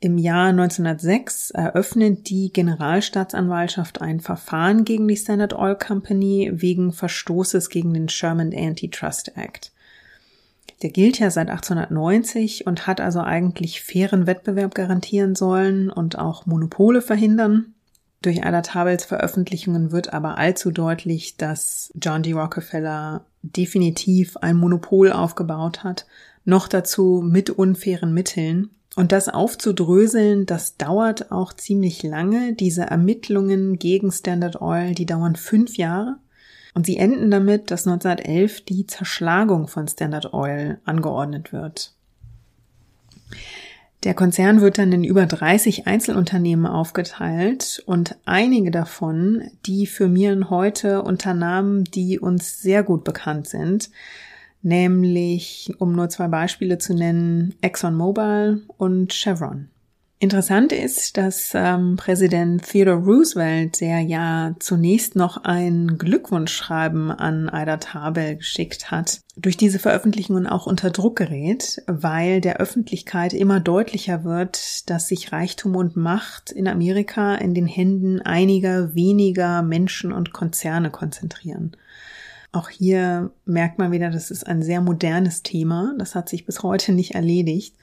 Im 0.00 0.18
Jahr 0.18 0.48
1906 0.48 1.50
eröffnet 1.52 2.28
die 2.30 2.52
Generalstaatsanwaltschaft 2.52 4.00
ein 4.00 4.20
Verfahren 4.20 4.84
gegen 4.84 5.06
die 5.08 5.16
Standard 5.16 5.54
Oil 5.54 5.76
Company 5.76 6.50
wegen 6.52 6.92
Verstoßes 6.92 7.68
gegen 7.68 7.94
den 7.94 8.08
Sherman 8.08 8.52
Antitrust 8.54 9.36
Act. 9.36 9.73
Der 10.84 10.90
gilt 10.90 11.18
ja 11.18 11.30
seit 11.30 11.48
1890 11.48 12.66
und 12.66 12.86
hat 12.86 13.00
also 13.00 13.20
eigentlich 13.20 13.80
fairen 13.80 14.26
Wettbewerb 14.26 14.74
garantieren 14.74 15.34
sollen 15.34 15.88
und 15.88 16.18
auch 16.18 16.44
Monopole 16.44 17.00
verhindern. 17.00 17.72
Durch 18.20 18.44
Ada 18.44 18.60
Tabels 18.60 19.06
Veröffentlichungen 19.06 19.92
wird 19.92 20.12
aber 20.12 20.36
allzu 20.36 20.70
deutlich, 20.70 21.38
dass 21.38 21.90
John 21.98 22.22
D. 22.22 22.34
Rockefeller 22.34 23.24
definitiv 23.40 24.36
ein 24.36 24.58
Monopol 24.58 25.10
aufgebaut 25.10 25.84
hat, 25.84 26.04
noch 26.44 26.68
dazu 26.68 27.22
mit 27.24 27.48
unfairen 27.48 28.12
Mitteln. 28.12 28.68
Und 28.94 29.10
das 29.10 29.30
aufzudröseln, 29.30 30.44
das 30.44 30.76
dauert 30.76 31.32
auch 31.32 31.54
ziemlich 31.54 32.02
lange. 32.02 32.52
Diese 32.52 32.82
Ermittlungen 32.82 33.78
gegen 33.78 34.12
Standard 34.12 34.60
Oil, 34.60 34.94
die 34.94 35.06
dauern 35.06 35.36
fünf 35.36 35.78
Jahre. 35.78 36.18
Und 36.74 36.86
sie 36.86 36.96
enden 36.96 37.30
damit, 37.30 37.70
dass 37.70 37.86
1911 37.86 38.64
die 38.64 38.86
Zerschlagung 38.86 39.68
von 39.68 39.86
Standard 39.86 40.34
Oil 40.34 40.78
angeordnet 40.84 41.52
wird. 41.52 41.94
Der 44.04 44.12
Konzern 44.12 44.60
wird 44.60 44.76
dann 44.76 44.92
in 44.92 45.02
über 45.02 45.24
30 45.24 45.86
Einzelunternehmen 45.86 46.66
aufgeteilt 46.66 47.82
und 47.86 48.18
einige 48.26 48.70
davon, 48.70 49.50
die 49.64 49.86
firmieren 49.86 50.50
heute 50.50 51.02
unter 51.02 51.32
Namen, 51.32 51.84
die 51.84 52.18
uns 52.18 52.60
sehr 52.60 52.82
gut 52.82 53.04
bekannt 53.04 53.48
sind, 53.48 53.88
nämlich, 54.60 55.72
um 55.78 55.94
nur 55.94 56.10
zwei 56.10 56.28
Beispiele 56.28 56.76
zu 56.76 56.92
nennen, 56.92 57.54
ExxonMobil 57.62 58.64
und 58.76 59.14
Chevron. 59.14 59.70
Interessant 60.24 60.72
ist, 60.72 61.18
dass 61.18 61.52
ähm, 61.54 61.96
Präsident 61.96 62.62
Theodore 62.66 62.96
Roosevelt, 62.96 63.82
der 63.82 64.00
ja 64.00 64.56
zunächst 64.58 65.16
noch 65.16 65.44
ein 65.44 65.98
Glückwunschschreiben 65.98 67.10
an 67.10 67.50
Ida 67.52 67.76
Tarbell 67.76 68.36
geschickt 68.36 68.90
hat, 68.90 69.20
durch 69.36 69.58
diese 69.58 69.78
Veröffentlichungen 69.78 70.46
auch 70.46 70.66
unter 70.66 70.88
Druck 70.88 71.16
gerät, 71.16 71.82
weil 71.86 72.40
der 72.40 72.56
Öffentlichkeit 72.56 73.34
immer 73.34 73.60
deutlicher 73.60 74.24
wird, 74.24 74.88
dass 74.88 75.08
sich 75.08 75.30
Reichtum 75.30 75.76
und 75.76 75.94
Macht 75.94 76.50
in 76.50 76.68
Amerika 76.68 77.34
in 77.34 77.52
den 77.52 77.66
Händen 77.66 78.22
einiger 78.22 78.94
weniger 78.94 79.60
Menschen 79.60 80.10
und 80.10 80.32
Konzerne 80.32 80.88
konzentrieren. 80.88 81.76
Auch 82.50 82.70
hier 82.70 83.30
merkt 83.44 83.78
man 83.78 83.92
wieder, 83.92 84.08
das 84.08 84.30
ist 84.30 84.46
ein 84.46 84.62
sehr 84.62 84.80
modernes 84.80 85.42
Thema. 85.42 85.94
Das 85.98 86.14
hat 86.14 86.30
sich 86.30 86.46
bis 86.46 86.62
heute 86.62 86.92
nicht 86.92 87.14
erledigt. 87.14 87.76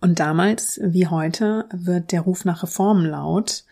Und 0.00 0.18
damals 0.18 0.80
wie 0.82 1.06
heute 1.06 1.66
wird 1.72 2.12
der 2.12 2.22
Ruf 2.22 2.44
nach 2.44 2.62
Reformen 2.62 3.06
laut, 3.06 3.64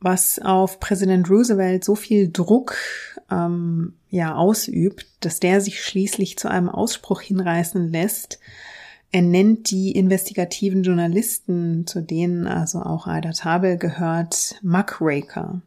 was 0.00 0.38
auf 0.38 0.80
Präsident 0.80 1.28
Roosevelt 1.28 1.84
so 1.84 1.94
viel 1.94 2.30
Druck 2.32 2.76
ähm, 3.30 3.94
ja 4.08 4.34
ausübt, 4.34 5.06
dass 5.20 5.40
der 5.40 5.60
sich 5.60 5.82
schließlich 5.82 6.38
zu 6.38 6.48
einem 6.48 6.68
Ausspruch 6.68 7.20
hinreißen 7.20 7.90
lässt. 7.90 8.38
Er 9.12 9.22
nennt 9.22 9.70
die 9.70 9.92
investigativen 9.92 10.82
Journalisten, 10.82 11.86
zu 11.86 12.00
denen 12.00 12.46
also 12.46 12.80
auch 12.80 13.06
Ida 13.06 13.32
Tabel 13.32 13.76
gehört, 13.76 14.56
Muckraker. 14.62 15.60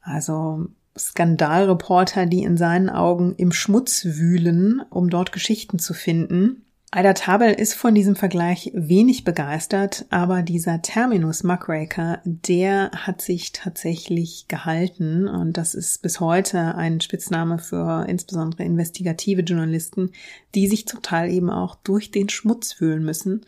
Also 0.00 0.66
Skandalreporter, 0.96 2.26
die 2.26 2.42
in 2.42 2.56
seinen 2.56 2.88
Augen 2.88 3.34
im 3.36 3.52
Schmutz 3.52 4.04
wühlen, 4.04 4.82
um 4.90 5.10
dort 5.10 5.32
Geschichten 5.32 5.78
zu 5.78 5.92
finden. 5.92 6.63
Ida 6.96 7.12
Tabel 7.12 7.50
ist 7.50 7.74
von 7.74 7.92
diesem 7.92 8.14
Vergleich 8.14 8.70
wenig 8.72 9.24
begeistert, 9.24 10.06
aber 10.10 10.42
dieser 10.42 10.80
Terminus 10.80 11.42
Muckraker, 11.42 12.20
der 12.24 12.92
hat 12.92 13.20
sich 13.20 13.50
tatsächlich 13.50 14.46
gehalten 14.46 15.26
und 15.26 15.56
das 15.56 15.74
ist 15.74 16.02
bis 16.02 16.20
heute 16.20 16.76
ein 16.76 17.00
Spitzname 17.00 17.58
für 17.58 18.06
insbesondere 18.08 18.62
investigative 18.62 19.40
Journalisten, 19.40 20.12
die 20.54 20.68
sich 20.68 20.86
zum 20.86 21.02
Teil 21.02 21.32
eben 21.32 21.50
auch 21.50 21.74
durch 21.74 22.12
den 22.12 22.28
Schmutz 22.28 22.80
wühlen 22.80 23.04
müssen, 23.04 23.44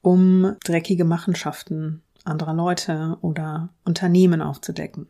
um 0.00 0.54
dreckige 0.62 1.04
Machenschaften 1.04 2.02
anderer 2.22 2.54
Leute 2.54 3.18
oder 3.20 3.70
Unternehmen 3.84 4.40
aufzudecken. 4.40 5.08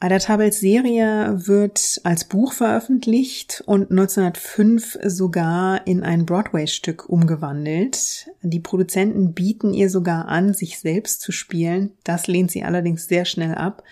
Ada 0.00 0.20
Tabels 0.20 0.60
Serie 0.60 1.48
wird 1.48 2.00
als 2.04 2.24
Buch 2.24 2.52
veröffentlicht 2.52 3.64
und 3.66 3.90
1905 3.90 4.96
sogar 5.04 5.84
in 5.88 6.04
ein 6.04 6.24
Broadway-Stück 6.24 7.08
umgewandelt. 7.08 8.28
Die 8.42 8.60
Produzenten 8.60 9.34
bieten 9.34 9.74
ihr 9.74 9.90
sogar 9.90 10.28
an, 10.28 10.54
sich 10.54 10.78
selbst 10.78 11.20
zu 11.20 11.32
spielen. 11.32 11.90
Das 12.04 12.28
lehnt 12.28 12.52
sie 12.52 12.62
allerdings 12.62 13.08
sehr 13.08 13.24
schnell 13.24 13.56
ab. 13.56 13.82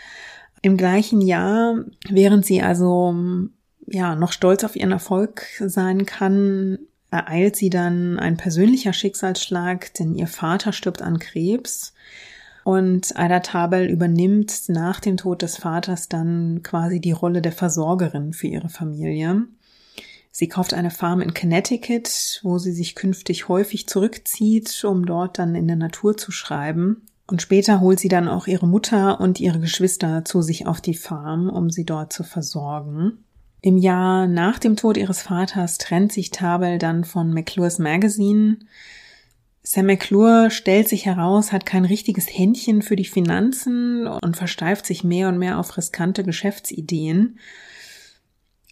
Im 0.63 0.77
gleichen 0.77 1.21
Jahr, 1.21 1.85
während 2.09 2.47
sie 2.47 2.63
also 2.63 3.13
ja 3.89 4.15
noch 4.15 4.31
stolz 4.31 4.63
auf 4.63 4.77
ihren 4.77 4.93
Erfolg 4.93 5.47
sein 5.59 6.07
kann, 6.07 6.79
ereilt 7.11 7.57
sie 7.57 7.71
dann 7.71 8.21
ein 8.21 8.37
persönlicher 8.37 8.93
Schicksalsschlag, 8.93 9.93
denn 9.95 10.15
ihr 10.15 10.29
Vater 10.29 10.73
stirbt 10.73 11.03
an 11.03 11.19
Krebs. 11.19 11.95
Und 12.67 13.13
Ida 13.17 13.39
Tabel 13.39 13.87
übernimmt 13.89 14.63
nach 14.67 14.99
dem 14.99 15.17
Tod 15.17 15.43
des 15.43 15.57
Vaters 15.57 16.09
dann 16.09 16.65
quasi 16.65 17.01
die 17.01 17.13
Rolle 17.13 17.41
der 17.41 17.53
Versorgerin 17.53 18.33
für 18.33 18.49
ihre 18.49 18.69
Familie. 18.69 19.45
Sie 20.33 20.49
kauft 20.49 20.75
eine 20.75 20.91
Farm 20.91 21.21
in 21.21 21.33
Connecticut, 21.33 22.41
wo 22.43 22.59
sie 22.59 22.73
sich 22.73 22.97
künftig 22.97 23.47
häufig 23.47 23.87
zurückzieht, 23.87 24.83
um 24.83 25.07
dort 25.07 25.39
dann 25.39 25.55
in 25.55 25.69
der 25.69 25.77
Natur 25.77 26.17
zu 26.17 26.33
schreiben. 26.33 27.03
Und 27.29 27.41
später 27.41 27.79
holt 27.79 28.01
sie 28.01 28.09
dann 28.09 28.27
auch 28.27 28.49
ihre 28.49 28.67
Mutter 28.67 29.21
und 29.21 29.39
ihre 29.39 29.61
Geschwister 29.61 30.25
zu 30.25 30.43
sich 30.43 30.67
auf 30.67 30.81
die 30.81 30.97
Farm, 30.97 31.49
um 31.49 31.71
sie 31.71 31.85
dort 31.85 32.13
zu 32.13 32.25
versorgen. 32.25 33.19
Im 33.61 33.77
Jahr 33.77 34.27
nach 34.27 34.59
dem 34.59 34.75
Tod 34.75 34.97
ihres 34.97 35.23
Vaters 35.23 35.79
trennt 35.79 36.11
sich 36.11 36.33
Tabel 36.33 36.79
dann 36.79 37.05
von 37.05 37.33
McClure's 37.33 37.79
Magazine. 37.79 38.57
Sam 39.69 39.87
McClure 39.87 40.53
stellt 40.53 40.89
sich 40.89 41.07
heraus, 41.07 41.51
hat 41.51 41.67
kein 41.67 41.85
richtiges 41.85 42.29
Händchen 42.29 42.83
für 42.83 42.95
die 42.95 43.05
Finanzen 43.05 44.07
und 44.07 44.37
versteift 44.37 44.87
sich 44.87 45.03
mehr 45.03 45.27
und 45.27 45.39
mehr 45.39 45.59
auf 45.59 45.77
riskante 45.77 46.23
Geschäftsideen. 46.23 47.41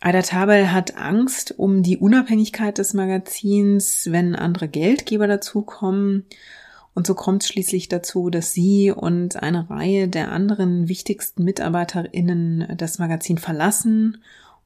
Ida 0.05 0.23
Tabel 0.23 0.71
hat 0.71 0.97
Angst 0.97 1.59
um 1.59 1.83
die 1.83 1.97
Unabhängigkeit 1.97 2.79
des 2.79 2.95
Magazins, 2.95 4.07
wenn 4.13 4.37
andere 4.37 4.69
Geldgeber 4.69 5.27
dazukommen. 5.27 6.27
Und 6.95 7.09
so 7.09 7.17
kommt 7.17 7.43
es 7.43 7.49
schließlich 7.49 7.89
dazu, 7.89 8.31
dass 8.31 8.53
sie 8.53 8.93
und 8.93 9.43
eine 9.43 9.69
Reihe 9.69 10.07
der 10.07 10.31
anderen 10.31 10.89
wichtigsten 10.89 11.43
MitarbeiterInnen 11.43 12.69
das 12.77 13.01
Magazin 13.01 13.39
verlassen 13.39 14.19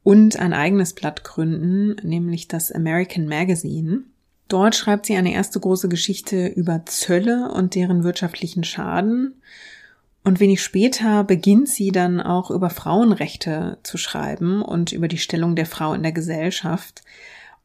und 0.02 0.38
ein 0.38 0.52
eigenes 0.52 0.92
Blatt 0.92 1.24
gründen, 1.24 1.96
nämlich 2.06 2.48
das 2.48 2.70
American 2.70 3.26
Magazine. 3.28 4.02
Dort 4.48 4.74
schreibt 4.74 5.06
sie 5.06 5.16
eine 5.16 5.32
erste 5.32 5.60
große 5.60 5.88
Geschichte 5.88 6.46
über 6.46 6.84
Zölle 6.86 7.50
und 7.52 7.74
deren 7.74 8.02
wirtschaftlichen 8.02 8.64
Schaden. 8.64 9.42
Und 10.24 10.40
wenig 10.40 10.62
später 10.62 11.22
beginnt 11.24 11.68
sie 11.68 11.92
dann 11.92 12.20
auch 12.20 12.50
über 12.50 12.70
Frauenrechte 12.70 13.78
zu 13.82 13.96
schreiben 13.98 14.62
und 14.62 14.92
über 14.92 15.08
die 15.08 15.18
Stellung 15.18 15.54
der 15.54 15.66
Frau 15.66 15.94
in 15.94 16.02
der 16.02 16.12
Gesellschaft. 16.12 17.02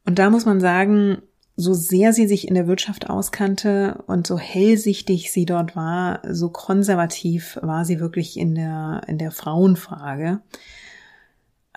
Und 0.05 0.19
da 0.19 0.29
muss 0.29 0.45
man 0.45 0.59
sagen, 0.59 1.21
so 1.55 1.73
sehr 1.73 2.13
sie 2.13 2.27
sich 2.27 2.47
in 2.47 2.55
der 2.55 2.67
Wirtschaft 2.67 3.09
auskannte 3.09 4.03
und 4.07 4.25
so 4.25 4.37
hellsichtig 4.37 5.31
sie 5.31 5.45
dort 5.45 5.75
war, 5.75 6.21
so 6.29 6.49
konservativ 6.49 7.59
war 7.61 7.85
sie 7.85 7.99
wirklich 7.99 8.37
in 8.37 8.55
der, 8.55 9.01
in 9.07 9.17
der 9.17 9.31
Frauenfrage. 9.31 10.41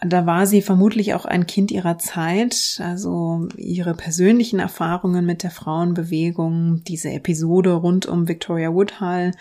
Da 0.03 0.27
war 0.27 0.47
sie 0.47 0.61
vermutlich 0.61 1.15
auch 1.15 1.25
ein 1.25 1.47
Kind 1.47 1.71
ihrer 1.71 1.99
Zeit, 1.99 2.81
also 2.85 3.49
ihre 3.57 3.95
persönlichen 3.95 4.59
Erfahrungen 4.59 5.25
mit 5.25 5.43
der 5.43 5.51
Frauenbewegung, 5.51 6.83
diese 6.85 7.11
Episode 7.11 7.73
rund 7.73 8.05
um 8.05 8.29
Victoria 8.29 8.75
Woodhull, 8.75 9.33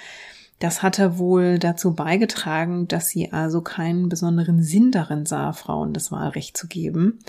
das 0.60 0.82
hatte 0.82 1.18
wohl 1.18 1.60
dazu 1.60 1.94
beigetragen, 1.94 2.88
dass 2.88 3.10
sie 3.10 3.34
also 3.34 3.62
keinen 3.62 4.08
besonderen 4.08 4.64
Sinn 4.64 4.92
darin 4.92 5.26
sah, 5.26 5.52
Frauen 5.52 5.94
das 5.94 6.12
Wahlrecht 6.12 6.56
zu 6.56 6.68
geben. 6.68 7.20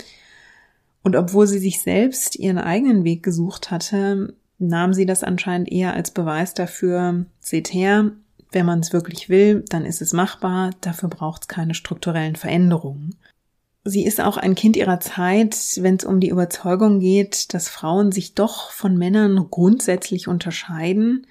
Und 1.03 1.15
obwohl 1.15 1.47
sie 1.47 1.59
sich 1.59 1.81
selbst 1.81 2.37
ihren 2.37 2.57
eigenen 2.57 3.03
Weg 3.03 3.23
gesucht 3.23 3.69
hatte, 3.69 4.33
nahm 4.59 4.93
sie 4.93 5.05
das 5.05 5.23
anscheinend 5.23 5.71
eher 5.71 5.93
als 5.93 6.11
Beweis 6.11 6.53
dafür, 6.53 7.25
seht 7.39 7.73
her, 7.73 8.11
wenn 8.51 8.65
man 8.65 8.79
es 8.79 8.93
wirklich 8.93 9.29
will, 9.29 9.63
dann 9.69 9.85
ist 9.85 10.01
es 10.01 10.13
machbar, 10.13 10.71
dafür 10.81 11.09
braucht 11.09 11.43
es 11.43 11.47
keine 11.47 11.73
strukturellen 11.73 12.35
Veränderungen. 12.35 13.15
Sie 13.83 14.05
ist 14.05 14.19
auch 14.19 14.35
ein 14.35 14.55
Kind 14.55 14.75
ihrer 14.75 14.99
Zeit, 14.99 15.55
wenn 15.79 15.95
es 15.95 16.03
um 16.03 16.19
die 16.19 16.29
Überzeugung 16.29 16.99
geht, 16.99 17.53
dass 17.53 17.69
Frauen 17.69 18.11
sich 18.11 18.33
doch 18.33 18.71
von 18.71 18.97
Männern 18.97 19.47
grundsätzlich 19.49 20.27
unterscheiden. 20.27 21.25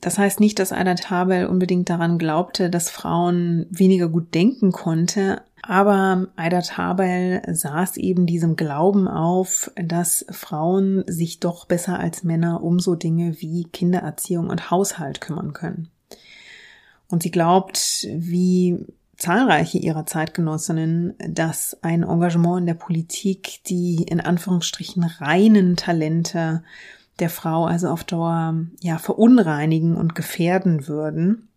Das 0.00 0.18
heißt 0.18 0.40
nicht, 0.40 0.58
dass 0.58 0.72
Ada 0.72 0.96
Tabel 0.96 1.46
unbedingt 1.46 1.88
daran 1.88 2.18
glaubte, 2.18 2.70
dass 2.70 2.90
Frauen 2.90 3.66
weniger 3.70 4.08
gut 4.08 4.34
denken 4.34 4.72
konnte, 4.72 5.42
aber 5.62 6.28
Aida 6.36 6.60
Tabel 6.60 7.42
saß 7.46 7.96
eben 7.96 8.26
diesem 8.26 8.56
Glauben 8.56 9.08
auf, 9.08 9.70
dass 9.76 10.24
Frauen 10.30 11.02
sich 11.06 11.40
doch 11.40 11.66
besser 11.66 11.98
als 11.98 12.22
Männer 12.22 12.62
um 12.62 12.78
so 12.78 12.94
Dinge 12.94 13.40
wie 13.40 13.64
Kindererziehung 13.64 14.48
und 14.48 14.70
Haushalt 14.70 15.20
kümmern 15.20 15.52
können. 15.52 15.88
Und 17.08 17.22
sie 17.22 17.30
glaubt, 17.30 18.06
wie 18.12 18.84
zahlreiche 19.16 19.78
ihrer 19.78 20.06
Zeitgenossinnen, 20.06 21.14
dass 21.28 21.76
ein 21.82 22.02
Engagement 22.02 22.60
in 22.60 22.66
der 22.66 22.74
Politik 22.74 23.60
die 23.66 24.02
in 24.02 24.20
Anführungsstrichen 24.20 25.04
reinen 25.04 25.76
Talente 25.76 26.62
der 27.18 27.30
Frau 27.30 27.64
also 27.64 27.88
auf 27.88 28.04
Dauer 28.04 28.54
ja 28.80 28.98
verunreinigen 28.98 29.96
und 29.96 30.14
gefährden 30.14 30.86
würden. 30.86 31.48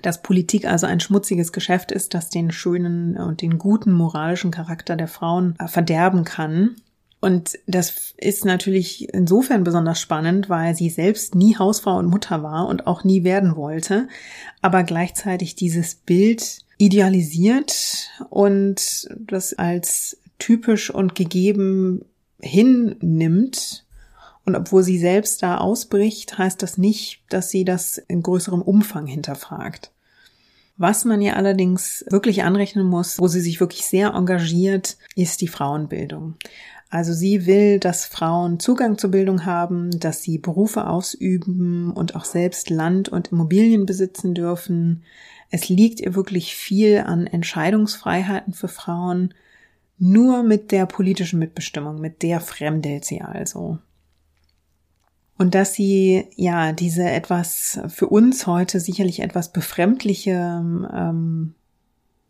Dass 0.00 0.22
Politik 0.22 0.64
also 0.64 0.86
ein 0.86 1.00
schmutziges 1.00 1.52
Geschäft 1.52 1.92
ist, 1.92 2.14
das 2.14 2.30
den 2.30 2.50
schönen 2.50 3.16
und 3.16 3.42
den 3.42 3.58
guten 3.58 3.92
moralischen 3.92 4.50
Charakter 4.50 4.96
der 4.96 5.08
Frauen 5.08 5.54
verderben 5.66 6.24
kann 6.24 6.76
und 7.20 7.58
das 7.66 8.14
ist 8.16 8.44
natürlich 8.44 9.12
insofern 9.12 9.64
besonders 9.64 10.00
spannend, 10.00 10.48
weil 10.48 10.76
sie 10.76 10.88
selbst 10.88 11.34
nie 11.34 11.56
Hausfrau 11.56 11.96
und 11.98 12.06
Mutter 12.06 12.42
war 12.42 12.68
und 12.68 12.86
auch 12.86 13.02
nie 13.02 13.24
werden 13.24 13.56
wollte, 13.56 14.08
aber 14.62 14.84
gleichzeitig 14.84 15.56
dieses 15.56 15.96
Bild 15.96 16.60
idealisiert 16.78 18.10
und 18.30 19.08
das 19.18 19.52
als 19.52 20.18
typisch 20.38 20.90
und 20.90 21.16
gegeben 21.16 22.04
hinnimmt. 22.40 23.84
Und 24.44 24.54
obwohl 24.54 24.84
sie 24.84 24.98
selbst 24.98 25.42
da 25.42 25.58
ausbricht, 25.58 26.38
heißt 26.38 26.62
das 26.62 26.78
nicht, 26.78 27.22
dass 27.28 27.50
sie 27.50 27.64
das 27.64 27.98
in 27.98 28.22
größerem 28.22 28.62
Umfang 28.62 29.06
hinterfragt. 29.06 29.90
Was 30.78 31.04
man 31.04 31.20
ihr 31.20 31.36
allerdings 31.36 32.04
wirklich 32.08 32.44
anrechnen 32.44 32.86
muss, 32.86 33.18
wo 33.18 33.26
sie 33.26 33.40
sich 33.40 33.58
wirklich 33.58 33.84
sehr 33.84 34.14
engagiert, 34.14 34.96
ist 35.16 35.40
die 35.40 35.48
Frauenbildung. 35.48 36.36
Also 36.90 37.12
sie 37.12 37.44
will, 37.46 37.78
dass 37.78 38.06
Frauen 38.06 38.60
Zugang 38.60 38.96
zur 38.96 39.10
Bildung 39.10 39.44
haben, 39.44 39.90
dass 40.00 40.22
sie 40.22 40.38
Berufe 40.38 40.86
ausüben 40.86 41.92
und 41.92 42.16
auch 42.16 42.24
selbst 42.24 42.70
Land 42.70 43.10
und 43.10 43.28
Immobilien 43.28 43.84
besitzen 43.84 44.34
dürfen. 44.34 45.02
Es 45.50 45.68
liegt 45.68 46.00
ihr 46.00 46.14
wirklich 46.14 46.54
viel 46.54 46.98
an 46.98 47.26
Entscheidungsfreiheiten 47.26 48.54
für 48.54 48.68
Frauen, 48.68 49.34
nur 49.98 50.42
mit 50.42 50.72
der 50.72 50.86
politischen 50.86 51.38
Mitbestimmung, 51.38 52.00
mit 52.00 52.22
der 52.22 52.40
fremdelt 52.40 53.04
sie 53.04 53.20
also. 53.20 53.78
Und 55.36 55.54
dass 55.54 55.74
sie 55.74 56.26
ja 56.36 56.72
diese 56.72 57.08
etwas 57.08 57.80
für 57.88 58.08
uns 58.08 58.46
heute 58.46 58.80
sicherlich 58.80 59.20
etwas 59.20 59.52
befremdliche 59.52 60.32
ähm, 60.92 61.54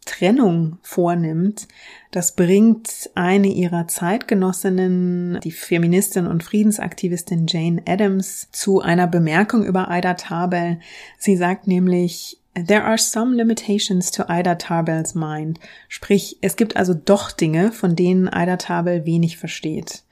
Trennung 0.08 0.78
vornimmt, 0.82 1.68
das 2.10 2.32
bringt 2.34 3.10
eine 3.14 3.48
ihrer 3.48 3.86
Zeitgenossinnen, 3.86 5.38
die 5.44 5.52
Feministin 5.52 6.26
und 6.26 6.42
Friedensaktivistin 6.42 7.46
Jane 7.46 7.82
Addams, 7.86 8.48
zu 8.50 8.80
einer 8.80 9.06
Bemerkung 9.06 9.64
über 9.64 9.88
Ida 9.90 10.14
Tarbell. 10.14 10.80
Sie 11.18 11.36
sagt 11.36 11.66
nämlich, 11.66 12.40
There 12.54 12.84
are 12.84 12.98
some 12.98 13.36
limitations 13.36 14.10
to 14.10 14.24
Ida 14.28 14.54
Tarbells 14.54 15.14
mind. 15.14 15.60
Sprich, 15.88 16.38
es 16.40 16.56
gibt 16.56 16.76
also 16.76 16.94
doch 16.94 17.30
Dinge, 17.30 17.70
von 17.70 17.94
denen 17.94 18.26
Ida 18.26 18.56
Tarbell 18.56 19.04
wenig 19.04 19.36
versteht. 19.36 20.02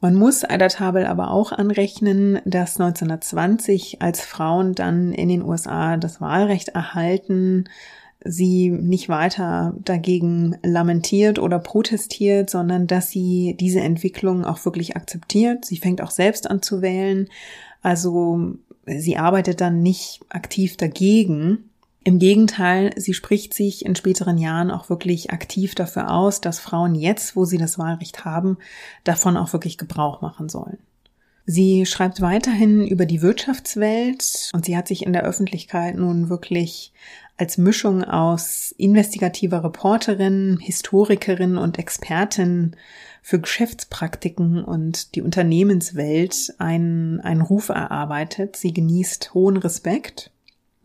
Man 0.00 0.14
muss 0.14 0.42
Ida 0.42 0.68
Tarbell 0.68 1.06
aber 1.06 1.30
auch 1.30 1.52
anrechnen, 1.52 2.40
dass 2.46 2.80
1920, 2.80 4.00
als 4.00 4.22
Frauen 4.22 4.74
dann 4.74 5.12
in 5.12 5.28
den 5.28 5.42
USA 5.42 5.98
das 5.98 6.20
Wahlrecht 6.20 6.70
erhalten, 6.70 7.64
sie 8.26 8.70
nicht 8.70 9.08
weiter 9.08 9.74
dagegen 9.84 10.56
lamentiert 10.62 11.38
oder 11.38 11.58
protestiert, 11.58 12.50
sondern 12.50 12.86
dass 12.86 13.10
sie 13.10 13.56
diese 13.58 13.80
Entwicklung 13.80 14.44
auch 14.44 14.64
wirklich 14.64 14.96
akzeptiert. 14.96 15.64
Sie 15.64 15.76
fängt 15.76 16.00
auch 16.00 16.10
selbst 16.10 16.50
an 16.50 16.62
zu 16.62 16.82
wählen. 16.82 17.28
Also 17.82 18.56
sie 18.86 19.16
arbeitet 19.16 19.60
dann 19.60 19.82
nicht 19.82 20.20
aktiv 20.28 20.76
dagegen. 20.76 21.70
Im 22.04 22.18
Gegenteil, 22.18 22.92
sie 22.96 23.14
spricht 23.14 23.52
sich 23.52 23.84
in 23.84 23.96
späteren 23.96 24.38
Jahren 24.38 24.70
auch 24.70 24.88
wirklich 24.88 25.30
aktiv 25.30 25.74
dafür 25.74 26.10
aus, 26.10 26.40
dass 26.40 26.60
Frauen 26.60 26.94
jetzt, 26.94 27.34
wo 27.34 27.44
sie 27.44 27.58
das 27.58 27.78
Wahlrecht 27.78 28.24
haben, 28.24 28.58
davon 29.02 29.36
auch 29.36 29.52
wirklich 29.52 29.76
Gebrauch 29.76 30.20
machen 30.20 30.48
sollen. 30.48 30.78
Sie 31.46 31.86
schreibt 31.86 32.20
weiterhin 32.20 32.86
über 32.86 33.06
die 33.06 33.22
Wirtschaftswelt 33.22 34.50
und 34.52 34.64
sie 34.64 34.76
hat 34.76 34.88
sich 34.88 35.06
in 35.06 35.12
der 35.12 35.22
Öffentlichkeit 35.22 35.96
nun 35.96 36.28
wirklich 36.28 36.92
als 37.36 37.58
Mischung 37.58 38.02
aus 38.02 38.74
investigativer 38.78 39.62
Reporterin, 39.62 40.58
Historikerin 40.60 41.58
und 41.58 41.78
Expertin 41.78 42.76
für 43.22 43.40
Geschäftspraktiken 43.40 44.64
und 44.64 45.14
die 45.14 45.22
Unternehmenswelt 45.22 46.54
einen, 46.58 47.20
einen 47.20 47.42
Ruf 47.42 47.68
erarbeitet. 47.68 48.56
Sie 48.56 48.72
genießt 48.72 49.34
hohen 49.34 49.56
Respekt 49.56 50.30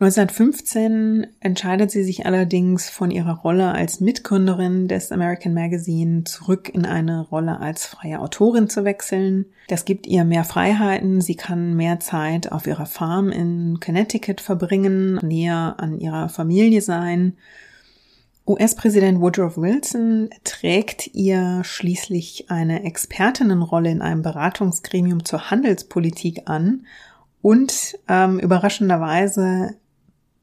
1915 0.01 1.27
entscheidet 1.41 1.91
sie 1.91 2.03
sich 2.03 2.25
allerdings 2.25 2.89
von 2.89 3.11
ihrer 3.11 3.35
Rolle 3.35 3.71
als 3.71 3.99
Mitgründerin 3.99 4.87
des 4.87 5.11
American 5.11 5.53
Magazine 5.53 6.23
zurück 6.23 6.69
in 6.73 6.87
eine 6.87 7.21
Rolle 7.21 7.59
als 7.59 7.85
freie 7.85 8.19
Autorin 8.19 8.67
zu 8.67 8.83
wechseln. 8.83 9.45
Das 9.67 9.85
gibt 9.85 10.07
ihr 10.07 10.23
mehr 10.23 10.43
Freiheiten. 10.43 11.21
Sie 11.21 11.35
kann 11.35 11.75
mehr 11.75 11.99
Zeit 11.99 12.51
auf 12.51 12.65
ihrer 12.65 12.87
Farm 12.87 13.29
in 13.29 13.79
Connecticut 13.79 14.41
verbringen, 14.41 15.19
näher 15.21 15.75
an 15.77 15.99
ihrer 15.99 16.29
Familie 16.29 16.81
sein. 16.81 17.37
US-Präsident 18.47 19.21
Woodrow 19.21 19.55
Wilson 19.55 20.31
trägt 20.43 21.13
ihr 21.13 21.63
schließlich 21.63 22.49
eine 22.49 22.85
Expertinnenrolle 22.85 23.91
in 23.91 24.01
einem 24.01 24.23
Beratungsgremium 24.23 25.25
zur 25.25 25.51
Handelspolitik 25.51 26.49
an 26.49 26.87
und 27.43 27.99
ähm, 28.07 28.39
überraschenderweise 28.39 29.75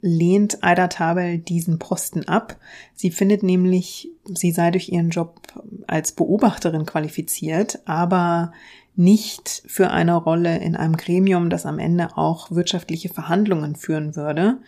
lehnt 0.00 0.62
Aida 0.62 0.88
Tabel 0.88 1.38
diesen 1.38 1.78
Posten 1.78 2.28
ab. 2.28 2.56
Sie 2.94 3.10
findet 3.10 3.42
nämlich, 3.42 4.10
sie 4.32 4.52
sei 4.52 4.70
durch 4.70 4.88
ihren 4.90 5.10
Job 5.10 5.40
als 5.86 6.12
Beobachterin 6.12 6.86
qualifiziert, 6.86 7.80
aber 7.84 8.52
nicht 8.94 9.62
für 9.66 9.90
eine 9.90 10.16
Rolle 10.16 10.58
in 10.58 10.76
einem 10.76 10.96
Gremium, 10.96 11.50
das 11.50 11.66
am 11.66 11.78
Ende 11.78 12.16
auch 12.16 12.50
wirtschaftliche 12.50 13.08
Verhandlungen 13.08 13.76
führen 13.76 14.16
würde. 14.16 14.58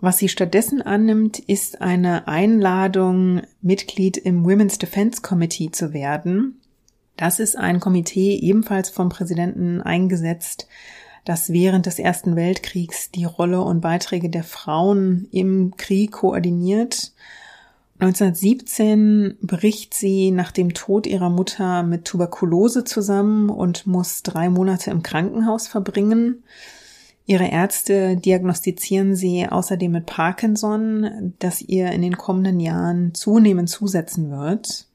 Was 0.00 0.18
sie 0.18 0.28
stattdessen 0.28 0.82
annimmt, 0.82 1.38
ist 1.38 1.80
eine 1.80 2.28
Einladung, 2.28 3.42
Mitglied 3.62 4.18
im 4.18 4.44
Women's 4.44 4.78
Defense 4.78 5.22
Committee 5.22 5.70
zu 5.70 5.92
werden. 5.92 6.60
Das 7.16 7.40
ist 7.40 7.56
ein 7.56 7.80
Komitee 7.80 8.36
ebenfalls 8.36 8.90
vom 8.90 9.08
Präsidenten 9.08 9.80
eingesetzt, 9.80 10.68
das 11.26 11.52
während 11.52 11.86
des 11.86 11.98
Ersten 11.98 12.36
Weltkriegs 12.36 13.10
die 13.10 13.24
Rolle 13.24 13.60
und 13.60 13.80
Beiträge 13.80 14.30
der 14.30 14.44
Frauen 14.44 15.26
im 15.32 15.76
Krieg 15.76 16.12
koordiniert. 16.12 17.12
1917 17.98 19.36
bricht 19.42 19.92
sie 19.92 20.30
nach 20.30 20.52
dem 20.52 20.72
Tod 20.72 21.06
ihrer 21.06 21.28
Mutter 21.28 21.82
mit 21.82 22.04
Tuberkulose 22.04 22.84
zusammen 22.84 23.50
und 23.50 23.88
muss 23.88 24.22
drei 24.22 24.48
Monate 24.48 24.92
im 24.92 25.02
Krankenhaus 25.02 25.66
verbringen. 25.66 26.44
Ihre 27.26 27.48
Ärzte 27.48 28.16
diagnostizieren 28.16 29.16
sie 29.16 29.48
außerdem 29.48 29.90
mit 29.90 30.06
Parkinson, 30.06 31.34
das 31.40 31.60
ihr 31.60 31.90
in 31.90 32.02
den 32.02 32.16
kommenden 32.16 32.60
Jahren 32.60 33.14
zunehmend 33.14 33.68
zusetzen 33.68 34.30
wird. 34.30 34.86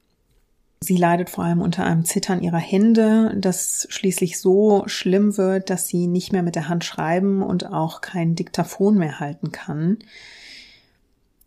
Sie 0.83 0.97
leidet 0.97 1.29
vor 1.29 1.43
allem 1.43 1.61
unter 1.61 1.85
einem 1.85 2.05
Zittern 2.05 2.41
ihrer 2.41 2.57
Hände, 2.57 3.37
das 3.37 3.85
schließlich 3.91 4.39
so 4.39 4.83
schlimm 4.87 5.37
wird, 5.37 5.69
dass 5.69 5.87
sie 5.87 6.07
nicht 6.07 6.31
mehr 6.33 6.41
mit 6.41 6.55
der 6.55 6.69
Hand 6.69 6.83
schreiben 6.83 7.43
und 7.43 7.71
auch 7.71 8.01
kein 8.01 8.33
Diktaphon 8.33 8.97
mehr 8.97 9.19
halten 9.19 9.51
kann. 9.51 9.99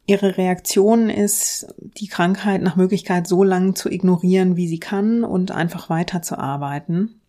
Ihre 0.07 0.37
Reaktion 0.37 1.11
ist, 1.11 1.66
die 1.78 2.07
Krankheit 2.07 2.62
nach 2.62 2.76
Möglichkeit 2.76 3.26
so 3.26 3.43
lange 3.43 3.74
zu 3.74 3.91
ignorieren, 3.91 4.57
wie 4.57 4.68
sie 4.68 4.78
kann 4.78 5.24
und 5.24 5.51
einfach 5.51 5.91
weiterzuarbeiten. 5.91 7.20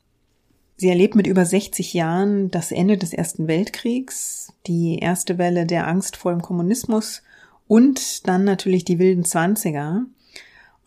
Sie 0.77 0.89
erlebt 0.89 1.15
mit 1.15 1.25
über 1.25 1.45
60 1.45 1.93
Jahren 1.93 2.51
das 2.51 2.71
Ende 2.71 2.97
des 2.97 3.13
Ersten 3.13 3.47
Weltkriegs, 3.47 4.53
die 4.67 4.99
erste 4.99 5.37
Welle 5.37 5.65
der 5.65 5.87
Angst 5.87 6.17
vor 6.17 6.33
dem 6.33 6.41
Kommunismus 6.41 7.23
und 7.65 8.27
dann 8.27 8.43
natürlich 8.43 8.85
die 8.85 8.99
wilden 8.99 9.23
Zwanziger. 9.23 10.05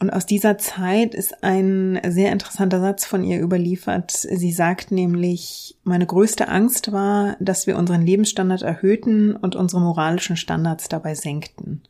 Und 0.01 0.11
aus 0.11 0.27
dieser 0.27 0.59
Zeit 0.59 1.13
ist 1.15 1.43
ein 1.43 2.01
sehr 2.07 2.31
interessanter 2.31 2.81
Satz 2.81 3.05
von 3.05 3.25
ihr 3.25 3.41
überliefert. 3.41 4.13
Sie 4.13 4.53
sagt 4.53 4.93
nämlich, 4.93 5.77
meine 5.83 6.07
größte 6.07 6.49
Angst 6.49 6.93
war, 6.93 7.37
dass 7.41 7.67
wir 7.67 7.77
unseren 7.77 8.03
Lebensstandard 8.03 8.63
erhöhten 8.63 9.35
und 9.35 9.57
unsere 9.57 9.83
moralischen 9.83 10.37
Standards 10.37 10.89
dabei 10.89 11.17
senkten. 11.17 11.83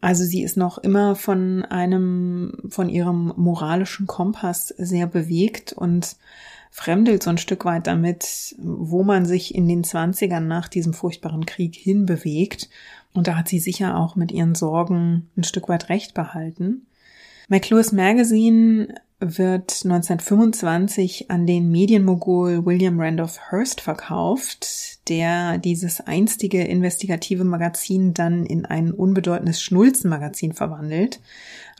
Also 0.00 0.22
sie 0.22 0.44
ist 0.44 0.56
noch 0.56 0.78
immer 0.78 1.16
von 1.16 1.64
einem, 1.64 2.58
von 2.68 2.88
ihrem 2.88 3.32
moralischen 3.36 4.06
Kompass 4.06 4.68
sehr 4.68 5.08
bewegt 5.08 5.72
und 5.72 6.16
fremdelt 6.70 7.24
so 7.24 7.30
ein 7.30 7.38
Stück 7.38 7.64
weit 7.64 7.88
damit, 7.88 8.54
wo 8.58 9.02
man 9.02 9.26
sich 9.26 9.52
in 9.52 9.66
den 9.66 9.82
Zwanzigern 9.82 10.46
nach 10.46 10.68
diesem 10.68 10.92
furchtbaren 10.92 11.44
Krieg 11.44 11.74
hinbewegt. 11.74 12.68
Und 13.14 13.26
da 13.26 13.36
hat 13.36 13.48
sie 13.48 13.58
sicher 13.58 13.96
auch 13.96 14.14
mit 14.14 14.30
ihren 14.30 14.54
Sorgen 14.54 15.28
ein 15.36 15.42
Stück 15.42 15.68
weit 15.68 15.88
recht 15.88 16.14
behalten. 16.14 16.86
McLuhan's 17.48 17.92
Magazine 17.92 18.94
wird 19.20 19.84
1925 19.84 21.30
an 21.30 21.46
den 21.46 21.70
Medienmogul 21.70 22.66
William 22.66 23.00
Randolph 23.00 23.38
Hearst 23.50 23.80
verkauft, 23.80 25.08
der 25.08 25.58
dieses 25.58 26.00
einstige 26.00 26.64
investigative 26.64 27.44
Magazin 27.44 28.12
dann 28.12 28.44
in 28.44 28.66
ein 28.66 28.90
unbedeutendes 28.90 29.62
Schnulzenmagazin 29.62 30.52
verwandelt. 30.52 31.20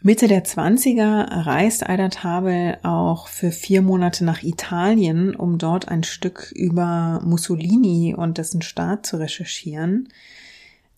Mitte 0.02 0.28
der 0.28 0.44
20er 0.44 1.46
reist 1.46 1.86
Aida 1.86 2.08
Tabel 2.08 2.78
auch 2.82 3.28
für 3.28 3.50
vier 3.50 3.82
Monate 3.82 4.24
nach 4.24 4.42
Italien, 4.42 5.34
um 5.34 5.58
dort 5.58 5.88
ein 5.88 6.04
Stück 6.04 6.52
über 6.54 7.20
Mussolini 7.24 8.14
und 8.16 8.38
dessen 8.38 8.62
Staat 8.62 9.04
zu 9.04 9.18
recherchieren. 9.18 10.08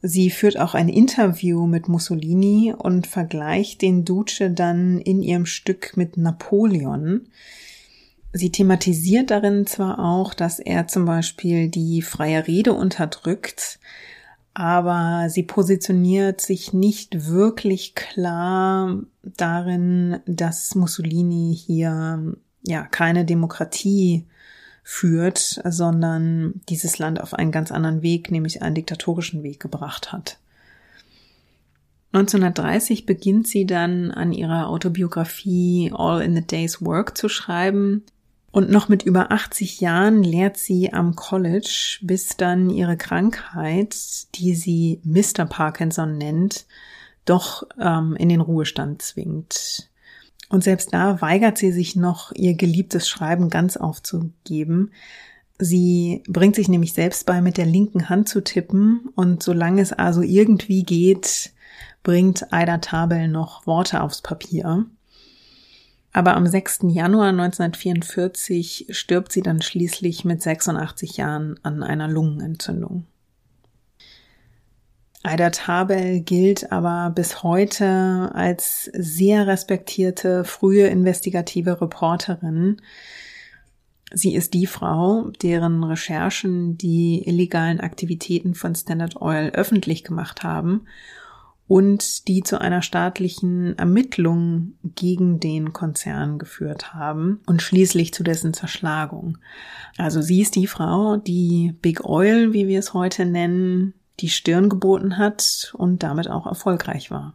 Sie 0.01 0.31
führt 0.31 0.59
auch 0.59 0.75
ein 0.75 0.89
Interview 0.89 1.67
mit 1.67 1.89
Mussolini 1.89 2.73
und 2.77 3.07
vergleicht 3.07 3.83
den 3.83 4.05
Duce 4.05 4.45
dann 4.51 4.99
in 4.99 5.23
ihrem 5.23 5.45
Stück 5.45 5.97
mit 5.97 6.17
Napoleon. 6.17 7.29
Sie 8.33 8.53
thematisiert 8.53 9.31
darin 9.31 9.67
zwar 9.67 9.99
auch, 9.99 10.35
dass 10.35 10.61
er 10.61 10.87
zum 10.87 11.05
Beispiel 11.05 11.69
die 11.69 12.03
freie 12.03 12.47
Rede 12.47 12.75
unterdrückt, 12.75 13.81
aber 14.55 15.29
sie 15.31 15.43
positioniert 15.43 16.41
sich 16.41 16.73
nicht 16.73 17.29
wirklich 17.29 17.95
klar 17.95 19.01
darin, 19.23 20.21
dass 20.27 20.75
Mussolini 20.75 21.57
hier 21.57 22.37
ja 22.63 22.83
keine 22.83 23.25
Demokratie 23.25 24.27
führt, 24.91 25.61
sondern 25.65 26.63
dieses 26.71 26.99
Land 26.99 27.21
auf 27.21 27.35
einen 27.35 27.53
ganz 27.53 27.71
anderen 27.71 28.01
Weg, 28.01 28.31
nämlich 28.31 28.63
einen 28.63 28.75
diktatorischen 28.75 29.43
Weg 29.43 29.61
gebracht 29.61 30.13
hat. 30.13 30.39
1930 32.13 33.05
beginnt 33.05 33.47
sie 33.47 33.67
dann 33.67 34.11
an 34.11 34.33
ihrer 34.33 34.67
Autobiografie 34.67 35.93
All 35.95 36.23
in 36.23 36.35
the 36.35 36.41
Day's 36.41 36.83
Work 36.83 37.19
zu 37.19 37.29
schreiben. 37.29 38.03
Und 38.51 38.71
noch 38.71 38.89
mit 38.89 39.03
über 39.03 39.31
80 39.31 39.83
Jahren 39.83 40.23
lehrt 40.23 40.57
sie 40.57 40.91
am 40.91 41.15
College, 41.15 41.99
bis 42.01 42.39
dann 42.39 42.71
ihre 42.71 42.97
Krankheit, 42.97 43.95
die 44.37 44.55
sie 44.55 45.03
Mr. 45.05 45.45
Parkinson 45.45 46.17
nennt, 46.17 46.65
doch 47.27 47.63
ähm, 47.79 48.17
in 48.17 48.31
den 48.31 48.41
Ruhestand 48.41 49.03
zwingt. 49.03 49.91
Und 50.49 50.65
selbst 50.65 50.95
da 50.95 51.21
weigert 51.21 51.59
sie 51.59 51.73
sich 51.73 51.95
noch, 51.95 52.33
ihr 52.35 52.55
geliebtes 52.55 53.09
Schreiben 53.09 53.51
ganz 53.51 53.77
aufzugeben. 53.77 54.93
Sie 55.59 56.23
bringt 56.29 56.57
sich 56.57 56.69
nämlich 56.69 56.93
selbst 56.93 57.27
bei, 57.27 57.41
mit 57.41 57.59
der 57.59 57.67
linken 57.67 58.09
Hand 58.09 58.29
zu 58.29 58.43
tippen 58.43 59.09
und 59.15 59.43
solange 59.43 59.83
es 59.83 59.93
also 59.93 60.23
irgendwie 60.23 60.85
geht, 60.85 61.53
bringt 62.03 62.53
Aida 62.53 62.79
Tabel 62.79 63.29
noch 63.29 63.67
Worte 63.67 64.03
aufs 64.03 64.23
Papier. 64.23 64.87
Aber 66.13 66.35
am 66.35 66.47
6. 66.47 66.81
Januar 66.89 67.29
1944 67.29 68.87
stirbt 68.91 69.33
sie 69.33 69.43
dann 69.43 69.61
schließlich 69.61 70.25
mit 70.25 70.43
86 70.43 71.17
Jahren 71.17 71.61
an 71.63 71.83
einer 71.83 72.09
Lungenentzündung. 72.09 73.05
Aida 75.25 75.51
Tabel 75.51 76.21
gilt 76.21 76.71
aber 76.71 77.11
bis 77.11 77.43
heute 77.43 78.31
als 78.35 78.85
sehr 78.95 79.47
respektierte 79.47 80.45
frühe 80.45 80.87
investigative 80.87 81.81
Reporterin. 81.81 82.81
Sie 84.13 84.35
ist 84.35 84.55
die 84.55 84.67
Frau, 84.67 85.31
deren 85.43 85.83
Recherchen 85.85 86.79
die 86.79 87.27
illegalen 87.27 87.81
Aktivitäten 87.81 88.55
von 88.55 88.75
Standard 88.75 89.21
Oil 89.21 89.51
öffentlich 89.51 90.05
gemacht 90.05 90.45
haben 90.45 90.87
und 91.67 92.27
die 92.29 92.43
zu 92.43 92.61
einer 92.61 92.81
staatlichen 92.81 93.77
Ermittlung 93.77 94.75
gegen 94.83 95.41
den 95.41 95.75
Konzern 95.75 96.39
geführt 96.39 96.95
haben 96.95 97.41
und 97.45 97.61
schließlich 97.61 98.15
zu 98.15 98.23
dessen 98.23 98.55
Zerschlagung. 98.55 99.37
Also 99.99 100.23
sie 100.23 100.41
ist 100.41 100.57
die 100.57 100.67
Frau, 100.67 101.19
die 101.19 101.75
Big 101.83 102.05
Oil, 102.05 102.55
wie 102.55 102.67
wir 102.69 102.79
es 102.79 102.95
heute 102.95 103.27
nennen, 103.27 103.93
die 104.21 104.29
Stirn 104.29 104.69
geboten 104.69 105.19
hat 105.19 105.73
und 105.77 106.03
damit 106.03 106.29
auch 106.29 106.47
erfolgreich 106.47 107.11
war. 107.11 107.35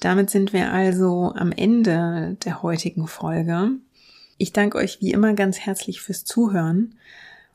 Damit 0.00 0.30
sind 0.30 0.52
wir 0.52 0.72
also 0.72 1.32
am 1.36 1.52
Ende 1.52 2.36
der 2.44 2.62
heutigen 2.62 3.06
Folge. 3.06 3.72
Ich 4.38 4.52
danke 4.52 4.78
euch 4.78 5.00
wie 5.00 5.12
immer 5.12 5.34
ganz 5.34 5.58
herzlich 5.58 6.00
fürs 6.00 6.24
Zuhören 6.24 6.94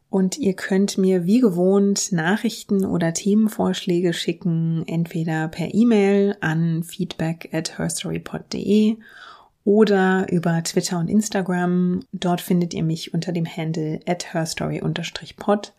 und 0.09 0.37
ihr 0.37 0.53
könnt 0.53 0.97
mir 0.97 1.25
wie 1.25 1.39
gewohnt 1.39 2.11
Nachrichten 2.11 2.85
oder 2.85 3.13
Themenvorschläge 3.13 4.13
schicken, 4.13 4.83
entweder 4.87 5.47
per 5.47 5.73
E-Mail 5.73 6.37
an 6.39 6.83
feedback 6.83 7.49
at 7.51 7.77
herstorypod.de 7.77 8.97
oder 9.65 10.31
über 10.31 10.63
Twitter 10.63 10.99
und 10.99 11.09
Instagram. 11.09 12.01
Dort 12.13 12.39
findet 12.39 12.73
ihr 12.75 12.83
mich 12.83 13.13
unter 13.13 13.31
dem 13.31 13.47
Handle 13.47 13.99
at 14.05 14.33
herstory-pod. 14.33 15.73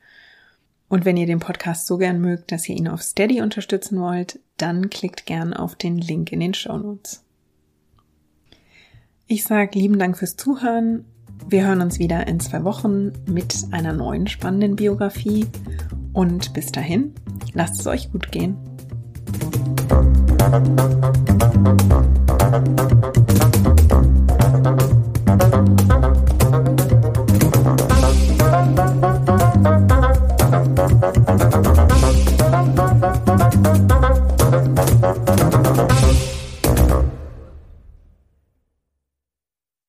Und 0.88 1.04
wenn 1.04 1.16
ihr 1.16 1.26
den 1.26 1.40
Podcast 1.40 1.86
so 1.86 1.98
gern 1.98 2.20
mögt, 2.20 2.52
dass 2.52 2.68
ihr 2.68 2.76
ihn 2.76 2.88
auf 2.88 3.02
Steady 3.02 3.40
unterstützen 3.40 4.00
wollt, 4.00 4.38
dann 4.56 4.88
klickt 4.88 5.26
gern 5.26 5.52
auf 5.52 5.74
den 5.74 5.98
Link 5.98 6.32
in 6.32 6.40
den 6.40 6.54
Show 6.54 6.76
Notes. 6.76 7.24
Ich 9.26 9.44
sage 9.44 9.78
lieben 9.78 9.98
Dank 9.98 10.16
fürs 10.16 10.36
Zuhören. 10.36 11.04
Wir 11.48 11.66
hören 11.66 11.80
uns 11.82 11.98
wieder 11.98 12.26
in 12.28 12.38
zwei 12.38 12.62
Wochen 12.62 13.12
mit 13.26 13.66
einer 13.72 13.92
neuen 13.92 14.28
spannenden 14.28 14.76
Biografie. 14.76 15.46
Und 16.12 16.52
bis 16.54 16.70
dahin, 16.70 17.14
lasst 17.52 17.80
es 17.80 17.86
euch 17.88 18.12
gut 18.12 18.30
gehen. 18.30 18.56